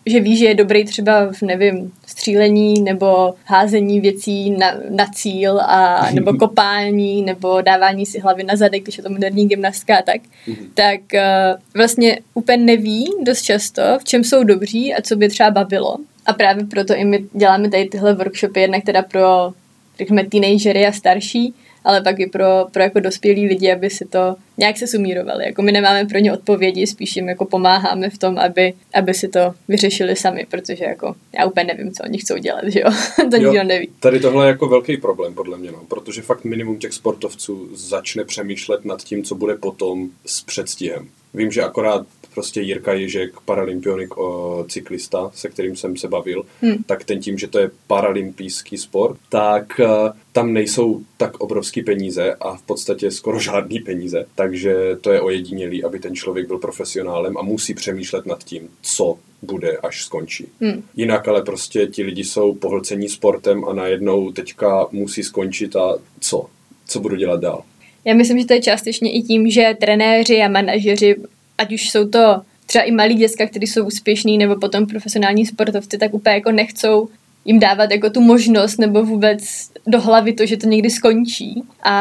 že 0.06 0.20
ví, 0.20 0.38
že 0.38 0.46
je 0.46 0.56
dobrý 0.56 0.86
třeba 0.86 1.32
v, 1.32 1.42
nevím, 1.42 1.92
střílení 2.08 2.82
nebo 2.82 3.34
házení 3.46 4.02
věcí 4.02 4.50
na, 4.50 4.74
na 4.90 5.06
cíl 5.14 5.60
a 5.62 6.12
nebo 6.12 6.34
kopání 6.40 7.22
nebo 7.22 7.62
dávání 7.62 8.06
si 8.06 8.20
hlavy 8.20 8.44
na 8.44 8.56
zadek, 8.56 8.84
když 8.84 8.98
je 8.98 9.04
to 9.04 9.10
moderní 9.10 9.48
gymnastka 9.48 9.98
a 9.98 10.02
tak, 10.02 10.22
mm-hmm. 10.22 10.70
tak 10.74 11.00
uh, 11.14 11.60
vlastně 11.74 12.20
úplně 12.34 12.58
neví 12.58 13.06
dost 13.24 13.42
často, 13.42 13.82
v 14.00 14.04
čem 14.04 14.24
jsou 14.24 14.44
dobří 14.44 14.94
a 14.94 15.02
co 15.02 15.16
by 15.16 15.30
třeba 15.30 15.52
bavilo. 15.52 15.98
A 16.26 16.34
právě 16.34 16.66
proto 16.66 16.96
i 16.96 17.06
my 17.06 17.26
děláme 17.34 17.70
tady 17.70 17.86
tyhle 17.86 18.14
workshopy, 18.14 18.60
jednak 18.60 18.84
teda 18.84 19.02
pro 19.02 19.54
řekněme 19.98 20.24
teenagery 20.24 20.88
a 20.88 20.92
starší, 20.92 21.54
ale 21.86 22.02
pak 22.02 22.20
i 22.20 22.28
pro, 22.28 22.66
pro 22.72 22.84
jako 22.84 23.00
dospělí 23.00 23.48
lidi, 23.48 23.72
aby 23.72 23.90
si 23.90 24.06
to 24.06 24.36
nějak 24.58 24.78
se 24.78 24.88
sumírovali. 24.88 25.46
Jako 25.46 25.62
my 25.62 25.72
nemáme 25.72 26.06
pro 26.06 26.20
ně 26.20 26.34
odpovědi, 26.34 26.88
spíš 26.88 27.16
jim 27.16 27.30
jako 27.30 27.46
pomáháme 27.46 28.10
v 28.10 28.18
tom, 28.18 28.38
aby, 28.38 28.74
aby 28.94 29.14
si 29.14 29.28
to 29.28 29.54
vyřešili 29.68 30.16
sami, 30.16 30.46
protože 30.52 30.84
jako 30.84 31.16
já 31.40 31.46
úplně 31.46 31.66
nevím, 31.66 31.94
co 31.94 32.04
oni 32.04 32.18
chcou 32.18 32.38
dělat, 32.38 32.64
že 32.68 32.80
jo? 32.80 32.90
to 33.32 33.38
nikdo 33.38 33.64
neví. 33.64 33.90
Tady 34.00 34.20
tohle 34.20 34.46
je 34.46 34.50
jako 34.50 34.68
velký 34.68 34.98
problém 34.98 35.34
podle 35.34 35.58
mě, 35.58 35.72
no, 35.72 35.82
protože 35.88 36.22
fakt 36.22 36.44
minimum 36.44 36.80
těch 36.80 36.94
sportovců 36.94 37.70
začne 37.74 38.24
přemýšlet 38.24 38.86
nad 38.86 39.04
tím, 39.04 39.24
co 39.24 39.36
bude 39.36 39.56
potom 39.56 40.10
s 40.26 40.42
předstihem. 40.42 41.08
Vím, 41.34 41.52
že 41.52 41.64
akorát 41.64 42.08
prostě 42.36 42.62
Jirka 42.62 42.94
Ježek, 42.94 43.32
paralympionik, 43.46 44.18
o, 44.18 44.66
cyklista, 44.70 45.32
se 45.34 45.50
kterým 45.50 45.76
jsem 45.76 45.98
se 45.98 46.08
bavil, 46.08 46.44
hmm. 46.62 46.84
tak 46.86 47.04
ten 47.04 47.20
tím, 47.20 47.38
že 47.38 47.48
to 47.48 47.60
je 47.60 47.72
paralympijský 47.88 48.78
sport, 48.78 49.20
tak 49.30 49.80
uh, 49.80 49.88
tam 50.32 50.54
nejsou 50.54 51.02
tak 51.18 51.38
obrovský 51.38 51.82
peníze 51.82 52.34
a 52.34 52.56
v 52.56 52.62
podstatě 52.62 53.12
skoro 53.12 53.40
žádný 53.40 53.80
peníze, 53.80 54.26
takže 54.36 54.98
to 55.02 55.12
je 55.12 55.22
ojedinělý, 55.22 55.84
aby 55.84 56.00
ten 56.00 56.16
člověk 56.16 56.48
byl 56.48 56.58
profesionálem 56.58 57.38
a 57.38 57.42
musí 57.42 57.74
přemýšlet 57.74 58.26
nad 58.26 58.44
tím, 58.44 58.70
co 58.82 59.18
bude, 59.42 59.78
až 59.78 60.04
skončí. 60.04 60.48
Hmm. 60.62 60.84
Jinak 60.96 61.28
ale 61.28 61.42
prostě 61.42 61.88
ti 61.88 62.04
lidi 62.04 62.24
jsou 62.24 62.56
pohlcení 62.56 63.10
sportem 63.10 63.66
a 63.66 63.74
najednou 63.74 64.32
teďka 64.32 64.88
musí 64.92 65.24
skončit 65.24 65.76
a 65.76 65.98
co? 66.20 66.46
Co 66.88 67.00
budu 67.00 67.16
dělat 67.16 67.42
dál? 67.42 67.64
Já 68.06 68.14
myslím, 68.14 68.40
že 68.40 68.46
to 68.46 68.54
je 68.54 68.62
částečně 68.62 69.12
i 69.12 69.22
tím, 69.22 69.50
že 69.50 69.76
trenéři 69.80 70.42
a 70.42 70.48
manažeři 70.48 71.16
ať 71.58 71.74
už 71.74 71.90
jsou 71.90 72.08
to 72.08 72.42
třeba 72.66 72.84
i 72.84 72.92
malí 72.92 73.16
děcka, 73.16 73.48
kteří 73.48 73.68
jsou 73.68 73.86
úspěšní, 73.86 74.38
nebo 74.38 74.56
potom 74.56 74.86
profesionální 74.86 75.46
sportovci, 75.46 75.98
tak 75.98 76.14
úplně 76.14 76.36
jako 76.36 76.52
nechcou 76.52 77.10
jim 77.46 77.60
dávat 77.60 77.92
jako 77.92 78.10
tu 78.10 78.22
možnost 78.22 78.78
nebo 78.78 79.06
vůbec 79.06 79.70
do 79.88 80.02
hlavy 80.02 80.34
to, 80.34 80.46
že 80.46 80.58
to 80.58 80.68
někdy 80.68 80.90
skončí. 80.90 81.64
A, 81.84 81.94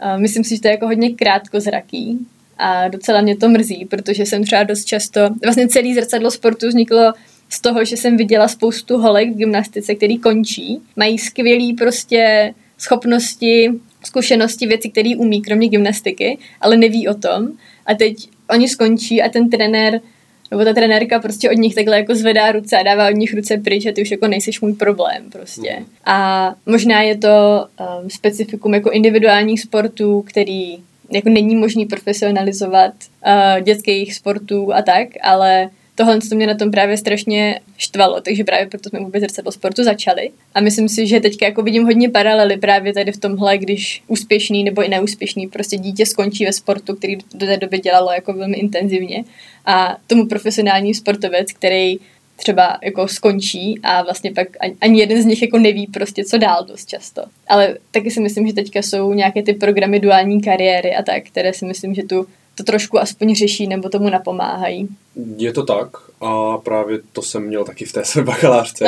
a 0.00 0.16
myslím 0.16 0.44
si, 0.44 0.56
že 0.56 0.60
to 0.60 0.68
je 0.68 0.72
jako 0.72 0.86
hodně 0.86 1.10
krátkozraký 1.10 2.18
a 2.58 2.88
docela 2.88 3.20
mě 3.20 3.36
to 3.36 3.48
mrzí, 3.48 3.84
protože 3.84 4.26
jsem 4.26 4.44
třeba 4.44 4.62
dost 4.62 4.84
často, 4.84 5.20
vlastně 5.44 5.68
celý 5.68 5.94
zrcadlo 5.94 6.30
sportu 6.30 6.68
vzniklo 6.68 7.12
z 7.48 7.60
toho, 7.60 7.84
že 7.84 7.96
jsem 7.96 8.16
viděla 8.16 8.48
spoustu 8.48 8.98
holek 8.98 9.30
v 9.30 9.36
gymnastice, 9.36 9.94
který 9.94 10.18
končí, 10.18 10.80
mají 10.96 11.18
skvělý 11.18 11.72
prostě 11.74 12.54
schopnosti, 12.78 13.70
zkušenosti, 14.04 14.66
věci, 14.66 14.90
které 14.90 15.10
umí, 15.16 15.42
kromě 15.42 15.68
gymnastiky, 15.68 16.38
ale 16.60 16.76
neví 16.76 17.08
o 17.08 17.14
tom. 17.14 17.48
A 17.86 17.94
teď 17.94 18.28
oni 18.50 18.68
skončí 18.68 19.22
a 19.22 19.28
ten 19.28 19.50
trenér 19.50 20.00
nebo 20.52 20.64
ta 20.64 20.72
trenérka 20.72 21.20
prostě 21.20 21.50
od 21.50 21.58
nich 21.58 21.74
takhle 21.74 21.96
jako 21.96 22.14
zvedá 22.14 22.52
ruce 22.52 22.78
a 22.78 22.82
dává 22.82 23.08
od 23.08 23.16
nich 23.16 23.34
ruce 23.34 23.56
pryč 23.56 23.86
a 23.86 23.92
ty 23.92 24.02
už 24.02 24.10
jako 24.10 24.28
nejseš 24.28 24.60
můj 24.60 24.72
problém 24.72 25.30
prostě. 25.32 25.76
Mm. 25.78 25.86
A 26.04 26.54
možná 26.66 27.02
je 27.02 27.16
to 27.18 27.66
um, 28.02 28.10
specifikum 28.10 28.74
jako 28.74 28.90
individuálních 28.90 29.60
sportů, 29.60 30.22
který 30.22 30.78
jako 31.10 31.28
není 31.28 31.56
možný 31.56 31.86
profesionalizovat 31.86 32.94
uh, 33.26 33.60
dětských 33.64 34.14
sportů 34.14 34.74
a 34.74 34.82
tak, 34.82 35.08
ale 35.22 35.70
tohle 36.04 36.20
to 36.28 36.34
mě 36.34 36.46
na 36.46 36.54
tom 36.54 36.70
právě 36.70 36.96
strašně 36.96 37.60
štvalo, 37.76 38.20
takže 38.20 38.44
právě 38.44 38.66
proto 38.66 38.88
jsme 38.88 39.00
vůbec 39.00 39.20
zrcadlo 39.20 39.52
sportu 39.52 39.84
začali. 39.84 40.30
A 40.54 40.60
myslím 40.60 40.88
si, 40.88 41.06
že 41.06 41.20
teďka 41.20 41.46
jako 41.46 41.62
vidím 41.62 41.84
hodně 41.84 42.08
paralely 42.08 42.56
právě 42.56 42.94
tady 42.94 43.12
v 43.12 43.16
tomhle, 43.16 43.58
když 43.58 44.02
úspěšný 44.08 44.64
nebo 44.64 44.84
i 44.84 44.88
neúspěšný 44.88 45.46
prostě 45.46 45.76
dítě 45.76 46.06
skončí 46.06 46.44
ve 46.44 46.52
sportu, 46.52 46.96
který 46.96 47.16
do 47.34 47.46
té 47.46 47.56
doby 47.56 47.78
dělalo 47.78 48.12
jako 48.12 48.32
velmi 48.32 48.56
intenzivně 48.56 49.24
a 49.66 49.96
tomu 50.06 50.26
profesionální 50.26 50.94
sportovec, 50.94 51.52
který 51.52 51.98
třeba 52.36 52.78
jako 52.82 53.08
skončí 53.08 53.80
a 53.82 54.02
vlastně 54.02 54.32
pak 54.32 54.48
ani 54.80 55.00
jeden 55.00 55.22
z 55.22 55.26
nich 55.26 55.42
jako 55.42 55.58
neví 55.58 55.86
prostě, 55.86 56.24
co 56.24 56.38
dál 56.38 56.64
dost 56.68 56.88
často. 56.88 57.22
Ale 57.48 57.78
taky 57.90 58.10
si 58.10 58.20
myslím, 58.20 58.46
že 58.46 58.52
teďka 58.52 58.82
jsou 58.82 59.12
nějaké 59.12 59.42
ty 59.42 59.52
programy 59.52 60.00
duální 60.00 60.40
kariéry 60.40 60.94
a 60.94 61.02
tak, 61.02 61.22
které 61.22 61.52
si 61.52 61.64
myslím, 61.64 61.94
že 61.94 62.02
tu 62.02 62.26
to 62.54 62.62
trošku 62.62 62.98
aspoň 62.98 63.34
řeší 63.34 63.66
nebo 63.66 63.88
tomu 63.88 64.10
napomáhají. 64.10 64.88
Je 65.36 65.52
to 65.52 65.62
tak 65.62 65.88
a 66.20 66.58
právě 66.58 66.98
to 67.12 67.22
jsem 67.22 67.42
měl 67.42 67.64
taky 67.64 67.84
v 67.84 67.92
té 67.92 68.04
své 68.04 68.22
bakalářce. 68.22 68.84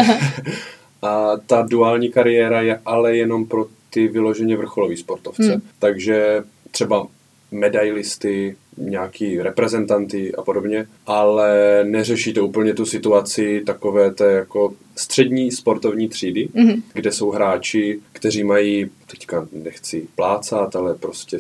a 1.03 1.37
ta 1.47 1.63
duální 1.63 2.11
kariéra 2.11 2.63
je 2.63 2.81
ale 2.87 3.17
jenom 3.17 3.47
pro 3.47 3.67
ty 3.91 4.09
vyloženě 4.09 4.57
vrcholový 4.57 4.97
sportovce. 4.97 5.53
Hmm. 5.53 5.63
Takže 5.79 6.43
třeba 6.71 7.07
medailisty, 7.51 8.57
nějaký 8.77 9.43
reprezentanty 9.43 10.35
a 10.35 10.43
podobně, 10.43 10.87
ale 11.07 11.81
neřeší 11.85 12.33
to 12.33 12.47
úplně 12.47 12.75
tu 12.75 12.87
situaci 12.87 13.63
takové 13.67 14.11
té 14.11 14.33
jako 14.33 14.75
střední 14.97 15.51
sportovní 15.51 16.09
třídy, 16.09 16.49
mm-hmm. 16.55 16.83
kde 16.93 17.13
jsou 17.13 17.31
hráči, 17.31 18.01
kteří 18.13 18.45
mají, 18.45 18.91
teďka 19.11 19.47
nechci 19.53 20.07
plácat, 20.15 20.77
ale 20.77 20.95
prostě 20.95 21.39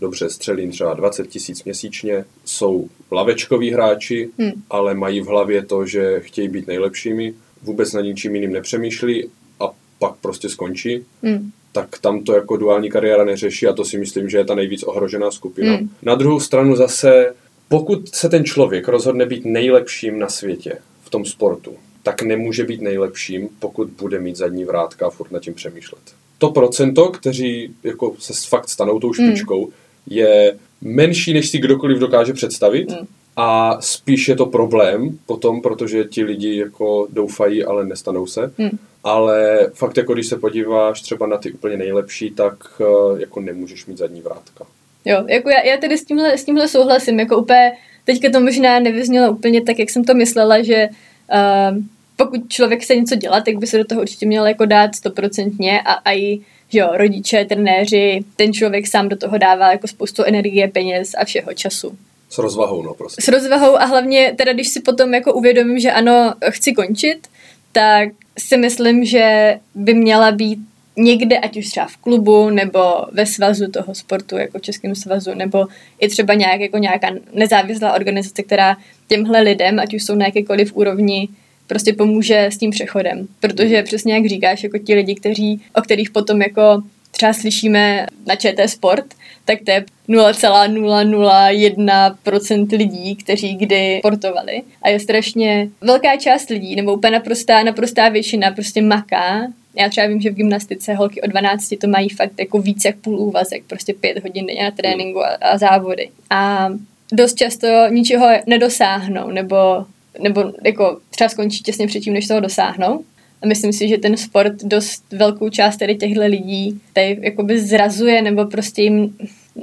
dobře 0.00 0.30
střelím 0.30 0.70
třeba 0.70 0.94
20 0.94 1.28
tisíc 1.28 1.64
měsíčně, 1.64 2.24
jsou 2.44 2.88
lavečkoví 3.10 3.70
hráči, 3.70 4.30
hmm. 4.38 4.52
ale 4.70 4.94
mají 4.94 5.20
v 5.20 5.26
hlavě 5.26 5.62
to, 5.66 5.86
že 5.86 6.20
chtějí 6.20 6.48
být 6.48 6.66
nejlepšími, 6.66 7.34
vůbec 7.62 7.92
na 7.92 8.00
ničím 8.00 8.34
jiným 8.34 8.52
nepřemýšlí 8.52 9.30
a 9.60 9.70
pak 9.98 10.14
prostě 10.20 10.48
skončí. 10.48 11.04
Hmm 11.22 11.50
tak 11.72 11.98
tam 11.98 12.24
to 12.24 12.32
jako 12.32 12.56
duální 12.56 12.90
kariéra 12.90 13.24
neřeší 13.24 13.66
a 13.66 13.72
to 13.72 13.84
si 13.84 13.98
myslím, 13.98 14.28
že 14.28 14.38
je 14.38 14.44
ta 14.44 14.54
nejvíc 14.54 14.82
ohrožená 14.82 15.30
skupina. 15.30 15.76
Hmm. 15.76 15.90
Na 16.02 16.14
druhou 16.14 16.40
stranu 16.40 16.76
zase, 16.76 17.34
pokud 17.68 18.14
se 18.14 18.28
ten 18.28 18.44
člověk 18.44 18.88
rozhodne 18.88 19.26
být 19.26 19.44
nejlepším 19.44 20.18
na 20.18 20.28
světě 20.28 20.78
v 21.02 21.10
tom 21.10 21.24
sportu, 21.24 21.74
tak 22.02 22.22
nemůže 22.22 22.64
být 22.64 22.80
nejlepším, 22.80 23.48
pokud 23.58 23.88
bude 23.88 24.20
mít 24.20 24.36
zadní 24.36 24.64
vrátka 24.64 25.06
a 25.06 25.10
furt 25.10 25.30
nad 25.30 25.42
tím 25.42 25.54
přemýšlet. 25.54 26.00
To 26.38 26.50
procento, 26.50 27.08
kteří 27.08 27.74
jako 27.84 28.14
se 28.18 28.32
fakt 28.48 28.68
stanou 28.68 29.00
tou 29.00 29.12
špičkou, 29.12 29.64
hmm 29.64 29.74
je 30.06 30.56
menší, 30.80 31.32
než 31.32 31.48
si 31.48 31.58
kdokoliv 31.58 31.98
dokáže 31.98 32.32
představit. 32.32 32.90
Mm. 32.90 33.06
A 33.36 33.80
spíš 33.80 34.28
je 34.28 34.36
to 34.36 34.46
problém 34.46 35.18
potom, 35.26 35.62
protože 35.62 36.04
ti 36.04 36.24
lidi 36.24 36.56
jako 36.56 37.08
doufají, 37.12 37.64
ale 37.64 37.86
nestanou 37.86 38.26
se. 38.26 38.52
Mm. 38.58 38.78
Ale 39.04 39.66
fakt 39.74 39.96
jako 39.96 40.14
když 40.14 40.26
se 40.26 40.38
podíváš 40.38 41.00
třeba 41.00 41.26
na 41.26 41.36
ty 41.36 41.52
úplně 41.52 41.76
nejlepší, 41.76 42.30
tak 42.30 42.54
uh, 42.80 43.20
jako 43.20 43.40
nemůžeš 43.40 43.86
mít 43.86 43.98
zadní 43.98 44.20
vrátka. 44.20 44.66
Jo, 45.04 45.24
jako 45.28 45.50
já, 45.50 45.60
já 45.60 45.76
tedy 45.76 45.98
s 45.98 46.04
tímhle, 46.04 46.38
s 46.38 46.44
tímhle 46.44 46.68
souhlasím, 46.68 47.20
jako 47.20 47.36
úplně, 47.36 47.72
teďka 48.04 48.30
to 48.30 48.40
možná 48.40 48.80
nevyznělo 48.80 49.32
úplně 49.32 49.62
tak, 49.62 49.78
jak 49.78 49.90
jsem 49.90 50.04
to 50.04 50.14
myslela, 50.14 50.62
že 50.62 50.88
uh, 51.32 51.78
pokud 52.16 52.48
člověk 52.48 52.82
chce 52.82 52.96
něco 52.96 53.14
dělat, 53.14 53.44
tak 53.44 53.56
by 53.56 53.66
se 53.66 53.78
do 53.78 53.84
toho 53.84 54.00
určitě 54.00 54.26
měl 54.26 54.46
jako 54.46 54.64
dát 54.64 54.94
stoprocentně 54.94 55.80
a, 55.80 55.92
a 55.92 56.12
i 56.12 56.40
že 56.72 56.78
jo, 56.78 56.88
rodiče, 56.92 57.44
trenéři, 57.44 58.24
ten 58.36 58.52
člověk 58.52 58.86
sám 58.86 59.08
do 59.08 59.16
toho 59.16 59.38
dává 59.38 59.72
jako 59.72 59.86
spoustu 59.86 60.22
energie, 60.24 60.68
peněz 60.68 61.14
a 61.18 61.24
všeho 61.24 61.54
času. 61.54 61.98
S 62.30 62.38
rozvahou, 62.38 62.82
no 62.82 62.94
prostě. 62.94 63.22
S 63.22 63.28
rozvahou 63.28 63.76
a 63.76 63.84
hlavně 63.84 64.34
teda, 64.38 64.52
když 64.52 64.68
si 64.68 64.80
potom 64.80 65.14
jako 65.14 65.34
uvědomím, 65.34 65.78
že 65.78 65.92
ano, 65.92 66.34
chci 66.50 66.72
končit, 66.72 67.28
tak 67.72 68.08
si 68.38 68.56
myslím, 68.56 69.04
že 69.04 69.54
by 69.74 69.94
měla 69.94 70.32
být 70.32 70.58
někde, 70.96 71.38
ať 71.38 71.56
už 71.56 71.66
třeba 71.66 71.86
v 71.86 71.96
klubu, 71.96 72.50
nebo 72.50 72.80
ve 73.12 73.26
svazu 73.26 73.70
toho 73.70 73.94
sportu, 73.94 74.36
jako 74.36 74.58
Českém 74.58 74.94
svazu, 74.94 75.34
nebo 75.34 75.66
i 76.00 76.08
třeba 76.08 76.34
nějak, 76.34 76.60
jako 76.60 76.78
nějaká 76.78 77.08
nezávislá 77.32 77.94
organizace, 77.94 78.42
která 78.42 78.76
těmhle 79.08 79.40
lidem, 79.40 79.78
ať 79.78 79.94
už 79.94 80.02
jsou 80.02 80.14
na 80.14 80.26
jakékoliv 80.26 80.76
úrovni, 80.76 81.28
prostě 81.70 81.92
pomůže 81.92 82.44
s 82.44 82.58
tím 82.58 82.70
přechodem. 82.70 83.28
Protože 83.40 83.82
přesně 83.82 84.14
jak 84.14 84.26
říkáš, 84.26 84.62
jako 84.62 84.78
ti 84.78 84.94
lidi, 84.94 85.14
kteří, 85.14 85.60
o 85.74 85.82
kterých 85.82 86.10
potom 86.10 86.42
jako 86.42 86.82
třeba 87.10 87.32
slyšíme 87.32 88.06
na 88.26 88.36
ČT 88.36 88.70
Sport, 88.70 89.04
tak 89.44 89.58
to 89.64 89.70
je 89.70 89.84
0,001% 90.08 92.76
lidí, 92.76 93.16
kteří 93.16 93.56
kdy 93.56 93.98
sportovali. 93.98 94.62
A 94.82 94.88
je 94.88 95.00
strašně 95.00 95.68
velká 95.80 96.16
část 96.16 96.50
lidí, 96.50 96.76
nebo 96.76 96.94
úplně 96.94 97.10
naprostá, 97.10 97.62
naprostá 97.62 98.08
většina 98.08 98.50
prostě 98.50 98.82
maká. 98.82 99.46
Já 99.74 99.88
třeba 99.88 100.06
vím, 100.06 100.20
že 100.20 100.30
v 100.30 100.34
gymnastice 100.34 100.94
holky 100.94 101.22
o 101.22 101.26
12 101.26 101.74
to 101.80 101.88
mají 101.88 102.08
fakt 102.08 102.38
jako 102.38 102.58
víc 102.58 102.84
jak 102.84 102.96
půl 102.96 103.18
úvazek, 103.18 103.62
prostě 103.66 103.94
pět 103.94 104.22
hodin 104.22 104.46
denně 104.46 104.62
na 104.62 104.70
tréninku 104.70 105.24
a, 105.24 105.28
a 105.40 105.58
závody. 105.58 106.10
A 106.30 106.68
dost 107.12 107.34
často 107.34 107.66
ničeho 107.90 108.28
nedosáhnou, 108.46 109.30
nebo 109.30 109.84
nebo 110.18 110.52
jako 110.64 111.00
třeba 111.10 111.28
skončí 111.28 111.62
těsně 111.62 111.86
předtím, 111.86 112.12
než 112.12 112.26
toho 112.26 112.40
dosáhnou. 112.40 113.04
A 113.42 113.46
myslím 113.46 113.72
si, 113.72 113.88
že 113.88 113.98
ten 113.98 114.16
sport 114.16 114.52
dost 114.64 115.04
velkou 115.12 115.48
část 115.48 115.76
tady 115.76 115.94
těchto 115.94 116.20
lidí 116.20 116.80
tady 116.92 117.18
jakoby 117.22 117.60
zrazuje 117.60 118.22
nebo 118.22 118.44
prostě 118.44 118.82
jim 118.82 119.16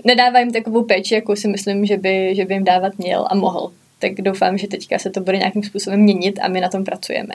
nedává 0.06 0.40
jim 0.40 0.52
takovou 0.52 0.84
péči, 0.84 1.16
jakou 1.16 1.36
si 1.36 1.48
myslím, 1.48 1.86
že 1.86 1.98
by, 1.98 2.36
že 2.36 2.46
by 2.46 2.54
jim 2.54 2.64
dávat 2.64 2.98
měl 2.98 3.28
a 3.30 3.36
mohl. 3.36 3.72
Tak 4.00 4.12
doufám, 4.22 4.58
že 4.58 4.68
teďka 4.68 5.00
se 5.00 5.10
to 5.10 5.22
bude 5.22 5.38
nějakým 5.38 5.64
způsobem 5.64 6.00
měnit 6.00 6.40
a 6.42 6.48
my 6.48 6.62
na 6.62 6.70
tom 6.70 6.84
pracujeme. 6.84 7.34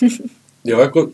jo, 0.64 0.78
jako 0.80 1.10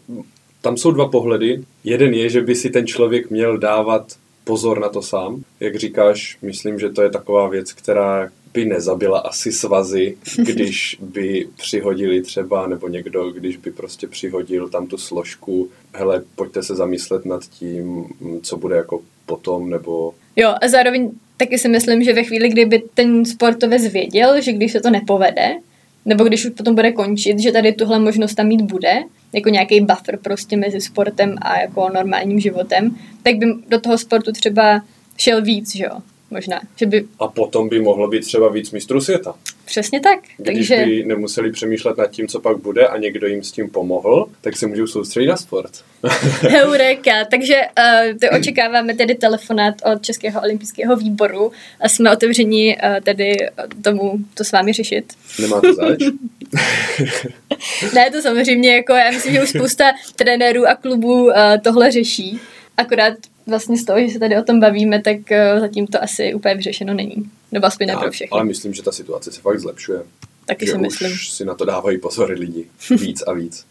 tam 0.60 0.76
jsou 0.76 0.90
dva 0.90 1.08
pohledy. 1.08 1.62
Jeden 1.84 2.14
je, 2.14 2.28
že 2.28 2.40
by 2.40 2.54
si 2.54 2.70
ten 2.70 2.86
člověk 2.86 3.30
měl 3.30 3.58
dávat 3.58 4.12
pozor 4.44 4.80
na 4.80 4.88
to 4.88 5.02
sám. 5.02 5.42
Jak 5.60 5.76
říkáš, 5.76 6.38
myslím, 6.42 6.78
že 6.78 6.90
to 6.90 7.02
je 7.02 7.10
taková 7.10 7.48
věc, 7.48 7.72
která 7.72 8.28
by 8.54 8.64
nezabila 8.64 9.18
asi 9.18 9.52
svazy, 9.52 10.16
když 10.36 10.98
by 11.00 11.48
přihodili 11.56 12.22
třeba, 12.22 12.66
nebo 12.66 12.88
někdo, 12.88 13.30
když 13.30 13.56
by 13.56 13.70
prostě 13.70 14.06
přihodil 14.08 14.68
tam 14.68 14.86
tu 14.86 14.98
složku, 14.98 15.68
hele, 15.94 16.22
pojďte 16.36 16.62
se 16.62 16.74
zamyslet 16.74 17.24
nad 17.24 17.44
tím, 17.44 18.04
co 18.42 18.56
bude 18.56 18.76
jako 18.76 19.00
potom, 19.26 19.70
nebo... 19.70 20.14
Jo, 20.36 20.54
a 20.62 20.68
zároveň 20.68 21.10
taky 21.36 21.58
si 21.58 21.68
myslím, 21.68 22.04
že 22.04 22.12
ve 22.12 22.24
chvíli, 22.24 22.48
kdyby 22.48 22.82
ten 22.94 23.24
sportovec 23.24 23.86
věděl, 23.86 24.40
že 24.40 24.52
když 24.52 24.72
se 24.72 24.80
to 24.80 24.90
nepovede, 24.90 25.56
nebo 26.04 26.24
když 26.24 26.44
už 26.44 26.52
potom 26.52 26.74
bude 26.74 26.92
končit, 26.92 27.38
že 27.38 27.52
tady 27.52 27.72
tuhle 27.72 27.98
možnost 27.98 28.34
tam 28.34 28.46
mít 28.46 28.62
bude, 28.62 29.02
jako 29.32 29.48
nějaký 29.48 29.80
buffer 29.80 30.18
prostě 30.18 30.56
mezi 30.56 30.80
sportem 30.80 31.36
a 31.42 31.60
jako 31.60 31.88
normálním 31.94 32.40
životem, 32.40 32.96
tak 33.22 33.36
by 33.36 33.46
do 33.68 33.80
toho 33.80 33.98
sportu 33.98 34.32
třeba 34.32 34.82
šel 35.16 35.42
víc, 35.42 35.76
že 35.76 35.84
jo? 35.84 35.98
Možná. 36.34 36.60
Že 36.76 36.86
by... 36.86 37.04
A 37.20 37.28
potom 37.28 37.68
by 37.68 37.80
mohlo 37.80 38.08
být 38.08 38.20
třeba 38.20 38.48
víc 38.48 38.70
mistrů 38.70 39.00
světa. 39.00 39.34
Přesně 39.64 40.00
tak. 40.00 40.18
Když 40.36 40.68
Takže... 40.68 40.84
by 40.84 41.04
nemuseli 41.04 41.52
přemýšlet 41.52 41.96
nad 41.96 42.10
tím, 42.10 42.28
co 42.28 42.40
pak 42.40 42.56
bude 42.56 42.86
a 42.86 42.98
někdo 42.98 43.26
jim 43.26 43.42
s 43.42 43.52
tím 43.52 43.70
pomohl, 43.70 44.26
tak 44.40 44.56
se 44.56 44.66
můžou 44.66 44.86
soustředit 44.86 45.26
na 45.26 45.36
sport. 45.36 45.70
Heureka. 46.40 47.24
Takže 47.30 47.54
uh, 47.78 48.18
to 48.18 48.38
očekáváme 48.38 48.94
tedy 48.94 49.14
telefonát 49.14 49.74
od 49.92 50.02
Českého 50.02 50.40
olympijského 50.40 50.96
výboru 50.96 51.52
a 51.80 51.88
jsme 51.88 52.12
otevřeni 52.12 52.76
uh, 52.76 53.00
tedy 53.00 53.36
tomu 53.82 54.18
to 54.34 54.44
s 54.44 54.52
vámi 54.52 54.72
řešit. 54.72 55.12
Nemáte 55.40 55.74
zač? 55.74 55.98
ne, 57.94 58.10
to 58.10 58.22
samozřejmě 58.22 58.74
jako 58.74 58.92
já 58.92 59.10
myslím, 59.10 59.34
že 59.34 59.42
už 59.42 59.48
spousta 59.48 59.84
trenérů 60.16 60.68
a 60.68 60.74
klubů 60.74 61.24
uh, 61.24 61.32
tohle 61.62 61.90
řeší. 61.90 62.40
Akorát 62.76 63.14
vlastně 63.46 63.78
z 63.78 63.84
toho, 63.84 64.00
že 64.00 64.08
se 64.08 64.18
tady 64.18 64.36
o 64.38 64.42
tom 64.42 64.60
bavíme, 64.60 65.02
tak 65.02 65.16
uh, 65.16 65.60
zatím 65.60 65.86
to 65.86 66.02
asi 66.02 66.34
úplně 66.34 66.54
vyřešeno 66.54 66.94
není. 66.94 67.30
Nebo 67.52 67.66
aspoň 67.66 67.86
ne 67.86 67.96
pro 67.96 68.10
všechny. 68.10 68.30
Ale 68.30 68.44
myslím, 68.44 68.74
že 68.74 68.82
ta 68.82 68.92
situace 68.92 69.32
se 69.32 69.40
fakt 69.40 69.60
zlepšuje. 69.60 70.02
Taky 70.46 70.66
že 70.66 70.72
si 70.72 70.78
myslím. 70.78 71.12
už 71.12 71.30
si 71.30 71.44
na 71.44 71.54
to 71.54 71.64
dávají 71.64 71.98
pozor 71.98 72.30
lidi 72.30 72.66
víc 72.90 73.22
a 73.22 73.32
víc. 73.32 73.64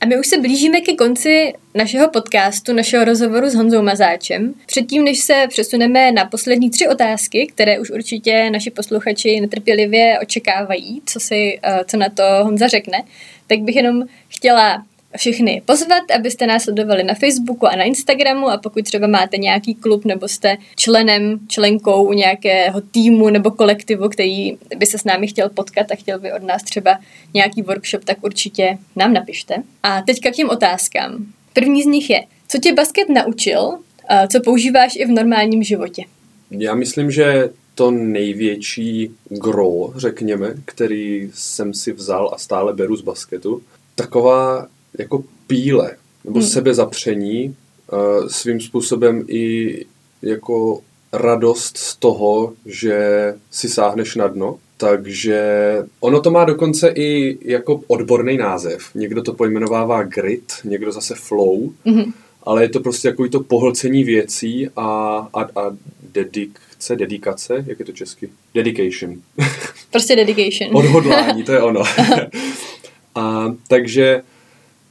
A 0.00 0.06
my 0.06 0.18
už 0.20 0.26
se 0.26 0.38
blížíme 0.38 0.80
ke 0.80 0.94
konci 0.94 1.52
našeho 1.74 2.10
podcastu, 2.10 2.72
našeho 2.72 3.04
rozhovoru 3.04 3.46
s 3.46 3.54
Honzou 3.54 3.82
Mazáčem. 3.82 4.54
Předtím, 4.66 5.04
než 5.04 5.18
se 5.18 5.46
přesuneme 5.48 6.12
na 6.12 6.24
poslední 6.24 6.70
tři 6.70 6.88
otázky, 6.88 7.46
které 7.46 7.80
už 7.80 7.90
určitě 7.90 8.50
naši 8.50 8.70
posluchači 8.70 9.40
netrpělivě 9.40 10.18
očekávají, 10.22 11.02
co, 11.06 11.20
si, 11.20 11.58
uh, 11.68 11.78
co 11.86 11.96
na 11.96 12.08
to 12.08 12.22
Honza 12.42 12.68
řekne, 12.68 13.02
tak 13.46 13.58
bych 13.58 13.76
jenom 13.76 14.02
chtěla 14.28 14.84
všechny 15.16 15.62
pozvat, 15.66 16.02
abyste 16.16 16.46
nás 16.46 16.62
sledovali 16.62 17.02
na 17.02 17.14
Facebooku 17.14 17.66
a 17.66 17.76
na 17.76 17.84
Instagramu 17.84 18.48
a 18.48 18.58
pokud 18.58 18.84
třeba 18.84 19.06
máte 19.06 19.36
nějaký 19.36 19.74
klub 19.74 20.04
nebo 20.04 20.28
jste 20.28 20.56
členem, 20.76 21.38
členkou 21.48 22.12
nějakého 22.12 22.80
týmu 22.80 23.28
nebo 23.30 23.50
kolektivu, 23.50 24.08
který 24.08 24.58
by 24.76 24.86
se 24.86 24.98
s 24.98 25.04
námi 25.04 25.26
chtěl 25.26 25.48
potkat 25.48 25.86
a 25.92 25.94
chtěl 25.94 26.20
by 26.20 26.32
od 26.32 26.42
nás 26.42 26.62
třeba 26.62 26.98
nějaký 27.34 27.62
workshop, 27.62 28.04
tak 28.04 28.24
určitě 28.24 28.78
nám 28.96 29.12
napište. 29.12 29.54
A 29.82 30.02
teďka 30.02 30.30
k 30.30 30.34
těm 30.34 30.50
otázkám. 30.50 31.26
První 31.52 31.82
z 31.82 31.86
nich 31.86 32.10
je, 32.10 32.24
co 32.48 32.58
tě 32.58 32.72
basket 32.72 33.08
naučil, 33.08 33.78
co 34.32 34.40
používáš 34.40 34.96
i 34.96 35.04
v 35.04 35.10
normálním 35.10 35.62
životě? 35.62 36.02
Já 36.50 36.74
myslím, 36.74 37.10
že 37.10 37.50
to 37.74 37.90
největší 37.90 39.10
gro, 39.28 39.92
řekněme, 39.96 40.54
který 40.64 41.30
jsem 41.34 41.74
si 41.74 41.92
vzal 41.92 42.30
a 42.34 42.38
stále 42.38 42.72
beru 42.72 42.96
z 42.96 43.02
basketu, 43.02 43.62
taková 43.94 44.66
jako 44.98 45.24
píle 45.46 45.96
nebo 46.24 46.38
hmm. 46.38 46.48
sebezapření, 46.48 47.56
uh, 47.92 48.28
svým 48.28 48.60
způsobem 48.60 49.24
i 49.28 49.84
jako 50.22 50.80
radost 51.12 51.76
z 51.76 51.96
toho, 51.96 52.52
že 52.66 52.98
si 53.50 53.68
sáhneš 53.68 54.14
na 54.14 54.26
dno. 54.26 54.58
Takže 54.76 55.42
ono 56.00 56.20
to 56.20 56.30
má 56.30 56.44
dokonce 56.44 56.88
i 56.88 57.38
jako 57.52 57.80
odborný 57.86 58.36
název. 58.36 58.90
Někdo 58.94 59.22
to 59.22 59.32
pojmenovává 59.32 60.02
grit, 60.02 60.52
někdo 60.64 60.92
zase 60.92 61.14
flow, 61.14 61.72
mm-hmm. 61.86 62.12
ale 62.42 62.62
je 62.62 62.68
to 62.68 62.80
prostě 62.80 63.08
jako 63.08 63.28
to 63.28 63.40
pohlcení 63.40 64.04
věcí 64.04 64.68
a, 64.76 65.16
a, 65.34 65.40
a 65.42 65.76
dedikce, 66.12 66.96
dedikace, 66.96 67.64
jak 67.66 67.78
je 67.78 67.84
to 67.84 67.92
česky? 67.92 68.30
Dedication. 68.54 69.14
Prostě 69.90 70.16
dedication. 70.16 70.70
Odhodlání, 70.76 71.42
to 71.42 71.52
je 71.52 71.62
ono. 71.62 71.82
a 73.14 73.54
takže 73.68 74.22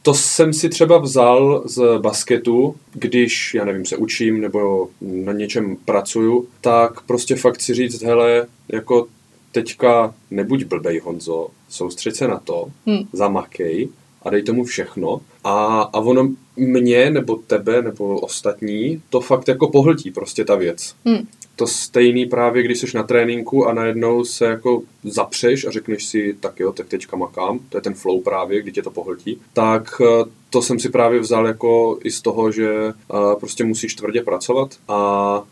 to 0.05 0.13
jsem 0.13 0.53
si 0.53 0.69
třeba 0.69 0.97
vzal 0.97 1.63
z 1.65 1.99
basketu, 1.99 2.75
když, 2.93 3.53
já 3.53 3.65
nevím, 3.65 3.85
se 3.85 3.97
učím 3.97 4.41
nebo 4.41 4.87
na 5.01 5.33
něčem 5.33 5.77
pracuju, 5.85 6.47
tak 6.61 7.01
prostě 7.01 7.35
fakt 7.35 7.61
si 7.61 7.73
říct, 7.73 8.03
hele, 8.03 8.47
jako 8.67 9.07
teďka 9.51 10.15
nebuď 10.31 10.63
blbej 10.63 10.99
Honzo, 10.99 11.47
soustřed 11.69 12.15
se 12.15 12.27
na 12.27 12.39
to, 12.39 12.65
hmm. 12.85 12.99
zamakej 13.13 13.89
a 14.21 14.29
dej 14.29 14.43
tomu 14.43 14.63
všechno. 14.63 15.21
A, 15.43 15.81
a 15.81 15.99
ono 15.99 16.29
mě, 16.57 17.09
nebo 17.09 17.35
tebe, 17.35 17.81
nebo 17.81 18.19
ostatní, 18.19 19.01
to 19.09 19.21
fakt 19.21 19.47
jako 19.47 19.67
pohltí 19.69 20.11
prostě 20.11 20.45
ta 20.45 20.55
věc. 20.55 20.95
Hmm 21.05 21.27
to 21.55 21.67
stejný 21.67 22.25
právě, 22.25 22.63
když 22.63 22.79
jsi 22.79 22.87
na 22.97 23.03
tréninku 23.03 23.67
a 23.67 23.73
najednou 23.73 24.25
se 24.25 24.45
jako 24.45 24.81
zapřeš 25.03 25.65
a 25.65 25.71
řekneš 25.71 26.05
si, 26.05 26.35
tak 26.39 26.59
jo, 26.59 26.71
tak 26.71 26.87
teďka 26.87 27.17
makám, 27.17 27.59
to 27.69 27.77
je 27.77 27.81
ten 27.81 27.93
flow 27.93 28.21
právě, 28.21 28.61
kdy 28.61 28.71
tě 28.71 28.81
to 28.81 28.91
pohltí, 28.91 29.41
tak 29.53 30.01
eh, 30.01 30.29
to 30.49 30.61
jsem 30.61 30.79
si 30.79 30.89
právě 30.89 31.19
vzal 31.19 31.47
jako 31.47 31.99
i 32.03 32.11
z 32.11 32.21
toho, 32.21 32.51
že 32.51 32.69
eh, 32.87 33.35
prostě 33.39 33.63
musíš 33.63 33.95
tvrdě 33.95 34.21
pracovat 34.21 34.75
a, 34.87 34.95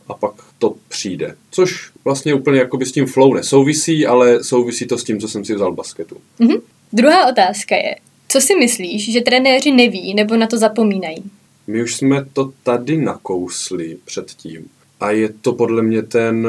a 0.08 0.14
pak 0.14 0.34
to 0.60 0.76
přijde. 0.88 1.36
Což 1.52 1.92
vlastně 2.06 2.34
úplně 2.34 2.60
jako 2.60 2.78
by 2.78 2.86
s 2.86 2.92
tím 2.92 3.06
flow 3.06 3.34
nesouvisí, 3.34 4.06
ale 4.06 4.44
souvisí 4.44 4.88
to 4.88 4.98
s 4.98 5.04
tím, 5.04 5.20
co 5.20 5.28
jsem 5.28 5.46
si 5.46 5.56
vzal 5.56 5.72
v 5.72 5.76
basketu. 5.76 6.18
Mm-hmm. 6.40 6.62
Druhá 6.94 7.28
otázka 7.28 7.76
je, 7.76 7.96
co 8.34 8.42
si 8.42 8.56
myslíš, 8.56 9.12
že 9.12 9.22
trenéři 9.22 9.72
neví 9.72 10.14
nebo 10.14 10.38
na 10.38 10.48
to 10.48 10.58
zapomínají? 10.58 11.24
My 11.68 11.84
už 11.84 11.96
jsme 11.96 12.26
to 12.34 12.52
tady 12.64 12.98
nakousli 12.98 13.98
předtím. 14.06 14.66
A 15.00 15.12
je 15.12 15.30
to 15.42 15.54
podle 15.54 15.84
mě 15.84 16.04
ten, 16.04 16.48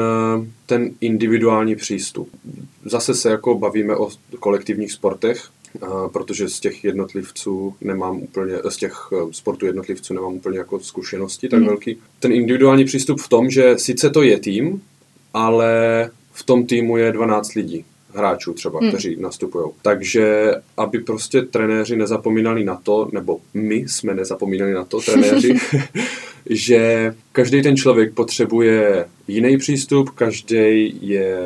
ten 0.65 0.89
individuální 1.01 1.75
přístup. 1.75 2.29
Zase 2.85 3.15
se 3.15 3.29
jako 3.29 3.55
bavíme 3.55 3.95
o 3.95 4.09
kolektivních 4.39 4.91
sportech, 4.91 5.49
protože 6.13 6.49
z 6.49 6.59
těch 6.59 6.83
jednotlivců 6.83 7.75
nemám 7.81 8.17
úplně, 8.17 8.53
z 8.69 8.77
těch 8.77 9.09
eh, 9.13 9.33
sportů 9.33 9.65
jednotlivců 9.65 10.13
nemám 10.13 10.33
úplně 10.33 10.57
jako 10.57 10.79
zkušenosti 10.79 11.49
tak 11.49 11.59
mm. 11.59 11.65
velký. 11.65 11.97
Ten 12.19 12.31
individuální 12.31 12.85
přístup 12.85 13.21
v 13.21 13.29
tom, 13.29 13.49
že 13.49 13.77
sice 13.77 14.09
to 14.09 14.23
je 14.23 14.39
tým, 14.39 14.81
ale 15.33 16.09
v 16.33 16.43
tom 16.43 16.65
týmu 16.65 16.97
je 16.97 17.11
12 17.11 17.53
lidí 17.53 17.85
hráčů 18.15 18.53
třeba, 18.53 18.79
hmm. 18.79 18.89
kteří 18.89 19.15
nastupují. 19.19 19.65
Takže 19.81 20.51
aby 20.77 20.99
prostě 20.99 21.41
trenéři 21.41 21.95
nezapomínali 21.95 22.63
na 22.63 22.75
to, 22.75 23.09
nebo 23.11 23.39
my 23.53 23.75
jsme 23.75 24.13
nezapomínali 24.13 24.73
na 24.73 24.85
to, 24.85 25.01
trenéři, 25.01 25.55
že 26.49 27.13
každý 27.31 27.61
ten 27.61 27.77
člověk 27.77 28.13
potřebuje 28.13 29.05
jiný 29.27 29.57
přístup, 29.57 30.09
každý 30.09 30.99
je 31.01 31.37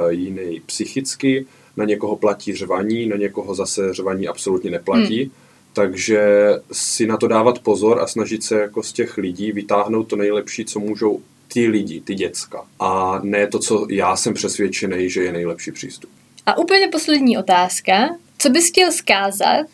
uh, 0.00 0.08
jiný 0.08 0.62
psychicky, 0.66 1.46
na 1.76 1.84
někoho 1.84 2.16
platí 2.16 2.54
řvaní, 2.54 3.06
na 3.06 3.16
někoho 3.16 3.54
zase 3.54 3.94
řvaní 3.94 4.28
absolutně 4.28 4.70
neplatí. 4.70 5.22
Hmm. 5.22 5.32
Takže 5.72 6.50
si 6.72 7.06
na 7.06 7.16
to 7.16 7.28
dávat 7.28 7.58
pozor 7.58 8.00
a 8.00 8.06
snažit 8.06 8.42
se 8.42 8.60
jako 8.60 8.82
z 8.82 8.92
těch 8.92 9.18
lidí 9.18 9.52
vytáhnout 9.52 10.08
to 10.08 10.16
nejlepší, 10.16 10.64
co 10.64 10.80
můžou 10.80 11.20
ty 11.52 11.66
lidi, 11.66 12.00
ty 12.00 12.14
děcka. 12.14 12.64
A 12.80 13.20
ne 13.22 13.46
to, 13.46 13.58
co 13.58 13.86
já 13.90 14.16
jsem 14.16 14.34
přesvědčený, 14.34 15.10
že 15.10 15.22
je 15.22 15.32
nejlepší 15.32 15.72
přístup. 15.72 16.10
A 16.46 16.58
úplně 16.58 16.88
poslední 16.88 17.38
otázka. 17.38 18.08
Co 18.38 18.50
bys 18.50 18.68
chtěl 18.68 18.92
zkázat 18.92 19.66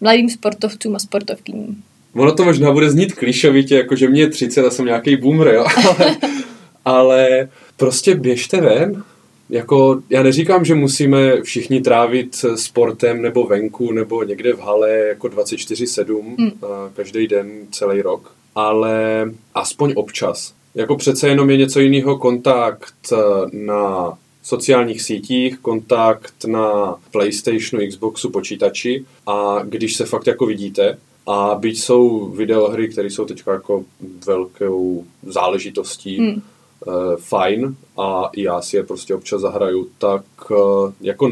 mladým 0.00 0.30
sportovcům 0.30 0.96
a 0.96 0.98
sportovkyním? 0.98 1.82
Ono 2.14 2.34
to 2.34 2.44
možná 2.44 2.72
bude 2.72 2.90
znít 2.90 3.12
klišovitě, 3.12 3.76
jako 3.76 3.96
že 3.96 4.08
mě 4.08 4.20
je 4.20 4.30
30 4.30 4.66
a 4.66 4.70
jsem 4.70 4.84
nějaký 4.84 5.16
boomer, 5.16 5.48
jo? 5.48 5.66
ale, 5.88 6.16
ale 6.84 7.48
prostě 7.76 8.14
běžte 8.14 8.60
ven. 8.60 9.02
Jako, 9.50 10.02
já 10.10 10.22
neříkám, 10.22 10.64
že 10.64 10.74
musíme 10.74 11.42
všichni 11.42 11.80
trávit 11.80 12.44
sportem 12.54 13.22
nebo 13.22 13.44
venku 13.44 13.92
nebo 13.92 14.22
někde 14.22 14.52
v 14.52 14.60
hale 14.60 14.90
jako 14.90 15.26
24-7 15.26 16.36
hmm. 16.38 16.50
každý 16.94 17.26
den, 17.26 17.50
celý 17.70 18.02
rok, 18.02 18.34
ale 18.54 19.24
aspoň 19.54 19.92
občas. 19.96 20.57
Jako 20.78 20.96
přece 20.96 21.28
jenom 21.28 21.50
je 21.50 21.56
něco 21.56 21.80
jiného 21.80 22.18
kontakt 22.18 22.94
na 23.52 24.18
sociálních 24.42 25.02
sítích, 25.02 25.58
kontakt 25.58 26.44
na 26.44 26.96
PlayStationu, 27.10 27.88
Xboxu, 27.88 28.30
počítači 28.30 29.04
a 29.26 29.62
když 29.64 29.96
se 29.96 30.06
fakt 30.06 30.26
jako 30.26 30.46
vidíte, 30.46 30.98
a 31.26 31.54
byť 31.54 31.80
jsou 31.80 32.26
videohry, 32.30 32.88
které 32.88 33.10
jsou 33.10 33.24
teď 33.24 33.42
jako 33.46 33.84
velkou 34.26 35.04
záležitostí, 35.22 36.18
hmm. 36.18 36.42
uh, 36.86 37.16
fajn 37.16 37.76
a 37.96 38.30
já 38.36 38.62
si 38.62 38.76
je 38.76 38.82
prostě 38.82 39.14
občas 39.14 39.40
zahraju, 39.40 39.88
tak 39.98 40.24
uh, 40.50 40.92
jako 41.00 41.30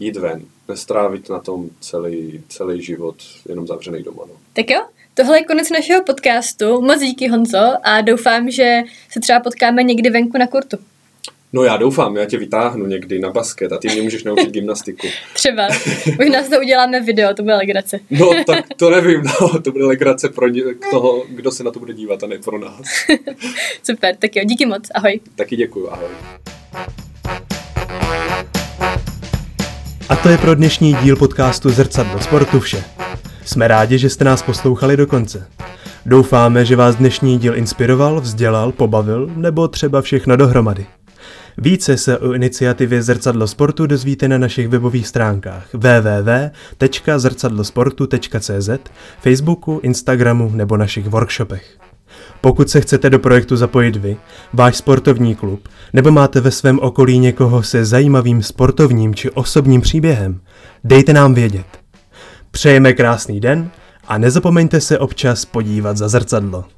jít 0.00 0.16
ven, 0.16 0.42
nestrávit 0.68 1.30
na 1.30 1.38
tom 1.38 1.70
celý, 1.80 2.42
celý 2.48 2.82
život 2.82 3.16
jenom 3.48 3.66
zavřený 3.66 4.02
doma. 4.02 4.22
No. 4.28 4.34
Tak 4.52 4.70
jo, 4.70 4.80
Tohle 5.18 5.38
je 5.38 5.44
konec 5.44 5.70
našeho 5.70 6.02
podcastu. 6.02 6.82
Moc 6.82 7.00
díky 7.00 7.28
Honzo 7.28 7.72
a 7.82 8.00
doufám, 8.00 8.50
že 8.50 8.80
se 9.10 9.20
třeba 9.20 9.40
potkáme 9.40 9.82
někdy 9.82 10.10
venku 10.10 10.38
na 10.38 10.46
kurtu. 10.46 10.76
No 11.52 11.64
já 11.64 11.76
doufám, 11.76 12.16
já 12.16 12.24
tě 12.24 12.38
vytáhnu 12.38 12.86
někdy 12.86 13.18
na 13.18 13.30
basket 13.30 13.72
a 13.72 13.78
ty 13.78 13.88
mě 13.88 14.02
můžeš 14.02 14.24
naučit 14.24 14.50
gymnastiku. 14.50 15.06
Třeba. 15.34 15.68
Možná 16.18 16.42
z 16.42 16.48
toho 16.48 16.60
uděláme 16.60 17.00
video, 17.00 17.34
to 17.34 17.42
bude 17.42 17.54
legrace. 17.54 18.00
No 18.10 18.30
tak 18.46 18.64
to 18.76 18.90
nevím, 18.90 19.22
no, 19.22 19.60
to 19.60 19.72
bude 19.72 19.84
legrace 19.84 20.28
pro 20.28 20.48
ně, 20.48 20.62
toho, 20.90 21.24
kdo 21.28 21.50
se 21.50 21.64
na 21.64 21.70
to 21.70 21.78
bude 21.78 21.94
dívat 21.94 22.22
a 22.22 22.26
ne 22.26 22.38
pro 22.38 22.58
nás. 22.58 22.82
Super, 23.82 24.16
tak 24.16 24.36
jo, 24.36 24.44
díky 24.44 24.66
moc, 24.66 24.88
ahoj. 24.94 25.20
Taky 25.34 25.56
děkuju, 25.56 25.90
ahoj. 25.90 26.08
A 30.08 30.16
to 30.22 30.28
je 30.28 30.38
pro 30.38 30.54
dnešní 30.54 30.94
díl 30.94 31.16
podcastu 31.16 31.70
Zrcadlo 31.70 32.20
sportu 32.20 32.60
vše. 32.60 32.84
Jsme 33.48 33.68
rádi, 33.68 33.98
že 33.98 34.10
jste 34.10 34.24
nás 34.24 34.42
poslouchali 34.42 34.96
do 34.96 35.06
konce. 35.06 35.46
Doufáme, 36.06 36.64
že 36.64 36.76
vás 36.76 36.96
dnešní 36.96 37.38
díl 37.38 37.56
inspiroval, 37.56 38.20
vzdělal, 38.20 38.72
pobavil 38.72 39.30
nebo 39.36 39.68
třeba 39.68 40.02
všechno 40.02 40.36
dohromady. 40.36 40.86
Více 41.58 41.96
se 41.96 42.18
o 42.18 42.32
iniciativě 42.32 43.02
Zrcadlo 43.02 43.46
sportu 43.46 43.86
dozvíte 43.86 44.28
na 44.28 44.38
našich 44.38 44.68
webových 44.68 45.08
stránkách 45.08 45.68
www.zrcadlosportu.cz, 45.72 48.70
Facebooku, 49.20 49.80
Instagramu 49.82 50.50
nebo 50.54 50.76
našich 50.76 51.08
workshopech. 51.08 51.78
Pokud 52.40 52.70
se 52.70 52.80
chcete 52.80 53.10
do 53.10 53.18
projektu 53.18 53.56
zapojit 53.56 53.96
vy, 53.96 54.16
váš 54.52 54.76
sportovní 54.76 55.34
klub, 55.34 55.68
nebo 55.92 56.10
máte 56.10 56.40
ve 56.40 56.50
svém 56.50 56.78
okolí 56.78 57.18
někoho 57.18 57.62
se 57.62 57.84
zajímavým 57.84 58.42
sportovním 58.42 59.14
či 59.14 59.30
osobním 59.30 59.80
příběhem, 59.80 60.40
dejte 60.84 61.12
nám 61.12 61.34
vědět. 61.34 61.87
Přejeme 62.50 62.92
krásný 62.92 63.40
den 63.40 63.70
a 64.08 64.18
nezapomeňte 64.18 64.80
se 64.80 64.98
občas 64.98 65.44
podívat 65.44 65.96
za 65.96 66.08
zrcadlo. 66.08 66.77